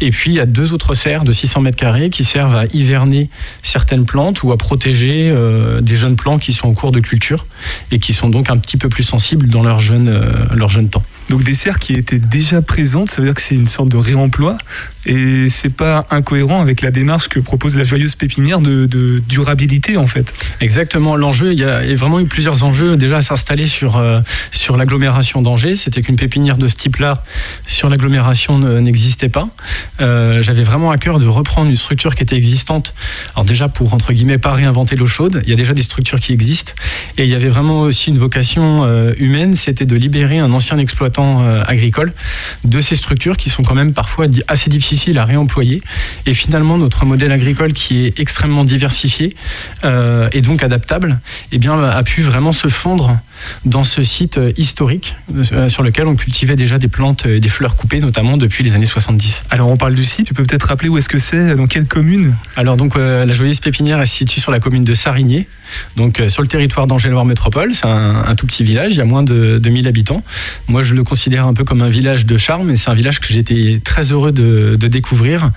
Et 0.00 0.10
puis 0.10 0.30
il 0.30 0.34
y 0.34 0.40
a 0.40 0.46
deux 0.46 0.72
autres 0.72 0.94
serres 0.94 1.24
de 1.24 1.32
600 1.32 1.62
mètres 1.62 1.76
carrés 1.76 2.10
qui 2.10 2.24
servent 2.24 2.54
à 2.54 2.66
hiverner 2.66 3.30
certaines 3.62 4.04
plantes 4.04 4.42
ou 4.42 4.52
à 4.52 4.58
protéger 4.58 5.30
euh, 5.32 5.80
des 5.80 5.96
jeunes 5.96 6.16
plants 6.16 6.38
qui 6.38 6.52
sont 6.52 6.68
en 6.68 6.74
cours 6.74 6.92
de 6.92 7.00
culture 7.00 7.46
et 7.90 7.98
qui 7.98 8.12
sont 8.12 8.28
donc 8.28 8.50
un 8.50 8.58
petit 8.58 8.76
peu 8.76 8.88
plus 8.88 9.02
sensibles 9.02 9.48
dans 9.48 9.62
leur 9.62 9.80
jeune, 9.80 10.08
euh, 10.08 10.32
leur 10.54 10.68
jeune 10.68 10.88
temps. 10.88 11.04
Donc 11.28 11.42
des 11.42 11.54
serres 11.54 11.78
qui 11.78 11.92
étaient 11.92 12.18
déjà 12.18 12.62
présentes, 12.62 13.10
ça 13.10 13.20
veut 13.20 13.28
dire 13.28 13.34
que 13.34 13.42
c'est 13.42 13.54
une 13.54 13.66
sorte 13.66 13.90
de 13.90 13.96
réemploi 13.96 14.56
et 15.06 15.48
c'est 15.48 15.74
pas 15.74 16.06
incohérent 16.10 16.60
avec 16.60 16.82
la 16.82 16.90
démarche 16.90 17.28
que 17.28 17.40
propose 17.40 17.76
la 17.76 17.84
joyeuse 17.84 18.14
pépinière 18.14 18.60
de, 18.60 18.86
durabilité 19.26 19.96
en 19.96 20.06
fait. 20.06 20.34
Exactement, 20.60 21.16
l'enjeu, 21.16 21.52
il 21.52 21.58
y 21.58 21.64
a 21.64 21.94
vraiment 21.94 22.20
eu 22.20 22.26
plusieurs 22.26 22.64
enjeux 22.64 22.96
déjà 22.96 23.18
à 23.18 23.22
s'installer 23.22 23.66
sur, 23.66 23.96
euh, 23.96 24.20
sur 24.52 24.76
l'agglomération 24.76 25.42
d'Angers. 25.42 25.76
C'était 25.76 26.02
qu'une 26.02 26.16
pépinière 26.16 26.58
de 26.58 26.66
ce 26.66 26.76
type-là 26.76 27.22
sur 27.66 27.88
l'agglomération 27.88 28.58
n'existait 28.58 29.28
pas. 29.28 29.48
Euh, 30.00 30.42
J'avais 30.42 30.62
vraiment 30.62 30.90
à 30.90 30.98
cœur 30.98 31.18
de 31.18 31.26
reprendre 31.26 31.70
une 31.70 31.76
structure 31.76 32.14
qui 32.14 32.22
était 32.22 32.36
existante. 32.36 32.94
Alors 33.34 33.44
déjà 33.44 33.68
pour 33.68 33.94
entre 33.94 34.12
guillemets 34.12 34.38
pas 34.38 34.52
réinventer 34.52 34.96
l'eau 34.96 35.06
chaude, 35.06 35.42
il 35.44 35.50
y 35.50 35.52
a 35.52 35.56
déjà 35.56 35.72
des 35.72 35.82
structures 35.82 36.20
qui 36.20 36.32
existent 36.32 36.72
et 37.16 37.24
il 37.24 37.30
y 37.30 37.34
avait 37.34 37.48
vraiment 37.48 37.80
aussi 37.80 38.10
une 38.10 38.18
vocation 38.18 38.84
euh, 38.84 39.12
humaine, 39.18 39.54
c'était 39.56 39.86
de 39.86 39.96
libérer 39.96 40.38
un 40.38 40.52
ancien 40.52 40.78
exploitant 40.78 41.17
euh, 41.18 41.62
agricole 41.66 42.12
de 42.64 42.80
ces 42.80 42.96
structures 42.96 43.36
qui 43.36 43.50
sont 43.50 43.62
quand 43.62 43.74
même 43.74 43.92
parfois 43.92 44.26
assez 44.46 44.70
difficiles 44.70 45.18
à 45.18 45.24
réemployer. 45.24 45.82
Et 46.26 46.34
finalement 46.34 46.78
notre 46.78 47.04
modèle 47.04 47.32
agricole 47.32 47.72
qui 47.72 48.06
est 48.06 48.20
extrêmement 48.20 48.64
diversifié 48.64 49.34
euh, 49.84 50.28
et 50.32 50.40
donc 50.40 50.62
adaptable, 50.62 51.18
eh 51.52 51.58
bien 51.58 51.82
a 51.82 52.02
pu 52.02 52.22
vraiment 52.22 52.52
se 52.52 52.68
fondre 52.68 53.18
dans 53.64 53.84
ce 53.84 54.02
site 54.02 54.38
euh, 54.38 54.52
historique 54.56 55.16
euh, 55.52 55.68
sur 55.68 55.82
lequel 55.82 56.06
on 56.06 56.16
cultivait 56.16 56.56
déjà 56.56 56.78
des 56.78 56.88
plantes 56.88 57.26
et 57.26 57.40
des 57.40 57.48
fleurs 57.48 57.76
coupées, 57.76 58.00
notamment 58.00 58.36
depuis 58.36 58.64
les 58.64 58.74
années 58.74 58.86
70. 58.86 59.44
Alors 59.50 59.68
on 59.68 59.76
parle 59.76 59.94
du 59.94 60.04
site, 60.04 60.26
tu 60.26 60.34
peux 60.34 60.44
peut-être 60.44 60.64
rappeler 60.64 60.88
où 60.88 60.98
est-ce 60.98 61.08
que 61.08 61.18
c'est, 61.18 61.54
dans 61.54 61.66
quelle 61.66 61.86
commune 61.86 62.34
Alors 62.56 62.76
donc 62.76 62.96
euh, 62.96 63.24
la 63.24 63.32
joyeuse 63.32 63.60
pépinière 63.60 64.00
est 64.00 64.06
située 64.06 64.40
sur 64.40 64.52
la 64.52 64.60
commune 64.60 64.84
de 64.84 64.94
Sarigné, 64.94 65.48
donc 65.96 66.22
sur 66.28 66.42
le 66.42 66.48
territoire 66.48 66.86
d'Angers-Loire 66.86 67.24
Métropole. 67.24 67.74
C'est 67.74 67.86
un, 67.86 68.34
tout 68.36 68.46
petit 68.46 68.64
village, 68.64 68.92
il 68.92 68.98
y 68.98 69.00
a 69.00 69.04
moins 69.04 69.22
de 69.22 69.58
2000 69.58 69.88
habitants. 69.88 70.22
Moi 70.68 70.82
je 70.82 70.94
le 70.94 71.04
considère 71.04 71.46
un 71.46 71.54
peu 71.54 71.64
comme 71.64 71.82
un 71.82 71.88
village 71.88 72.26
de 72.26 72.36
charme 72.36 72.70
et 72.70 72.76
c'est 72.76 72.90
un 72.90 72.94
village 72.94 73.20
que 73.20 73.32
été 73.38 73.80
très 73.84 74.12
heureux 74.12 74.32
de, 74.32 74.76
découvrir. 74.88 75.50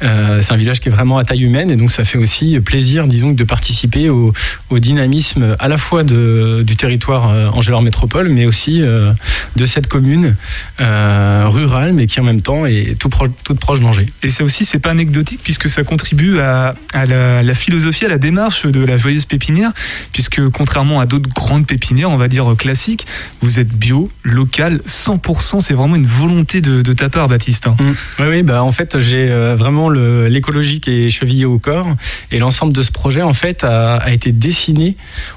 c'est 0.00 0.52
un 0.52 0.56
village 0.56 0.80
qui 0.80 0.88
est 0.88 0.92
vraiment 0.92 1.18
à 1.18 1.24
taille 1.24 1.42
humaine 1.42 1.70
et 1.70 1.76
donc 1.76 1.90
ça 1.90 2.04
fait 2.04 2.18
aussi 2.18 2.60
plaisir, 2.60 3.06
disons, 3.06 3.32
de 3.32 3.44
participer 3.44 4.10
au, 4.10 4.32
au 4.70 4.78
dynamisme 4.78 5.56
à 5.58 5.68
la 5.68 5.78
fois 5.78 6.04
de, 6.04 6.62
du 6.66 6.76
territoire 6.76 7.23
euh, 7.30 7.48
Angers 7.48 7.80
Métropole, 7.82 8.28
mais 8.28 8.46
aussi 8.46 8.82
euh, 8.82 9.12
de 9.56 9.66
cette 9.66 9.86
commune 9.86 10.36
euh, 10.80 11.44
rurale, 11.48 11.92
mais 11.92 12.06
qui 12.06 12.20
en 12.20 12.24
même 12.24 12.40
temps 12.40 12.66
est 12.66 12.98
tout 12.98 13.10
toute 13.44 13.58
proche 13.58 13.80
d'Angers. 13.80 14.06
Et 14.22 14.30
ça 14.30 14.44
aussi, 14.44 14.64
c'est 14.64 14.78
pas 14.78 14.90
anecdotique, 14.90 15.40
puisque 15.42 15.68
ça 15.68 15.84
contribue 15.84 16.38
à, 16.40 16.74
la, 16.94 17.54
philosophie, 17.54 18.04
à 18.04 18.08
la 18.08 18.18
démarche 18.18 18.66
de 18.66 18.84
la 18.84 18.96
joyeuse 18.96 19.26
pépinière, 19.26 19.72
puisque 20.12 20.48
contrairement 20.50 21.00
à 21.00 21.06
d'autres 21.06 21.28
grandes 21.28 21.66
pépinières, 21.66 22.10
on 22.10 22.16
va 22.16 22.28
dire 22.28 22.54
classiques, 22.56 23.06
vous 23.40 23.58
êtes 23.58 23.72
bio, 23.72 24.10
local, 24.22 24.80
100%, 24.86 25.60
c'est 25.60 25.74
vraiment 25.74 25.96
une 25.96 26.06
volonté 26.06 26.60
de, 26.60 26.92
ta 26.92 27.08
part, 27.08 27.28
Baptiste. 27.28 27.66
Hein. 27.66 27.76
Mmh. 27.78 27.92
Oui, 28.20 28.26
oui, 28.28 28.42
bah, 28.42 28.62
en 28.62 28.72
fait, 28.72 28.98
j'ai 29.00 29.28
vraiment 29.54 29.90
l'écologie 29.90 30.80
qui 30.80 30.90
est 30.90 31.10
chevillée 31.10 31.46
au 31.46 31.58
corps, 31.58 31.88
et 32.30 32.38
l'ensemble 32.38 32.72
de 32.72 32.82
ce 32.82 32.92
projet, 32.92 33.22
en 33.22 33.32
fait, 33.32 33.64
a, 33.64 33.96
a 33.96 34.10
été 34.10 34.32
dessiné 34.32 34.96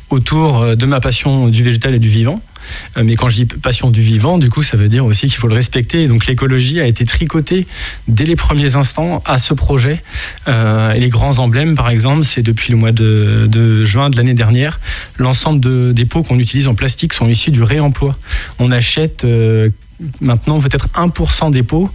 autour 0.10 0.76
de 0.76 0.86
ma 0.86 1.00
passion 1.00 1.50
du 1.50 1.64
végétal 1.64 1.96
et 1.96 2.00
du 2.00 2.10
vivant. 2.10 2.42
Euh, 2.98 3.04
mais 3.04 3.16
quand 3.16 3.30
je 3.30 3.44
dis 3.44 3.46
passion 3.46 3.90
du 3.90 4.02
vivant, 4.02 4.38
du 4.38 4.50
coup, 4.50 4.64
ça 4.64 4.78
veut 4.78 4.88
dire 4.88 5.06
aussi 5.06 5.28
qu'il 5.28 5.38
faut 5.38 5.48
le 5.48 5.54
respecter. 5.54 6.08
donc 6.08 6.28
l'écologie 6.28 6.80
a 6.80 6.86
été 6.86 7.06
tricotée 7.06 7.68
dès 8.08 8.26
les 8.26 8.36
premiers 8.36 8.76
instants 8.76 9.22
à 9.26 9.38
ce 9.38 9.54
projet. 9.54 10.02
Euh, 10.48 10.92
et 10.92 11.00
les 11.00 11.10
grands 11.10 11.40
emblèmes, 11.40 11.76
par 11.76 11.90
exemple, 11.90 12.24
c'est 12.24 12.44
depuis 12.44 12.72
le 12.72 12.78
mois 12.78 12.92
de, 12.92 13.86
juin 13.86 14.10
de 14.10 14.18
l'année 14.18 14.34
dernière, 14.34 14.80
l'ensemble 15.18 15.94
des 15.94 16.06
pots 16.06 16.24
qu'on 16.24 16.40
utilise 16.40 16.68
en 16.68 16.76
plastique 16.76 17.14
sont 17.14 17.28
issus 17.28 17.52
du 17.52 17.64
réemploi. 17.64 18.18
On 18.60 18.72
achète 18.72 19.24
euh, 19.24 19.70
maintenant 20.22 20.60
peut-être 20.60 20.90
1% 20.90 21.52
des 21.52 21.64
pots 21.64 21.90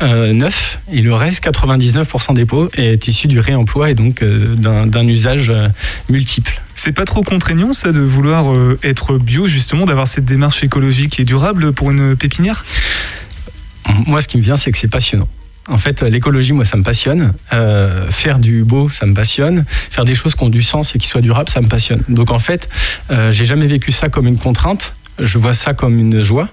euh, 0.00 0.32
neufs 0.32 0.78
et 0.90 1.02
le 1.02 1.14
reste 1.14 1.44
99% 1.44 2.34
des 2.34 2.46
pots 2.46 2.70
est 2.76 3.06
issu 3.08 3.28
du 3.28 3.38
réemploi 3.38 3.90
et 3.90 3.94
donc 3.94 4.22
euh, 4.22 4.54
d'un 4.56 5.06
usage 5.06 5.50
euh, 5.50 5.68
multiple. 6.08 6.60
C'est 6.74 6.92
pas 6.92 7.04
trop 7.04 7.22
contraignant 7.22 7.72
ça 7.72 7.92
de 7.92 8.00
vouloir 8.00 8.54
être 8.82 9.18
bio 9.18 9.46
justement, 9.46 9.84
d'avoir 9.84 10.08
cette 10.08 10.24
démarche 10.24 10.64
écologique 10.64 11.20
et 11.20 11.24
durable 11.24 11.72
pour 11.72 11.90
une 11.90 12.16
pépinière? 12.16 12.64
Moi 14.06 14.20
ce 14.20 14.28
qui 14.28 14.38
me 14.38 14.42
vient 14.42 14.56
c'est 14.56 14.72
que 14.72 14.78
c'est 14.78 14.90
passionnant. 14.90 15.28
En 15.68 15.78
fait, 15.78 16.02
l'écologie, 16.02 16.52
moi, 16.52 16.64
ça 16.64 16.76
me 16.76 16.82
passionne. 16.82 17.34
faire 18.10 18.40
du 18.40 18.64
beau, 18.64 18.90
ça 18.90 19.06
me 19.06 19.14
passionne. 19.14 19.64
Faire 19.68 20.04
des 20.04 20.16
choses 20.16 20.34
qui 20.34 20.42
ont 20.42 20.48
du 20.48 20.64
sens 20.64 20.96
et 20.96 20.98
qui 20.98 21.06
soient 21.06 21.20
durables, 21.20 21.50
ça 21.50 21.60
me 21.60 21.68
passionne. 21.68 22.02
Donc, 22.08 22.32
en 22.32 22.40
fait, 22.40 22.68
j'ai 23.30 23.46
jamais 23.46 23.68
vécu 23.68 23.92
ça 23.92 24.08
comme 24.08 24.26
une 24.26 24.38
contrainte 24.38 24.92
je 25.18 25.38
vois 25.38 25.54
ça 25.54 25.74
comme 25.74 25.98
une 25.98 26.22
joie 26.22 26.48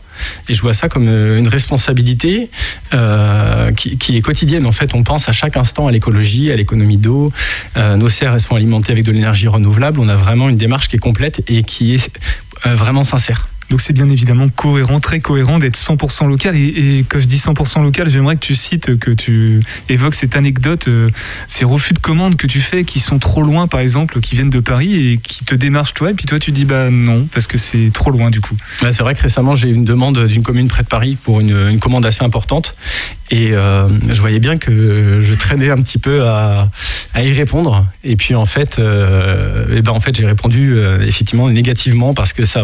et 0.47 0.53
je 0.53 0.61
vois 0.61 0.74
ça 0.74 0.89
comme 0.89 1.07
euh, 1.07 1.38
une 1.38 1.47
responsabilité 1.47 2.49
euh, 2.93 3.72
qui, 3.72 4.17
est 4.17 4.22
quotidienne. 4.22 4.65
En 4.65 4.72
fait, 4.72 4.93
on 4.93 5.03
pense 5.03 5.30
à 5.30 5.32
chaque 5.32 5.57
instant 5.57 5.88
à 5.88 5.91
l'écologie, 5.91 6.51
à 6.51 6.55
l'économie 6.55 6.97
d'eau. 6.97 7.32
Euh, 7.78 7.95
nos 7.95 8.09
serres 8.09 8.39
sont 8.41 8.55
alimentées 8.55 8.91
avec 8.91 9.03
de 9.03 9.11
l'énergie 9.11 9.47
renouvelable. 9.47 9.99
On 9.99 10.09
a 10.09 10.15
vraiment 10.15 10.49
une 10.49 10.57
démarche 10.57 10.88
qui 10.88 10.95
est 10.95 10.99
complète 10.99 11.43
et 11.47 11.63
qui 11.63 11.95
est 11.95 12.11
vraiment 12.65 13.03
sincère. 13.03 13.47
Donc 13.70 13.82
c'est 13.82 13.93
bien 13.93 14.09
évidemment 14.09 14.49
cohérent, 14.49 14.99
très 14.99 15.20
cohérent 15.20 15.59
d'être 15.59 15.78
100% 15.78 16.28
local. 16.28 16.55
Et, 16.55 17.05
quand 17.07 17.20
je 17.20 17.28
dis 17.28 17.38
100% 17.38 17.84
local, 17.84 18.09
j'aimerais 18.09 18.36
que 18.36 18.45
tu 18.45 18.55
cites, 18.55 18.97
que 18.97 19.11
tu 19.11 19.61
évoques 19.89 20.15
cette 20.15 20.36
anecdote, 20.36 20.88
euh, 20.88 21.09
ces 21.47 21.65
refus 21.65 21.93
de 21.93 21.99
commandes 21.99 22.36
que 22.36 22.47
tu 22.47 22.61
fais 22.61 22.84
qui 22.84 22.99
sont 22.99 23.20
trop 23.20 23.43
loin, 23.43 23.67
par 23.67 23.80
exemple, 23.80 24.20
qui 24.22 24.36
viennent 24.36 24.49
de 24.49 24.59
Paris 24.59 25.11
et 25.11 25.17
qui 25.17 25.45
te 25.45 25.53
démarchent 25.53 25.93
toi. 25.93 26.09
Et 26.11 26.13
puis 26.15 26.26
toi, 26.26 26.39
tu 26.39 26.51
dis 26.51 26.65
bah 26.65 26.89
non, 26.89 27.28
parce 27.32 27.45
que 27.45 27.59
c'est 27.59 27.91
trop 27.93 28.09
loin 28.09 28.32
du 28.32 28.41
coup. 28.41 28.57
c'est 28.80 28.99
vrai 28.99 29.13
que 29.13 29.22
récemment, 29.22 29.55
j'ai 29.55 29.70
eu 29.70 29.74
une 29.74 29.86
demande 29.86 30.26
d'une 30.26 30.43
commune 30.43 30.67
près 30.67 30.82
de 30.82 30.88
Paris 30.88 31.17
pour 31.22 31.39
une, 31.39 31.80
commande 31.80 32.05
assez 32.05 32.24
importante. 32.24 32.76
Et 33.32 33.51
euh, 33.53 33.88
je 34.11 34.20
voyais 34.20 34.39
bien 34.39 34.57
que 34.57 35.20
je 35.22 35.34
traînais 35.36 35.70
un 35.70 35.78
petit 35.78 35.99
peu 35.99 36.24
à, 36.24 36.70
y 37.15 37.32
répondre. 37.32 37.86
Et 38.03 38.15
puis 38.15 38.34
en 38.34 38.45
fait, 38.45 38.80
euh, 38.80 39.65
eh 39.76 39.82
ben 39.82 39.91
en 39.91 39.99
fait 39.99 40.15
j'ai 40.15 40.26
répondu 40.26 40.76
effectivement 41.05 41.49
négativement 41.49 42.13
parce 42.13 42.34
que 42.34 42.45
ça 42.45 42.63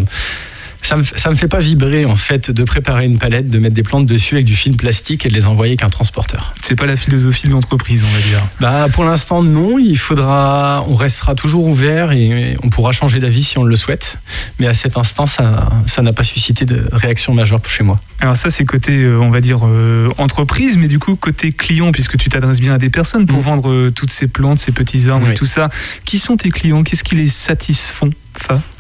ça 0.86 0.98
me, 0.98 1.04
ça 1.04 1.30
me 1.30 1.36
fait 1.36 1.48
pas 1.48 1.60
vibrer 1.60 2.06
en 2.06 2.16
fait 2.16 2.52
de 2.52 2.64
préparer 2.64 3.06
une 3.06 3.18
palette, 3.18 3.48
de 3.48 3.60
mettre 3.60 3.76
des 3.76 3.84
plantes 3.84 4.06
dessus 4.06 4.36
avec 4.36 4.46
du 4.46 4.56
film 4.56 4.76
plastique 4.76 5.26
et 5.26 5.30
de 5.30 5.34
les 5.34 5.46
envoyer 5.46 5.76
qu'un 5.78 5.90
transporteur. 5.90 6.54
C'est 6.62 6.76
pas 6.76 6.86
la 6.86 6.96
philosophie 6.96 7.48
de 7.48 7.52
l'entreprise, 7.52 8.04
on 8.04 8.14
va 8.14 8.22
dire. 8.22 8.42
Bah 8.60 8.88
pour 8.92 9.04
l'instant 9.04 9.44
non, 9.44 9.80
il 9.80 9.98
faudra, 9.98 10.86
on 10.88 10.96
restera 10.96 11.36
toujours 11.36 11.66
ouvert 11.66 12.12
et 12.12 12.58
on 12.64 12.70
pourra 12.70 12.92
changer 12.92 13.20
d'avis 13.20 13.44
si 13.44 13.58
on 13.58 13.64
le 13.64 13.76
souhaite. 13.76 14.18
Mais 14.60 14.68
à 14.68 14.74
cet 14.74 14.98
instant, 14.98 15.26
ça, 15.26 15.70
ça 15.88 16.02
n'a 16.02 16.14
pas 16.14 16.24
suscité 16.24 16.66
de 16.66 16.88
réaction 16.92 17.34
majeure 17.34 17.62
chez 17.68 17.84
moi. 17.84 18.00
Alors 18.20 18.36
ça 18.36 18.50
c'est 18.50 18.66
côté, 18.66 19.04
euh, 19.04 19.20
on 19.20 19.30
va 19.30 19.42
dire 19.42 19.62
euh, 19.64 20.10
entreprise, 20.18 20.78
mais 20.78 20.88
du 20.88 21.00
coup 21.00 21.16
côté 21.16 21.52
client, 21.52 21.92
puisque 21.92 22.18
tu 22.18 22.30
t'adresses 22.30 22.62
bien 22.62 22.74
à 22.74 22.78
des 22.78 22.90
personnes 22.90 23.26
pour 23.26 23.40
mm. 23.40 23.44
vendre 23.44 23.70
euh, 23.70 23.92
toutes 23.92 24.12
ces 24.12 24.28
plantes, 24.28 24.60
ces 24.60 24.72
petits 24.72 25.10
arbres 25.10 25.30
et 25.30 25.34
tout 25.34 25.46
ça. 25.46 25.70
Qui 26.06 26.20
sont 26.20 26.38
tes 26.38 26.50
clients? 26.50 26.84
Qu'est-ce 26.84 27.04
qui 27.04 27.16
les 27.16 27.28
satisfont? 27.28 28.12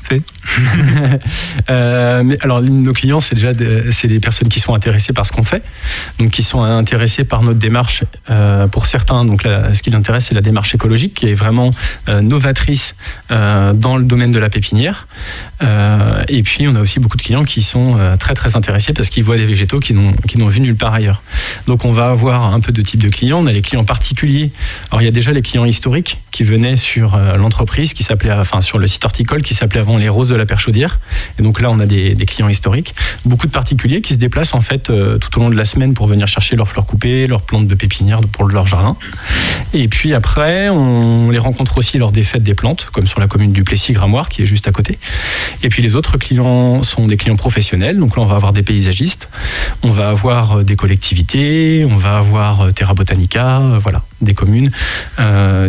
Fait? 0.02 0.22
euh, 1.70 2.36
alors 2.42 2.62
nos 2.62 2.94
clients 2.94 3.20
c'est 3.20 3.36
déjà 3.36 3.52
c'est 3.92 4.08
les 4.08 4.20
personnes 4.20 4.50
qui 4.50 4.60
sont 4.60 4.74
intéressées 4.74 5.14
par 5.14 5.26
ce 5.26 5.32
qu'on 5.32 5.44
fait. 5.44 5.64
Donc 6.20 6.32
qui 6.32 6.44
sont 6.44 6.64
intéressés 6.64 7.24
par 7.24 7.42
notre 7.42 7.60
démarche 7.60 8.04
euh, 8.30 8.68
pour 8.68 8.86
certains. 8.86 9.26
Donc 9.26 9.44
ce 9.44 9.82
qui 9.82 9.90
les 9.90 9.96
intéresse 9.96 10.26
c'est 10.26 10.36
la 10.36 10.42
démarche 10.42 10.74
écologique 10.76 11.14
qui 11.16 11.28
est 11.28 11.34
vraiment 11.34 11.72
euh, 12.10 12.22
novatrice 12.22 12.96
dans 13.30 13.98
le 13.98 14.04
domaine 14.04 14.32
de 14.32 14.40
la 14.40 14.50
pépinière. 14.50 15.08
Et 16.28 16.44
puis 16.44 16.68
on 16.68 16.76
a 16.76 16.82
aussi 16.82 17.00
beaucoup 17.00 17.18
de 17.18 17.22
clients 17.22 17.44
qui 17.44 17.62
sont 17.62 17.98
très 18.20 18.34
très 18.34 18.56
intéressés 18.56 18.94
parce 18.94 19.10
qu'ils 19.10 19.24
voient 19.24 19.38
des 19.38 19.46
végétaux 19.46 19.80
qui 19.80 19.94
n'ont 19.94 20.14
qui 20.28 20.38
n'ont 20.38 20.48
vu 20.48 20.60
nulle 20.60 20.76
part 20.76 20.94
ailleurs. 20.94 21.22
Donc 21.68 21.86
on 21.86 21.92
va 21.92 22.10
avoir 22.10 22.54
un 22.54 22.60
peu 22.60 22.72
de 22.72 22.82
type 22.82 23.02
de 23.02 23.10
clients. 23.10 23.40
On 23.40 23.48
a 23.48 23.52
les 23.52 23.62
clients 23.62 23.84
particuliers. 23.84 24.52
Alors 24.92 25.02
il 25.02 25.06
y 25.06 25.08
a 25.08 25.12
déjà 25.12 25.32
les 25.32 25.42
clients 25.42 25.66
historiques 25.66 26.20
qui 26.32 26.44
venaient 26.44 26.76
sur 26.76 27.18
l'entreprise 27.38 27.94
qui 27.94 28.04
s'appelait 28.04 28.32
enfin 28.32 28.62
sur 28.62 28.78
le 28.78 28.88
site 28.88 29.06
horticole 29.06 29.42
qui 29.42 29.54
s'appelait 29.54 29.80
avant 29.80 29.98
les 29.98 30.10
roses 30.10 30.35
de 30.36 30.40
la 30.40 30.46
Perchaudière. 30.46 31.00
Et 31.40 31.42
donc 31.42 31.60
là, 31.60 31.72
on 31.72 31.80
a 31.80 31.86
des, 31.86 32.16
clients 32.26 32.50
historiques. 32.50 32.96
Beaucoup 33.24 33.48
de 33.48 33.52
particuliers 33.52 34.02
qui 34.02 34.14
se 34.14 34.20
déplacent 34.20 34.54
en 34.54 34.62
fait 34.62 34.90
euh, 34.90 35.18
tout 35.18 35.38
au 35.38 35.42
long 35.42 35.50
de 35.50 35.56
la 35.56 35.66
semaine 35.66 35.94
pour 35.94 36.08
venir 36.08 36.28
chercher 36.28 36.56
leurs 36.56 36.68
fleurs 36.68 36.86
coupées, 36.86 37.28
leurs 37.28 37.42
plantes 37.42 37.68
de 37.68 37.76
pépinière 37.76 38.22
pour 38.22 38.48
leur 38.48 38.68
jardin. 38.68 38.96
Et 39.74 39.88
puis 39.88 40.14
après, 40.14 40.70
on 40.70 41.30
les 41.30 41.38
rencontre 41.38 41.78
aussi 41.78 41.98
lors 41.98 42.12
des 42.12 42.24
fêtes 42.24 42.44
des 42.44 42.56
plantes, 42.56 42.88
comme 42.92 43.08
sur 43.08 43.20
la 43.20 43.28
commune 43.28 43.52
du 43.52 43.64
Plessis-Gramoire, 43.64 44.30
qui 44.30 44.42
est 44.42 44.46
juste 44.46 44.68
à 44.68 44.72
côté. 44.72 44.98
Et 45.64 45.70
puis 45.70 45.82
les 45.82 45.96
autres 45.96 46.18
clients 46.18 46.84
sont 46.84 47.06
des 47.06 47.18
clients 47.18 47.36
professionnels. 47.36 47.98
Donc 47.98 48.18
là, 48.18 48.24
on 48.24 48.28
va 48.28 48.36
avoir 48.36 48.54
des 48.54 48.64
paysagistes, 48.64 49.30
on 49.84 49.92
va 49.92 50.10
avoir 50.10 50.60
euh, 50.60 50.64
des 50.64 50.76
collectivités, 50.76 51.86
on 51.90 51.96
va 51.96 52.18
avoir 52.18 52.62
euh, 52.62 52.72
Terra 52.72 52.94
Botanica, 52.94 53.62
voilà, 53.82 54.04
des 54.22 54.34
communes 54.34 54.72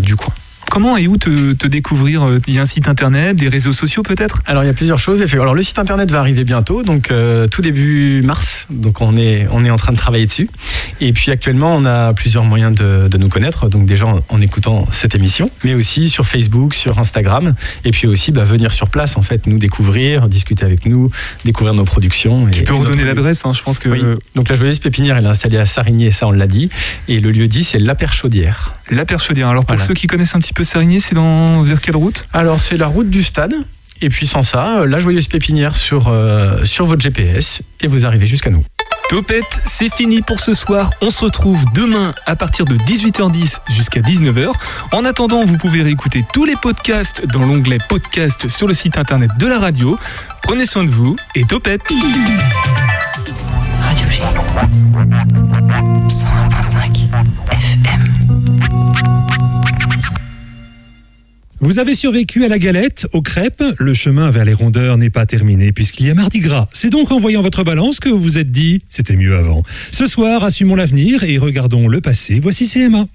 du 0.01 0.17
coin. 0.17 0.35
Comment 0.71 0.97
et 0.97 1.07
où 1.07 1.17
te, 1.17 1.53
te 1.53 1.67
découvrir 1.67 2.25
euh, 2.25 2.41
Il 2.47 2.55
y 2.55 2.59
a 2.59 2.63
un 2.63 2.67
site 2.67 2.89
internet, 2.89 3.37
des 3.37 3.49
réseaux 3.49 3.73
sociaux 3.73 4.03
peut-être? 4.03 4.43
Alors 4.47 4.65
il 4.65 4.67
y 4.67 4.71
a 4.71 4.75
plusieurs 4.75 4.99
choses. 4.99 5.23
Alors 5.33 5.55
le 5.55 5.63
site 5.63 5.79
internet 5.79 6.11
va 6.11 6.21
arriver 6.21 6.45
bientôt, 6.45 6.83
donc 6.83 7.11
euh, 7.11 7.49
tout 7.49 7.63
début 7.63 8.23
mars. 8.23 8.67
Donc 8.71 9.01
on 9.01 9.17
est 9.17 9.47
on 9.51 9.65
est 9.65 9.71
en 9.71 9.77
train 9.77 9.93
de 9.93 9.99
travailler 9.99 10.27
dessus. 10.27 10.49
Et 11.01 11.13
puis 11.13 11.31
actuellement 11.31 11.75
on 11.75 11.85
a 11.85 12.13
plusieurs 12.15 12.45
moyens 12.45 12.75
de, 12.75 13.09
de 13.09 13.19
nous 13.19 13.29
connaître. 13.29 13.69
Donc 13.69 13.87
déjà 13.87 14.07
en, 14.07 14.23
en 14.29 14.41
écoutant 14.41 14.87
cette 14.93 15.15
émission, 15.15 15.51
mais 15.65 15.75
aussi 15.75 16.09
sur 16.09 16.27
Facebook, 16.27 16.75
sur 16.75 16.99
Instagram, 16.99 17.55
et 17.85 17.91
puis 17.91 18.07
aussi 18.07 18.33
bah, 18.33 18.45
venir 18.45 18.73
sur 18.73 18.89
place 18.89 19.17
en 19.17 19.23
fait, 19.23 19.47
nous 19.47 19.59
découvrir, 19.59 20.29
discuter 20.29 20.65
avec 20.65 20.87
nous, 20.87 21.11
découvrir 21.45 21.75
nos 21.75 21.85
productions. 21.85 22.47
Tu 22.51 22.65
peux 22.65 22.75
redonner 22.75 23.05
l'adresse, 23.05 23.45
hein, 23.45 23.53
je 23.53 23.63
pense 23.63 23.79
que 23.79 23.89
Oui. 23.89 24.03
Donc 24.35 24.49
la 24.49 24.57
joyeuse 24.57 24.79
pépinière, 24.79 25.17
elle 25.17 25.25
est 25.25 25.29
installée 25.29 25.59
à 25.59 25.67
Sarigné, 25.67 26.11
ça 26.11 26.27
on 26.27 26.33
l'a 26.33 26.47
dit. 26.47 26.71
Et 27.09 27.21
le 27.21 27.31
lieu 27.31 27.49
dit, 27.49 27.65
c'est 27.65 27.79
La 27.79 27.95
Perchaudière. 27.95 28.75
La 28.91 29.05
Perchaudière. 29.05 29.49
Alors 29.49 29.65
pour 29.65 29.77
Voilà. 29.77 29.87
ceux 29.89 29.95
qui 29.95 30.07
connaissent 30.07 30.35
un 30.35 30.41
petit 30.41 30.53
peu 30.53 30.65
Sarigné, 30.65 31.01
c'est 31.01 31.15
dans 31.15 31.63
vers 31.63 31.81
quelle 31.81 31.97
route? 31.97 32.27
Alors 32.33 32.61
c'est 32.61 32.77
la 32.77 32.87
route 32.87 33.11
du 33.11 33.23
stade. 33.23 33.55
Et 34.03 34.09
puis 34.11 34.27
sans 34.27 34.43
ça, 34.43 34.81
euh, 34.81 34.87
la 34.87 34.99
joyeuse 34.99 35.27
pépinière 35.27 35.75
sur, 35.75 36.09
euh, 36.09 36.65
sur 36.65 36.85
votre 36.87 37.01
GPS 37.01 37.63
et 37.81 37.87
vous 37.87 38.05
arrivez 38.05 38.27
jusqu'à 38.27 38.51
nous. 38.51 38.63
Topette, 39.09 39.63
c'est 39.65 39.89
fini 39.95 40.21
pour 40.21 40.41
ce 40.41 40.53
soir. 40.53 40.91
On 41.01 41.11
se 41.11 41.25
retrouve 41.25 41.65
demain 41.75 42.13
à 42.27 42.35
partir 42.35 42.65
de 42.65 42.77
18h10 42.77 43.61
jusqu'à 43.71 44.01
19h. 44.01 44.51
En 44.93 45.05
attendant, 45.05 45.45
vous 45.45 45.57
pouvez 45.59 45.81
réécouter 45.83 46.25
tous 46.33 46.45
les 46.45 46.57
podcasts 46.57 47.25
dans 47.27 47.47
l'onglet 47.47 47.79
podcast 47.89 48.49
sur 48.49 48.67
le 48.67 48.75
site 48.75 48.99
internet 48.99 49.31
de 49.39 49.47
la 49.47 49.61
radio. 49.61 49.97
Prenez 50.43 50.67
soin 50.67 50.83
de 50.85 50.91
vous 50.91 51.15
et 51.37 51.45
Topette 51.45 51.83
Radio 53.81 54.07
G. 54.11 55.46
101.5 55.67 57.09
FM. 57.51 58.05
Vous 61.61 61.79
avez 61.79 61.95
survécu 61.95 62.45
à 62.45 62.49
la 62.49 62.59
galette, 62.59 63.09
aux 63.13 63.23
crêpes. 63.23 63.65
Le 63.79 63.95
chemin 63.95 64.31
vers 64.31 64.45
les 64.45 64.53
rondeurs 64.53 64.97
n'est 64.97 65.11
pas 65.11 65.27
terminé 65.27 65.73
puisqu'il 65.73 66.07
y 66.07 66.11
a 66.11 66.15
Mardi 66.15 66.39
Gras. 66.39 66.69
C'est 66.73 66.91
donc 66.91 67.11
en 67.11 67.19
voyant 67.19 67.43
votre 67.43 67.65
balance 67.65 67.99
que 67.99 68.09
vous 68.09 68.23
vous 68.23 68.39
êtes 68.39 68.53
dit 68.53 68.83
c'était 68.89 69.17
mieux 69.17 69.37
avant. 69.37 69.65
Ce 69.91 70.07
soir, 70.07 70.45
assumons 70.45 70.77
l'avenir 70.77 71.25
et 71.25 71.39
regardons 71.39 71.89
le 71.89 72.01
passé. 72.01 72.39
Voici 72.41 72.69
CMA. 72.69 73.07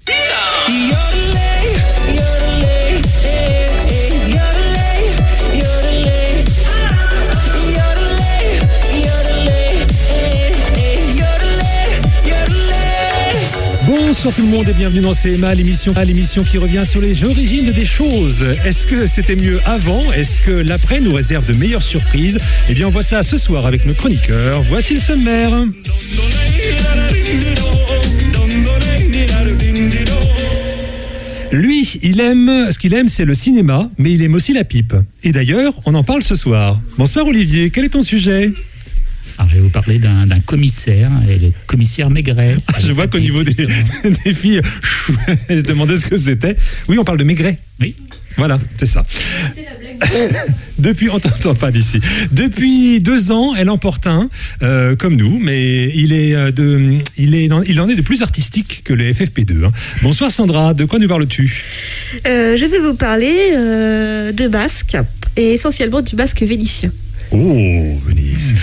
Bonsoir 14.12 14.34
tout 14.34 14.42
le 14.42 14.48
monde 14.48 14.68
et 14.68 14.74
bienvenue 14.74 15.00
dans 15.00 15.14
CMA, 15.14 15.54
l'émission, 15.54 15.94
l'émission 16.06 16.44
qui 16.44 16.58
revient 16.58 16.82
sur 16.84 17.00
les 17.00 17.24
origines 17.24 17.72
des 17.72 17.86
choses. 17.86 18.44
Est-ce 18.62 18.86
que 18.86 19.06
c'était 19.06 19.36
mieux 19.36 19.58
avant? 19.64 20.12
Est-ce 20.12 20.42
que 20.42 20.50
l'après 20.50 21.00
nous 21.00 21.14
réserve 21.14 21.50
de 21.50 21.56
meilleures 21.56 21.82
surprises? 21.82 22.36
Eh 22.68 22.74
bien, 22.74 22.88
on 22.88 22.90
voit 22.90 23.02
ça 23.02 23.22
ce 23.22 23.38
soir 23.38 23.64
avec 23.64 23.86
nos 23.86 23.94
chroniqueurs. 23.94 24.60
Voici 24.64 24.92
le 24.92 25.00
sommaire. 25.00 25.64
Lui, 31.50 31.98
il 32.02 32.20
aime, 32.20 32.68
ce 32.70 32.78
qu'il 32.78 32.92
aime, 32.92 33.08
c'est 33.08 33.24
le 33.24 33.32
cinéma, 33.32 33.90
mais 33.96 34.12
il 34.12 34.20
aime 34.20 34.34
aussi 34.34 34.52
la 34.52 34.64
pipe. 34.64 34.94
Et 35.22 35.32
d'ailleurs, 35.32 35.72
on 35.86 35.94
en 35.94 36.04
parle 36.04 36.22
ce 36.22 36.34
soir. 36.34 36.78
Bonsoir 36.98 37.26
Olivier, 37.26 37.70
quel 37.70 37.86
est 37.86 37.90
ton 37.90 38.02
sujet? 38.02 38.52
Alors, 39.38 39.50
je 39.50 39.56
vais 39.56 39.60
vous 39.62 39.70
parler 39.70 39.98
d'un 39.98 40.40
commissaire, 40.44 41.10
et 41.28 41.38
le 41.38 41.52
commissaire 41.66 42.10
Maigret. 42.10 42.56
Ah, 42.72 42.78
Je 42.78 42.92
vois 42.92 43.06
qu'au 43.06 43.18
niveau 43.18 43.42
des, 43.42 43.54
des 43.54 44.34
filles, 44.34 44.60
elles 45.48 45.58
se 45.58 45.62
demandaient 45.64 45.98
ce 45.98 46.06
que 46.06 46.16
c'était. 46.16 46.56
Oui, 46.88 46.98
on 46.98 47.04
parle 47.04 47.18
de 47.18 47.24
Maigret. 47.24 47.58
Oui. 47.80 47.94
Voilà, 48.36 48.58
c'est 48.78 48.86
ça. 48.86 49.04
Depuis, 50.78 51.10
on 51.10 51.20
t'entend 51.20 51.54
pas 51.54 51.70
d'ici. 51.70 52.00
Depuis 52.32 53.00
deux 53.00 53.30
ans, 53.30 53.54
elle 53.54 53.68
en 53.70 53.78
porte 53.78 54.06
un, 54.06 54.30
euh, 54.62 54.96
comme 54.96 55.16
nous, 55.16 55.38
mais 55.38 55.90
il 55.94 56.12
est 56.12 56.34
euh, 56.34 56.50
de, 56.50 56.98
il 57.18 57.34
est, 57.34 57.48
il 57.68 57.80
en 57.80 57.88
est 57.88 57.94
de 57.94 58.00
plus 58.02 58.22
artistique 58.22 58.82
que 58.84 58.94
le 58.94 59.04
FFP2. 59.12 59.64
hein. 59.66 59.72
Bonsoir 60.02 60.30
Sandra, 60.30 60.72
de 60.74 60.84
quoi 60.86 60.98
nous 60.98 61.08
parles-tu? 61.08 61.62
Euh, 62.26 62.56
je 62.56 62.64
vais 62.64 62.78
vous 62.80 62.94
parler 62.94 63.50
euh, 63.54 64.32
de 64.32 64.48
basque 64.48 64.96
et 65.36 65.52
essentiellement 65.52 66.00
du 66.00 66.16
basque 66.16 66.42
vénitien. 66.42 66.90
Oh, 67.32 67.98
Venise. 68.06 68.54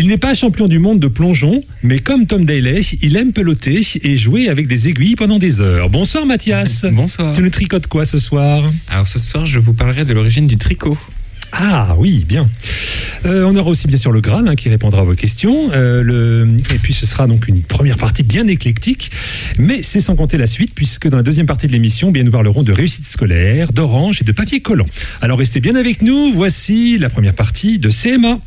Il 0.00 0.06
n'est 0.06 0.16
pas 0.16 0.32
champion 0.32 0.68
du 0.68 0.78
monde 0.78 1.00
de 1.00 1.08
plongeon, 1.08 1.64
mais 1.82 1.98
comme 1.98 2.28
Tom 2.28 2.44
Daly, 2.44 2.98
il 3.02 3.16
aime 3.16 3.32
peloter 3.32 3.80
et 4.04 4.16
jouer 4.16 4.48
avec 4.48 4.68
des 4.68 4.86
aiguilles 4.86 5.16
pendant 5.16 5.40
des 5.40 5.60
heures. 5.60 5.90
Bonsoir 5.90 6.24
Mathias. 6.24 6.86
Bonsoir. 6.92 7.32
Tu 7.32 7.42
nous 7.42 7.50
tricotes 7.50 7.88
quoi 7.88 8.04
ce 8.04 8.20
soir 8.20 8.72
Alors 8.88 9.08
ce 9.08 9.18
soir, 9.18 9.44
je 9.44 9.58
vous 9.58 9.72
parlerai 9.72 10.04
de 10.04 10.12
l'origine 10.12 10.46
du 10.46 10.54
tricot. 10.54 10.96
Ah 11.50 11.96
oui, 11.98 12.24
bien. 12.28 12.48
Euh, 13.24 13.42
on 13.44 13.56
aura 13.56 13.70
aussi 13.70 13.88
bien 13.88 13.96
sûr 13.96 14.12
le 14.12 14.20
Graal 14.20 14.46
hein, 14.46 14.54
qui 14.54 14.68
répondra 14.68 15.00
à 15.00 15.04
vos 15.04 15.16
questions. 15.16 15.70
Euh, 15.72 16.04
le... 16.04 16.48
Et 16.72 16.78
puis 16.78 16.94
ce 16.94 17.04
sera 17.04 17.26
donc 17.26 17.48
une 17.48 17.62
première 17.62 17.96
partie 17.96 18.22
bien 18.22 18.46
éclectique, 18.46 19.10
mais 19.58 19.82
c'est 19.82 20.00
sans 20.00 20.14
compter 20.14 20.38
la 20.38 20.46
suite, 20.46 20.74
puisque 20.76 21.08
dans 21.08 21.16
la 21.16 21.24
deuxième 21.24 21.46
partie 21.46 21.66
de 21.66 21.72
l'émission, 21.72 22.12
bien 22.12 22.22
nous 22.22 22.30
parlerons 22.30 22.62
de 22.62 22.70
réussite 22.70 23.08
scolaire, 23.08 23.72
d'orange 23.72 24.22
et 24.22 24.24
de 24.24 24.30
papier 24.30 24.60
collant. 24.60 24.86
Alors 25.20 25.40
restez 25.40 25.58
bien 25.58 25.74
avec 25.74 26.02
nous, 26.02 26.32
voici 26.32 26.98
la 26.98 27.10
première 27.10 27.34
partie 27.34 27.80
de 27.80 27.90
CMA. 27.90 28.38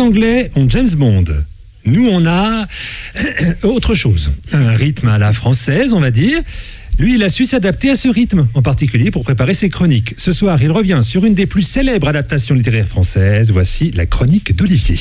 Anglais 0.00 0.50
ont 0.56 0.68
James 0.68 0.88
Bond. 0.96 1.24
Nous, 1.84 2.08
on 2.08 2.26
a 2.26 2.66
autre 3.64 3.94
chose. 3.94 4.32
Un 4.52 4.70
rythme 4.70 5.08
à 5.08 5.18
la 5.18 5.32
française, 5.32 5.92
on 5.92 6.00
va 6.00 6.10
dire. 6.10 6.40
Lui, 6.98 7.14
il 7.14 7.22
a 7.22 7.28
su 7.28 7.44
s'adapter 7.44 7.90
à 7.90 7.96
ce 7.96 8.08
rythme, 8.08 8.46
en 8.54 8.62
particulier 8.62 9.10
pour 9.10 9.22
préparer 9.24 9.54
ses 9.54 9.68
chroniques. 9.68 10.14
Ce 10.16 10.32
soir, 10.32 10.58
il 10.62 10.70
revient 10.70 11.00
sur 11.02 11.24
une 11.24 11.34
des 11.34 11.46
plus 11.46 11.62
célèbres 11.62 12.08
adaptations 12.08 12.54
littéraires 12.54 12.88
françaises. 12.88 13.52
Voici 13.52 13.90
la 13.92 14.06
chronique 14.06 14.56
d'Olivier. 14.56 14.96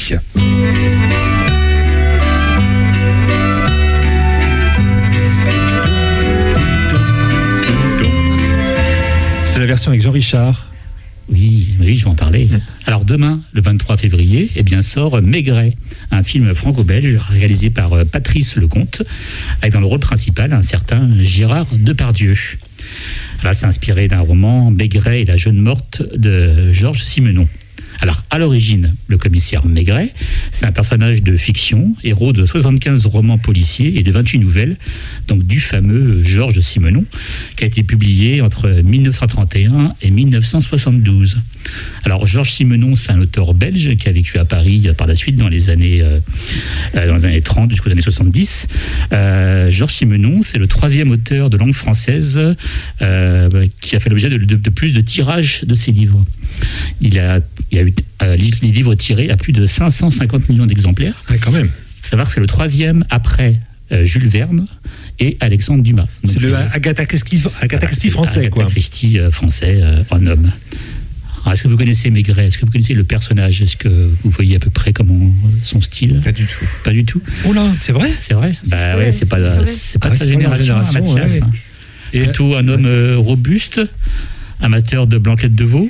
C'était 9.45 9.59
la 9.59 9.65
version 9.65 9.91
avec 9.91 10.01
Jean 10.01 10.11
Richard. 10.11 10.68
Oui, 11.31 11.69
oui, 11.79 11.97
je 11.97 12.05
vais 12.05 12.09
en 12.09 12.15
parler. 12.15 12.47
Alors 12.85 13.05
demain, 13.05 13.39
le 13.53 13.61
23 13.61 13.97
février, 13.97 14.49
eh 14.55 14.63
bien, 14.63 14.81
sort 14.81 15.21
Maigret, 15.21 15.75
un 16.11 16.23
film 16.23 16.53
franco-belge 16.55 17.17
réalisé 17.29 17.69
par 17.69 17.93
euh, 17.93 18.03
Patrice 18.03 18.55
Lecomte, 18.55 19.03
avec 19.61 19.73
dans 19.73 19.79
le 19.79 19.85
rôle 19.85 19.99
principal 19.99 20.53
un 20.53 20.61
certain 20.61 21.07
Gérard 21.19 21.67
Depardieu. 21.73 22.35
C'est 23.53 23.65
inspiré 23.65 24.07
d'un 24.07 24.19
roman 24.19 24.71
Maigret 24.71 25.21
et 25.21 25.25
la 25.25 25.37
jeune 25.37 25.57
morte 25.57 26.01
de 26.15 26.71
Georges 26.71 27.03
Simenon. 27.03 27.47
Alors, 28.01 28.23
à 28.29 28.37
l'origine, 28.37 28.95
le 29.07 29.17
commissaire 29.17 29.65
Maigret, 29.65 30.13
c'est 30.53 30.65
un 30.65 30.71
personnage 30.71 31.21
de 31.21 31.35
fiction, 31.35 31.95
héros 32.03 32.31
de 32.31 32.45
75 32.45 33.05
romans 33.05 33.37
policiers 33.37 33.99
et 33.99 34.03
de 34.03 34.11
28 34.11 34.39
nouvelles, 34.39 34.77
donc 35.27 35.43
du 35.43 35.59
fameux 35.59 36.23
Georges 36.23 36.61
Simenon, 36.61 37.03
qui 37.57 37.65
a 37.65 37.67
été 37.67 37.83
publié 37.83 38.41
entre 38.41 38.69
1931 38.69 39.95
et 40.01 40.11
1972. 40.11 41.39
Alors, 42.05 42.25
Georges 42.25 42.51
Simenon, 42.51 42.95
c'est 42.95 43.11
un 43.11 43.19
auteur 43.19 43.53
belge 43.53 43.95
qui 43.97 44.07
a 44.07 44.11
vécu 44.11 44.37
à 44.37 44.45
Paris 44.45 44.83
euh, 44.85 44.93
par 44.93 45.07
la 45.07 45.15
suite 45.15 45.35
dans 45.35 45.49
les 45.49 45.69
années, 45.69 46.01
euh, 46.01 46.19
euh, 46.95 47.07
dans 47.07 47.15
les 47.15 47.25
années 47.25 47.41
30 47.41 47.71
jusqu'aux 47.71 47.91
années 47.91 48.01
70. 48.01 48.67
Euh, 49.11 49.69
Georges 49.69 49.93
Simenon, 49.93 50.41
c'est 50.41 50.57
le 50.57 50.67
troisième 50.67 51.11
auteur 51.11 51.49
de 51.49 51.57
langue 51.57 51.73
française 51.73 52.39
qui 53.81 53.95
a 53.95 53.99
fait 53.99 54.09
l'objet 54.09 54.29
de 54.29 54.69
plus 54.69 54.93
de 54.93 55.01
tirages 55.01 55.63
de 55.65 55.75
ses 55.75 55.91
livres. 55.91 56.23
Il 57.01 57.17
a, 57.19 57.39
il 57.71 57.77
a 57.77 57.81
eu 57.83 57.93
euh, 58.21 58.35
les 58.35 58.71
livres 58.71 58.95
tirés 58.95 59.29
à 59.29 59.37
plus 59.37 59.53
de 59.53 59.65
550 59.65 60.49
millions 60.49 60.65
d'exemplaires. 60.65 61.13
quand 61.41 61.51
même. 61.51 61.69
Savoir 62.01 62.27
que 62.27 62.33
c'est 62.33 62.39
le 62.39 62.47
troisième 62.47 63.03
après 63.09 63.59
euh, 63.91 64.05
Jules 64.05 64.27
Verne 64.27 64.67
et 65.19 65.35
Alexandre 65.39 65.83
Dumas. 65.83 66.07
Donc, 66.23 66.33
C'est 66.33 66.41
le 66.41 66.53
euh, 66.55 66.69
Agatha 66.73 67.05
Christie, 67.05 67.41
Agatha 67.61 67.87
Christie 67.87 68.09
français, 68.09 68.39
Agatha 68.39 68.49
quoi. 68.51 68.65
Christie 68.65 69.19
euh, 69.19 69.31
français 69.31 69.79
euh, 69.81 70.03
en 70.09 70.25
homme. 70.25 70.51
Alors, 71.43 71.53
Est-ce 71.53 71.63
que 71.63 71.67
vous 71.69 71.77
connaissez 71.77 72.09
Maigret? 72.09 72.47
Est-ce 72.47 72.57
que 72.57 72.65
vous 72.65 72.71
connaissez 72.71 72.93
le 72.93 73.03
personnage? 73.03 73.61
Est-ce 73.61 73.77
que 73.77 73.87
vous 74.23 74.29
voyez 74.29 74.55
à 74.57 74.59
peu 74.59 74.69
près 74.69 74.93
comment 74.93 75.33
son 75.63 75.81
style? 75.81 76.21
Pas 76.23 76.31
du 76.31 76.45
tout. 76.45 76.65
Pas 76.83 76.91
du 76.91 77.05
tout. 77.05 77.21
Oh 77.45 77.53
là, 77.53 77.65
c'est 77.79 77.91
vrai? 77.93 78.09
C'est 78.21 78.33
vrai? 78.33 78.55
Bah 78.67 78.97
ouais, 78.97 79.11
c'est 79.17 79.25
pas, 79.27 79.37
c'est 79.65 79.99
pas 79.99 80.09
Ah, 80.09 80.13
de 80.13 80.15
sa 80.17 80.27
génération, 80.27 80.75
hein, 80.77 80.83
génération, 80.83 81.15
Mathias. 81.15 81.31
ouais. 81.33 81.41
hein. 81.43 82.23
Plutôt 82.25 82.55
un 82.55 82.67
homme 82.67 83.15
robuste, 83.17 83.81
amateur 84.61 85.07
de 85.07 85.17
blanquettes 85.17 85.55
de 85.55 85.63
veau, 85.63 85.89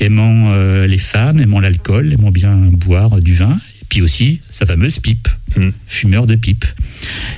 aimant 0.00 0.50
euh, 0.52 0.86
les 0.86 0.98
femmes, 0.98 1.40
aimant 1.40 1.60
l'alcool, 1.60 2.12
aimant 2.12 2.30
bien 2.30 2.54
boire 2.56 3.20
du 3.20 3.34
vin, 3.34 3.58
et 3.82 3.84
puis 3.88 4.02
aussi 4.02 4.40
sa 4.50 4.66
fameuse 4.66 4.98
pipe, 4.98 5.28
Hmm. 5.54 5.68
fumeur 5.86 6.26
de 6.26 6.34
pipe. 6.34 6.64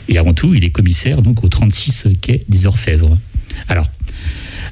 Et 0.08 0.18
avant 0.18 0.34
tout, 0.34 0.54
il 0.54 0.62
est 0.62 0.70
commissaire 0.70 1.20
donc 1.20 1.42
au 1.42 1.48
36 1.48 2.06
quai 2.20 2.44
des 2.48 2.66
Orfèvres. 2.66 3.18
Alors, 3.68 3.90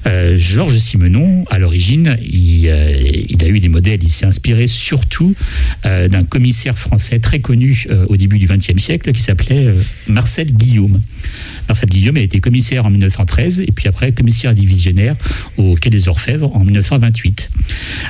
Euh, 0.07 0.37
Georges 0.37 0.79
Simenon, 0.79 1.45
à 1.51 1.59
l'origine, 1.59 2.17
il, 2.23 2.67
euh, 2.67 3.37
a 3.41 3.49
eu 3.49 3.61
des 3.61 3.69
modèles. 3.69 4.01
Il 4.03 4.09
s'est 4.09 4.27
inspiré 4.27 4.67
surtout 4.67 5.35
euh, 5.85 6.09
d'un 6.09 6.25
commissaire 6.25 6.79
français 6.79 7.19
très 7.19 7.41
connu 7.41 7.87
euh, 7.91 8.07
au 8.09 8.17
début 8.17 8.39
du 8.39 8.47
XXe 8.47 8.83
siècle 8.83 9.13
qui 9.13 9.23
s'appelait 9.23 9.73
Marcel 10.09 10.53
Guillaume. 10.53 11.01
Marcel 11.69 11.89
Guillaume 11.89 12.17
a 12.17 12.21
été 12.21 12.41
commissaire 12.41 12.87
en 12.87 12.91
1913 12.91 13.61
et 13.61 13.73
puis 13.73 13.89
après 13.89 14.13
commissaire 14.13 14.55
divisionnaire 14.55 15.17
au 15.57 15.77
Quai 15.77 15.91
des 15.91 16.09
Orfèvres 16.09 16.55
en 16.57 16.65
1928. 16.65 17.51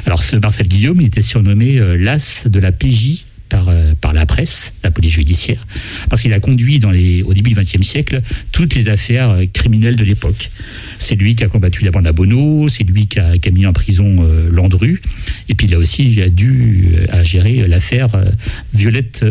Alors 0.07 0.23
ce 0.23 0.37
Marcel 0.37 0.69
Guillaume, 0.69 1.01
il 1.01 1.07
était 1.07 1.23
surnommé 1.23 1.81
l'as 1.97 2.47
de 2.47 2.61
la 2.61 2.73
PJ 2.73 3.25
par, 3.53 3.69
euh, 3.69 3.93
par 4.01 4.15
la 4.15 4.25
presse, 4.25 4.73
la 4.83 4.91
police 4.91 5.13
judiciaire, 5.13 5.67
parce 6.09 6.23
qu'il 6.23 6.33
a 6.33 6.41
conduit 6.41 6.79
dans 6.79 6.91
les, 6.91 7.23
au 7.23 7.35
début 7.35 7.51
du 7.51 7.57
XXe 7.61 7.87
siècle 7.87 8.23
toutes 8.51 8.75
les 8.75 8.89
affaires 8.89 9.31
euh, 9.31 9.45
criminelles 9.53 9.95
de 9.97 10.05
l'époque. 10.05 10.51
C'est 10.99 11.17
lui 11.17 11.35
qui 11.35 11.45
a 11.45 11.49
combattu 11.49 11.85
la 11.85 11.91
bande 11.91 12.07
à 12.07 12.13
Bono, 12.13 12.69
c'est 12.71 12.83
lui 12.85 13.07
qui 13.09 13.19
a, 13.21 13.37
qui 13.37 13.49
a 13.51 13.53
mis 13.53 13.67
en 13.67 13.75
prison 13.75 14.17
euh, 14.21 14.49
Landru, 14.51 15.03
et 15.51 15.55
puis 15.55 15.67
il 15.67 15.75
a 15.75 15.79
aussi 15.79 16.19
dû 16.31 16.89
euh, 16.95 17.07
à 17.11 17.23
gérer 17.23 17.67
l'affaire 17.67 18.15
euh, 18.15 18.25
Violette 18.73 19.25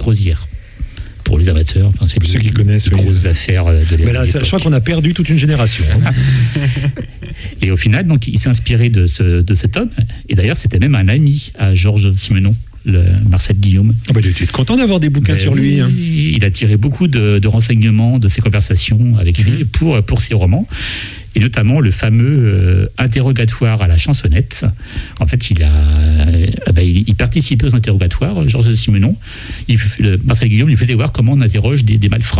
Rosière. 0.00 0.46
Pour 1.24 1.38
les 1.38 1.48
amateurs, 1.48 1.88
enfin, 1.88 2.06
c'est 2.08 2.22
Ceux 2.26 2.40
qui 2.40 2.50
connaissent, 2.50 2.90
les 2.90 2.96
oui. 2.96 3.04
grosses 3.04 3.24
affaires 3.26 3.64
de 3.66 3.96
Mais 4.04 4.12
là, 4.12 4.24
je 4.26 4.38
crois 4.38 4.58
qu'on 4.58 4.72
a 4.72 4.80
perdu 4.80 5.14
toute 5.14 5.28
une 5.30 5.38
génération. 5.38 5.84
hein. 6.04 6.10
Et 7.62 7.70
au 7.70 7.76
final, 7.76 8.06
donc, 8.08 8.26
il 8.26 8.38
s'est 8.40 8.48
inspiré 8.48 8.90
de, 8.90 9.06
ce, 9.06 9.40
de 9.40 9.54
cet 9.54 9.76
homme. 9.76 9.90
Et 10.28 10.34
d'ailleurs, 10.34 10.56
c'était 10.56 10.80
même 10.80 10.96
un 10.96 11.06
ami 11.06 11.52
à 11.56 11.74
Georges 11.74 12.12
Simenon, 12.16 12.56
le 12.84 13.02
Marcel 13.30 13.56
Guillaume. 13.58 13.94
Ah 14.08 14.12
bah, 14.12 14.20
il 14.22 14.30
était 14.30 14.46
content 14.46 14.76
d'avoir 14.76 14.98
des 15.00 15.08
bouquins 15.08 15.34
Ben 15.34 15.40
sur 15.40 15.54
lui. 15.54 15.80
hein. 15.80 15.90
Il 15.96 16.44
a 16.44 16.50
tiré 16.50 16.76
beaucoup 16.76 17.06
de, 17.08 17.38
de 17.38 17.48
renseignements 17.48 18.18
de 18.18 18.28
ses 18.28 18.40
conversations 18.40 19.16
avec 19.18 19.38
Mhm. 19.38 19.54
lui 19.54 19.64
pour, 19.64 20.02
pour 20.02 20.20
ses 20.22 20.34
romans. 20.34 20.66
Et 21.34 21.40
notamment 21.40 21.80
le 21.80 21.90
fameux 21.90 22.26
euh, 22.44 22.86
interrogatoire 22.98 23.80
à 23.80 23.86
la 23.88 23.96
chansonnette. 23.96 24.66
En 25.18 25.26
fait, 25.26 25.50
il 25.50 25.62
a, 25.62 25.70
euh, 25.70 26.46
ben, 26.74 26.82
il, 26.82 27.04
il 27.06 27.14
participait 27.14 27.64
aux 27.66 27.74
interrogatoires, 27.74 28.46
Georges 28.46 28.74
Simenon. 28.74 29.16
Il, 29.68 29.78
le- 29.98 30.18
Marcel 30.24 30.50
Guillaume 30.50 30.68
lui 30.68 30.76
faisait 30.76 30.92
voir 30.92 31.10
comment 31.10 31.32
on 31.32 31.40
interroge 31.40 31.84
des, 31.86 31.96
des 31.96 32.08
malfrats. 32.10 32.30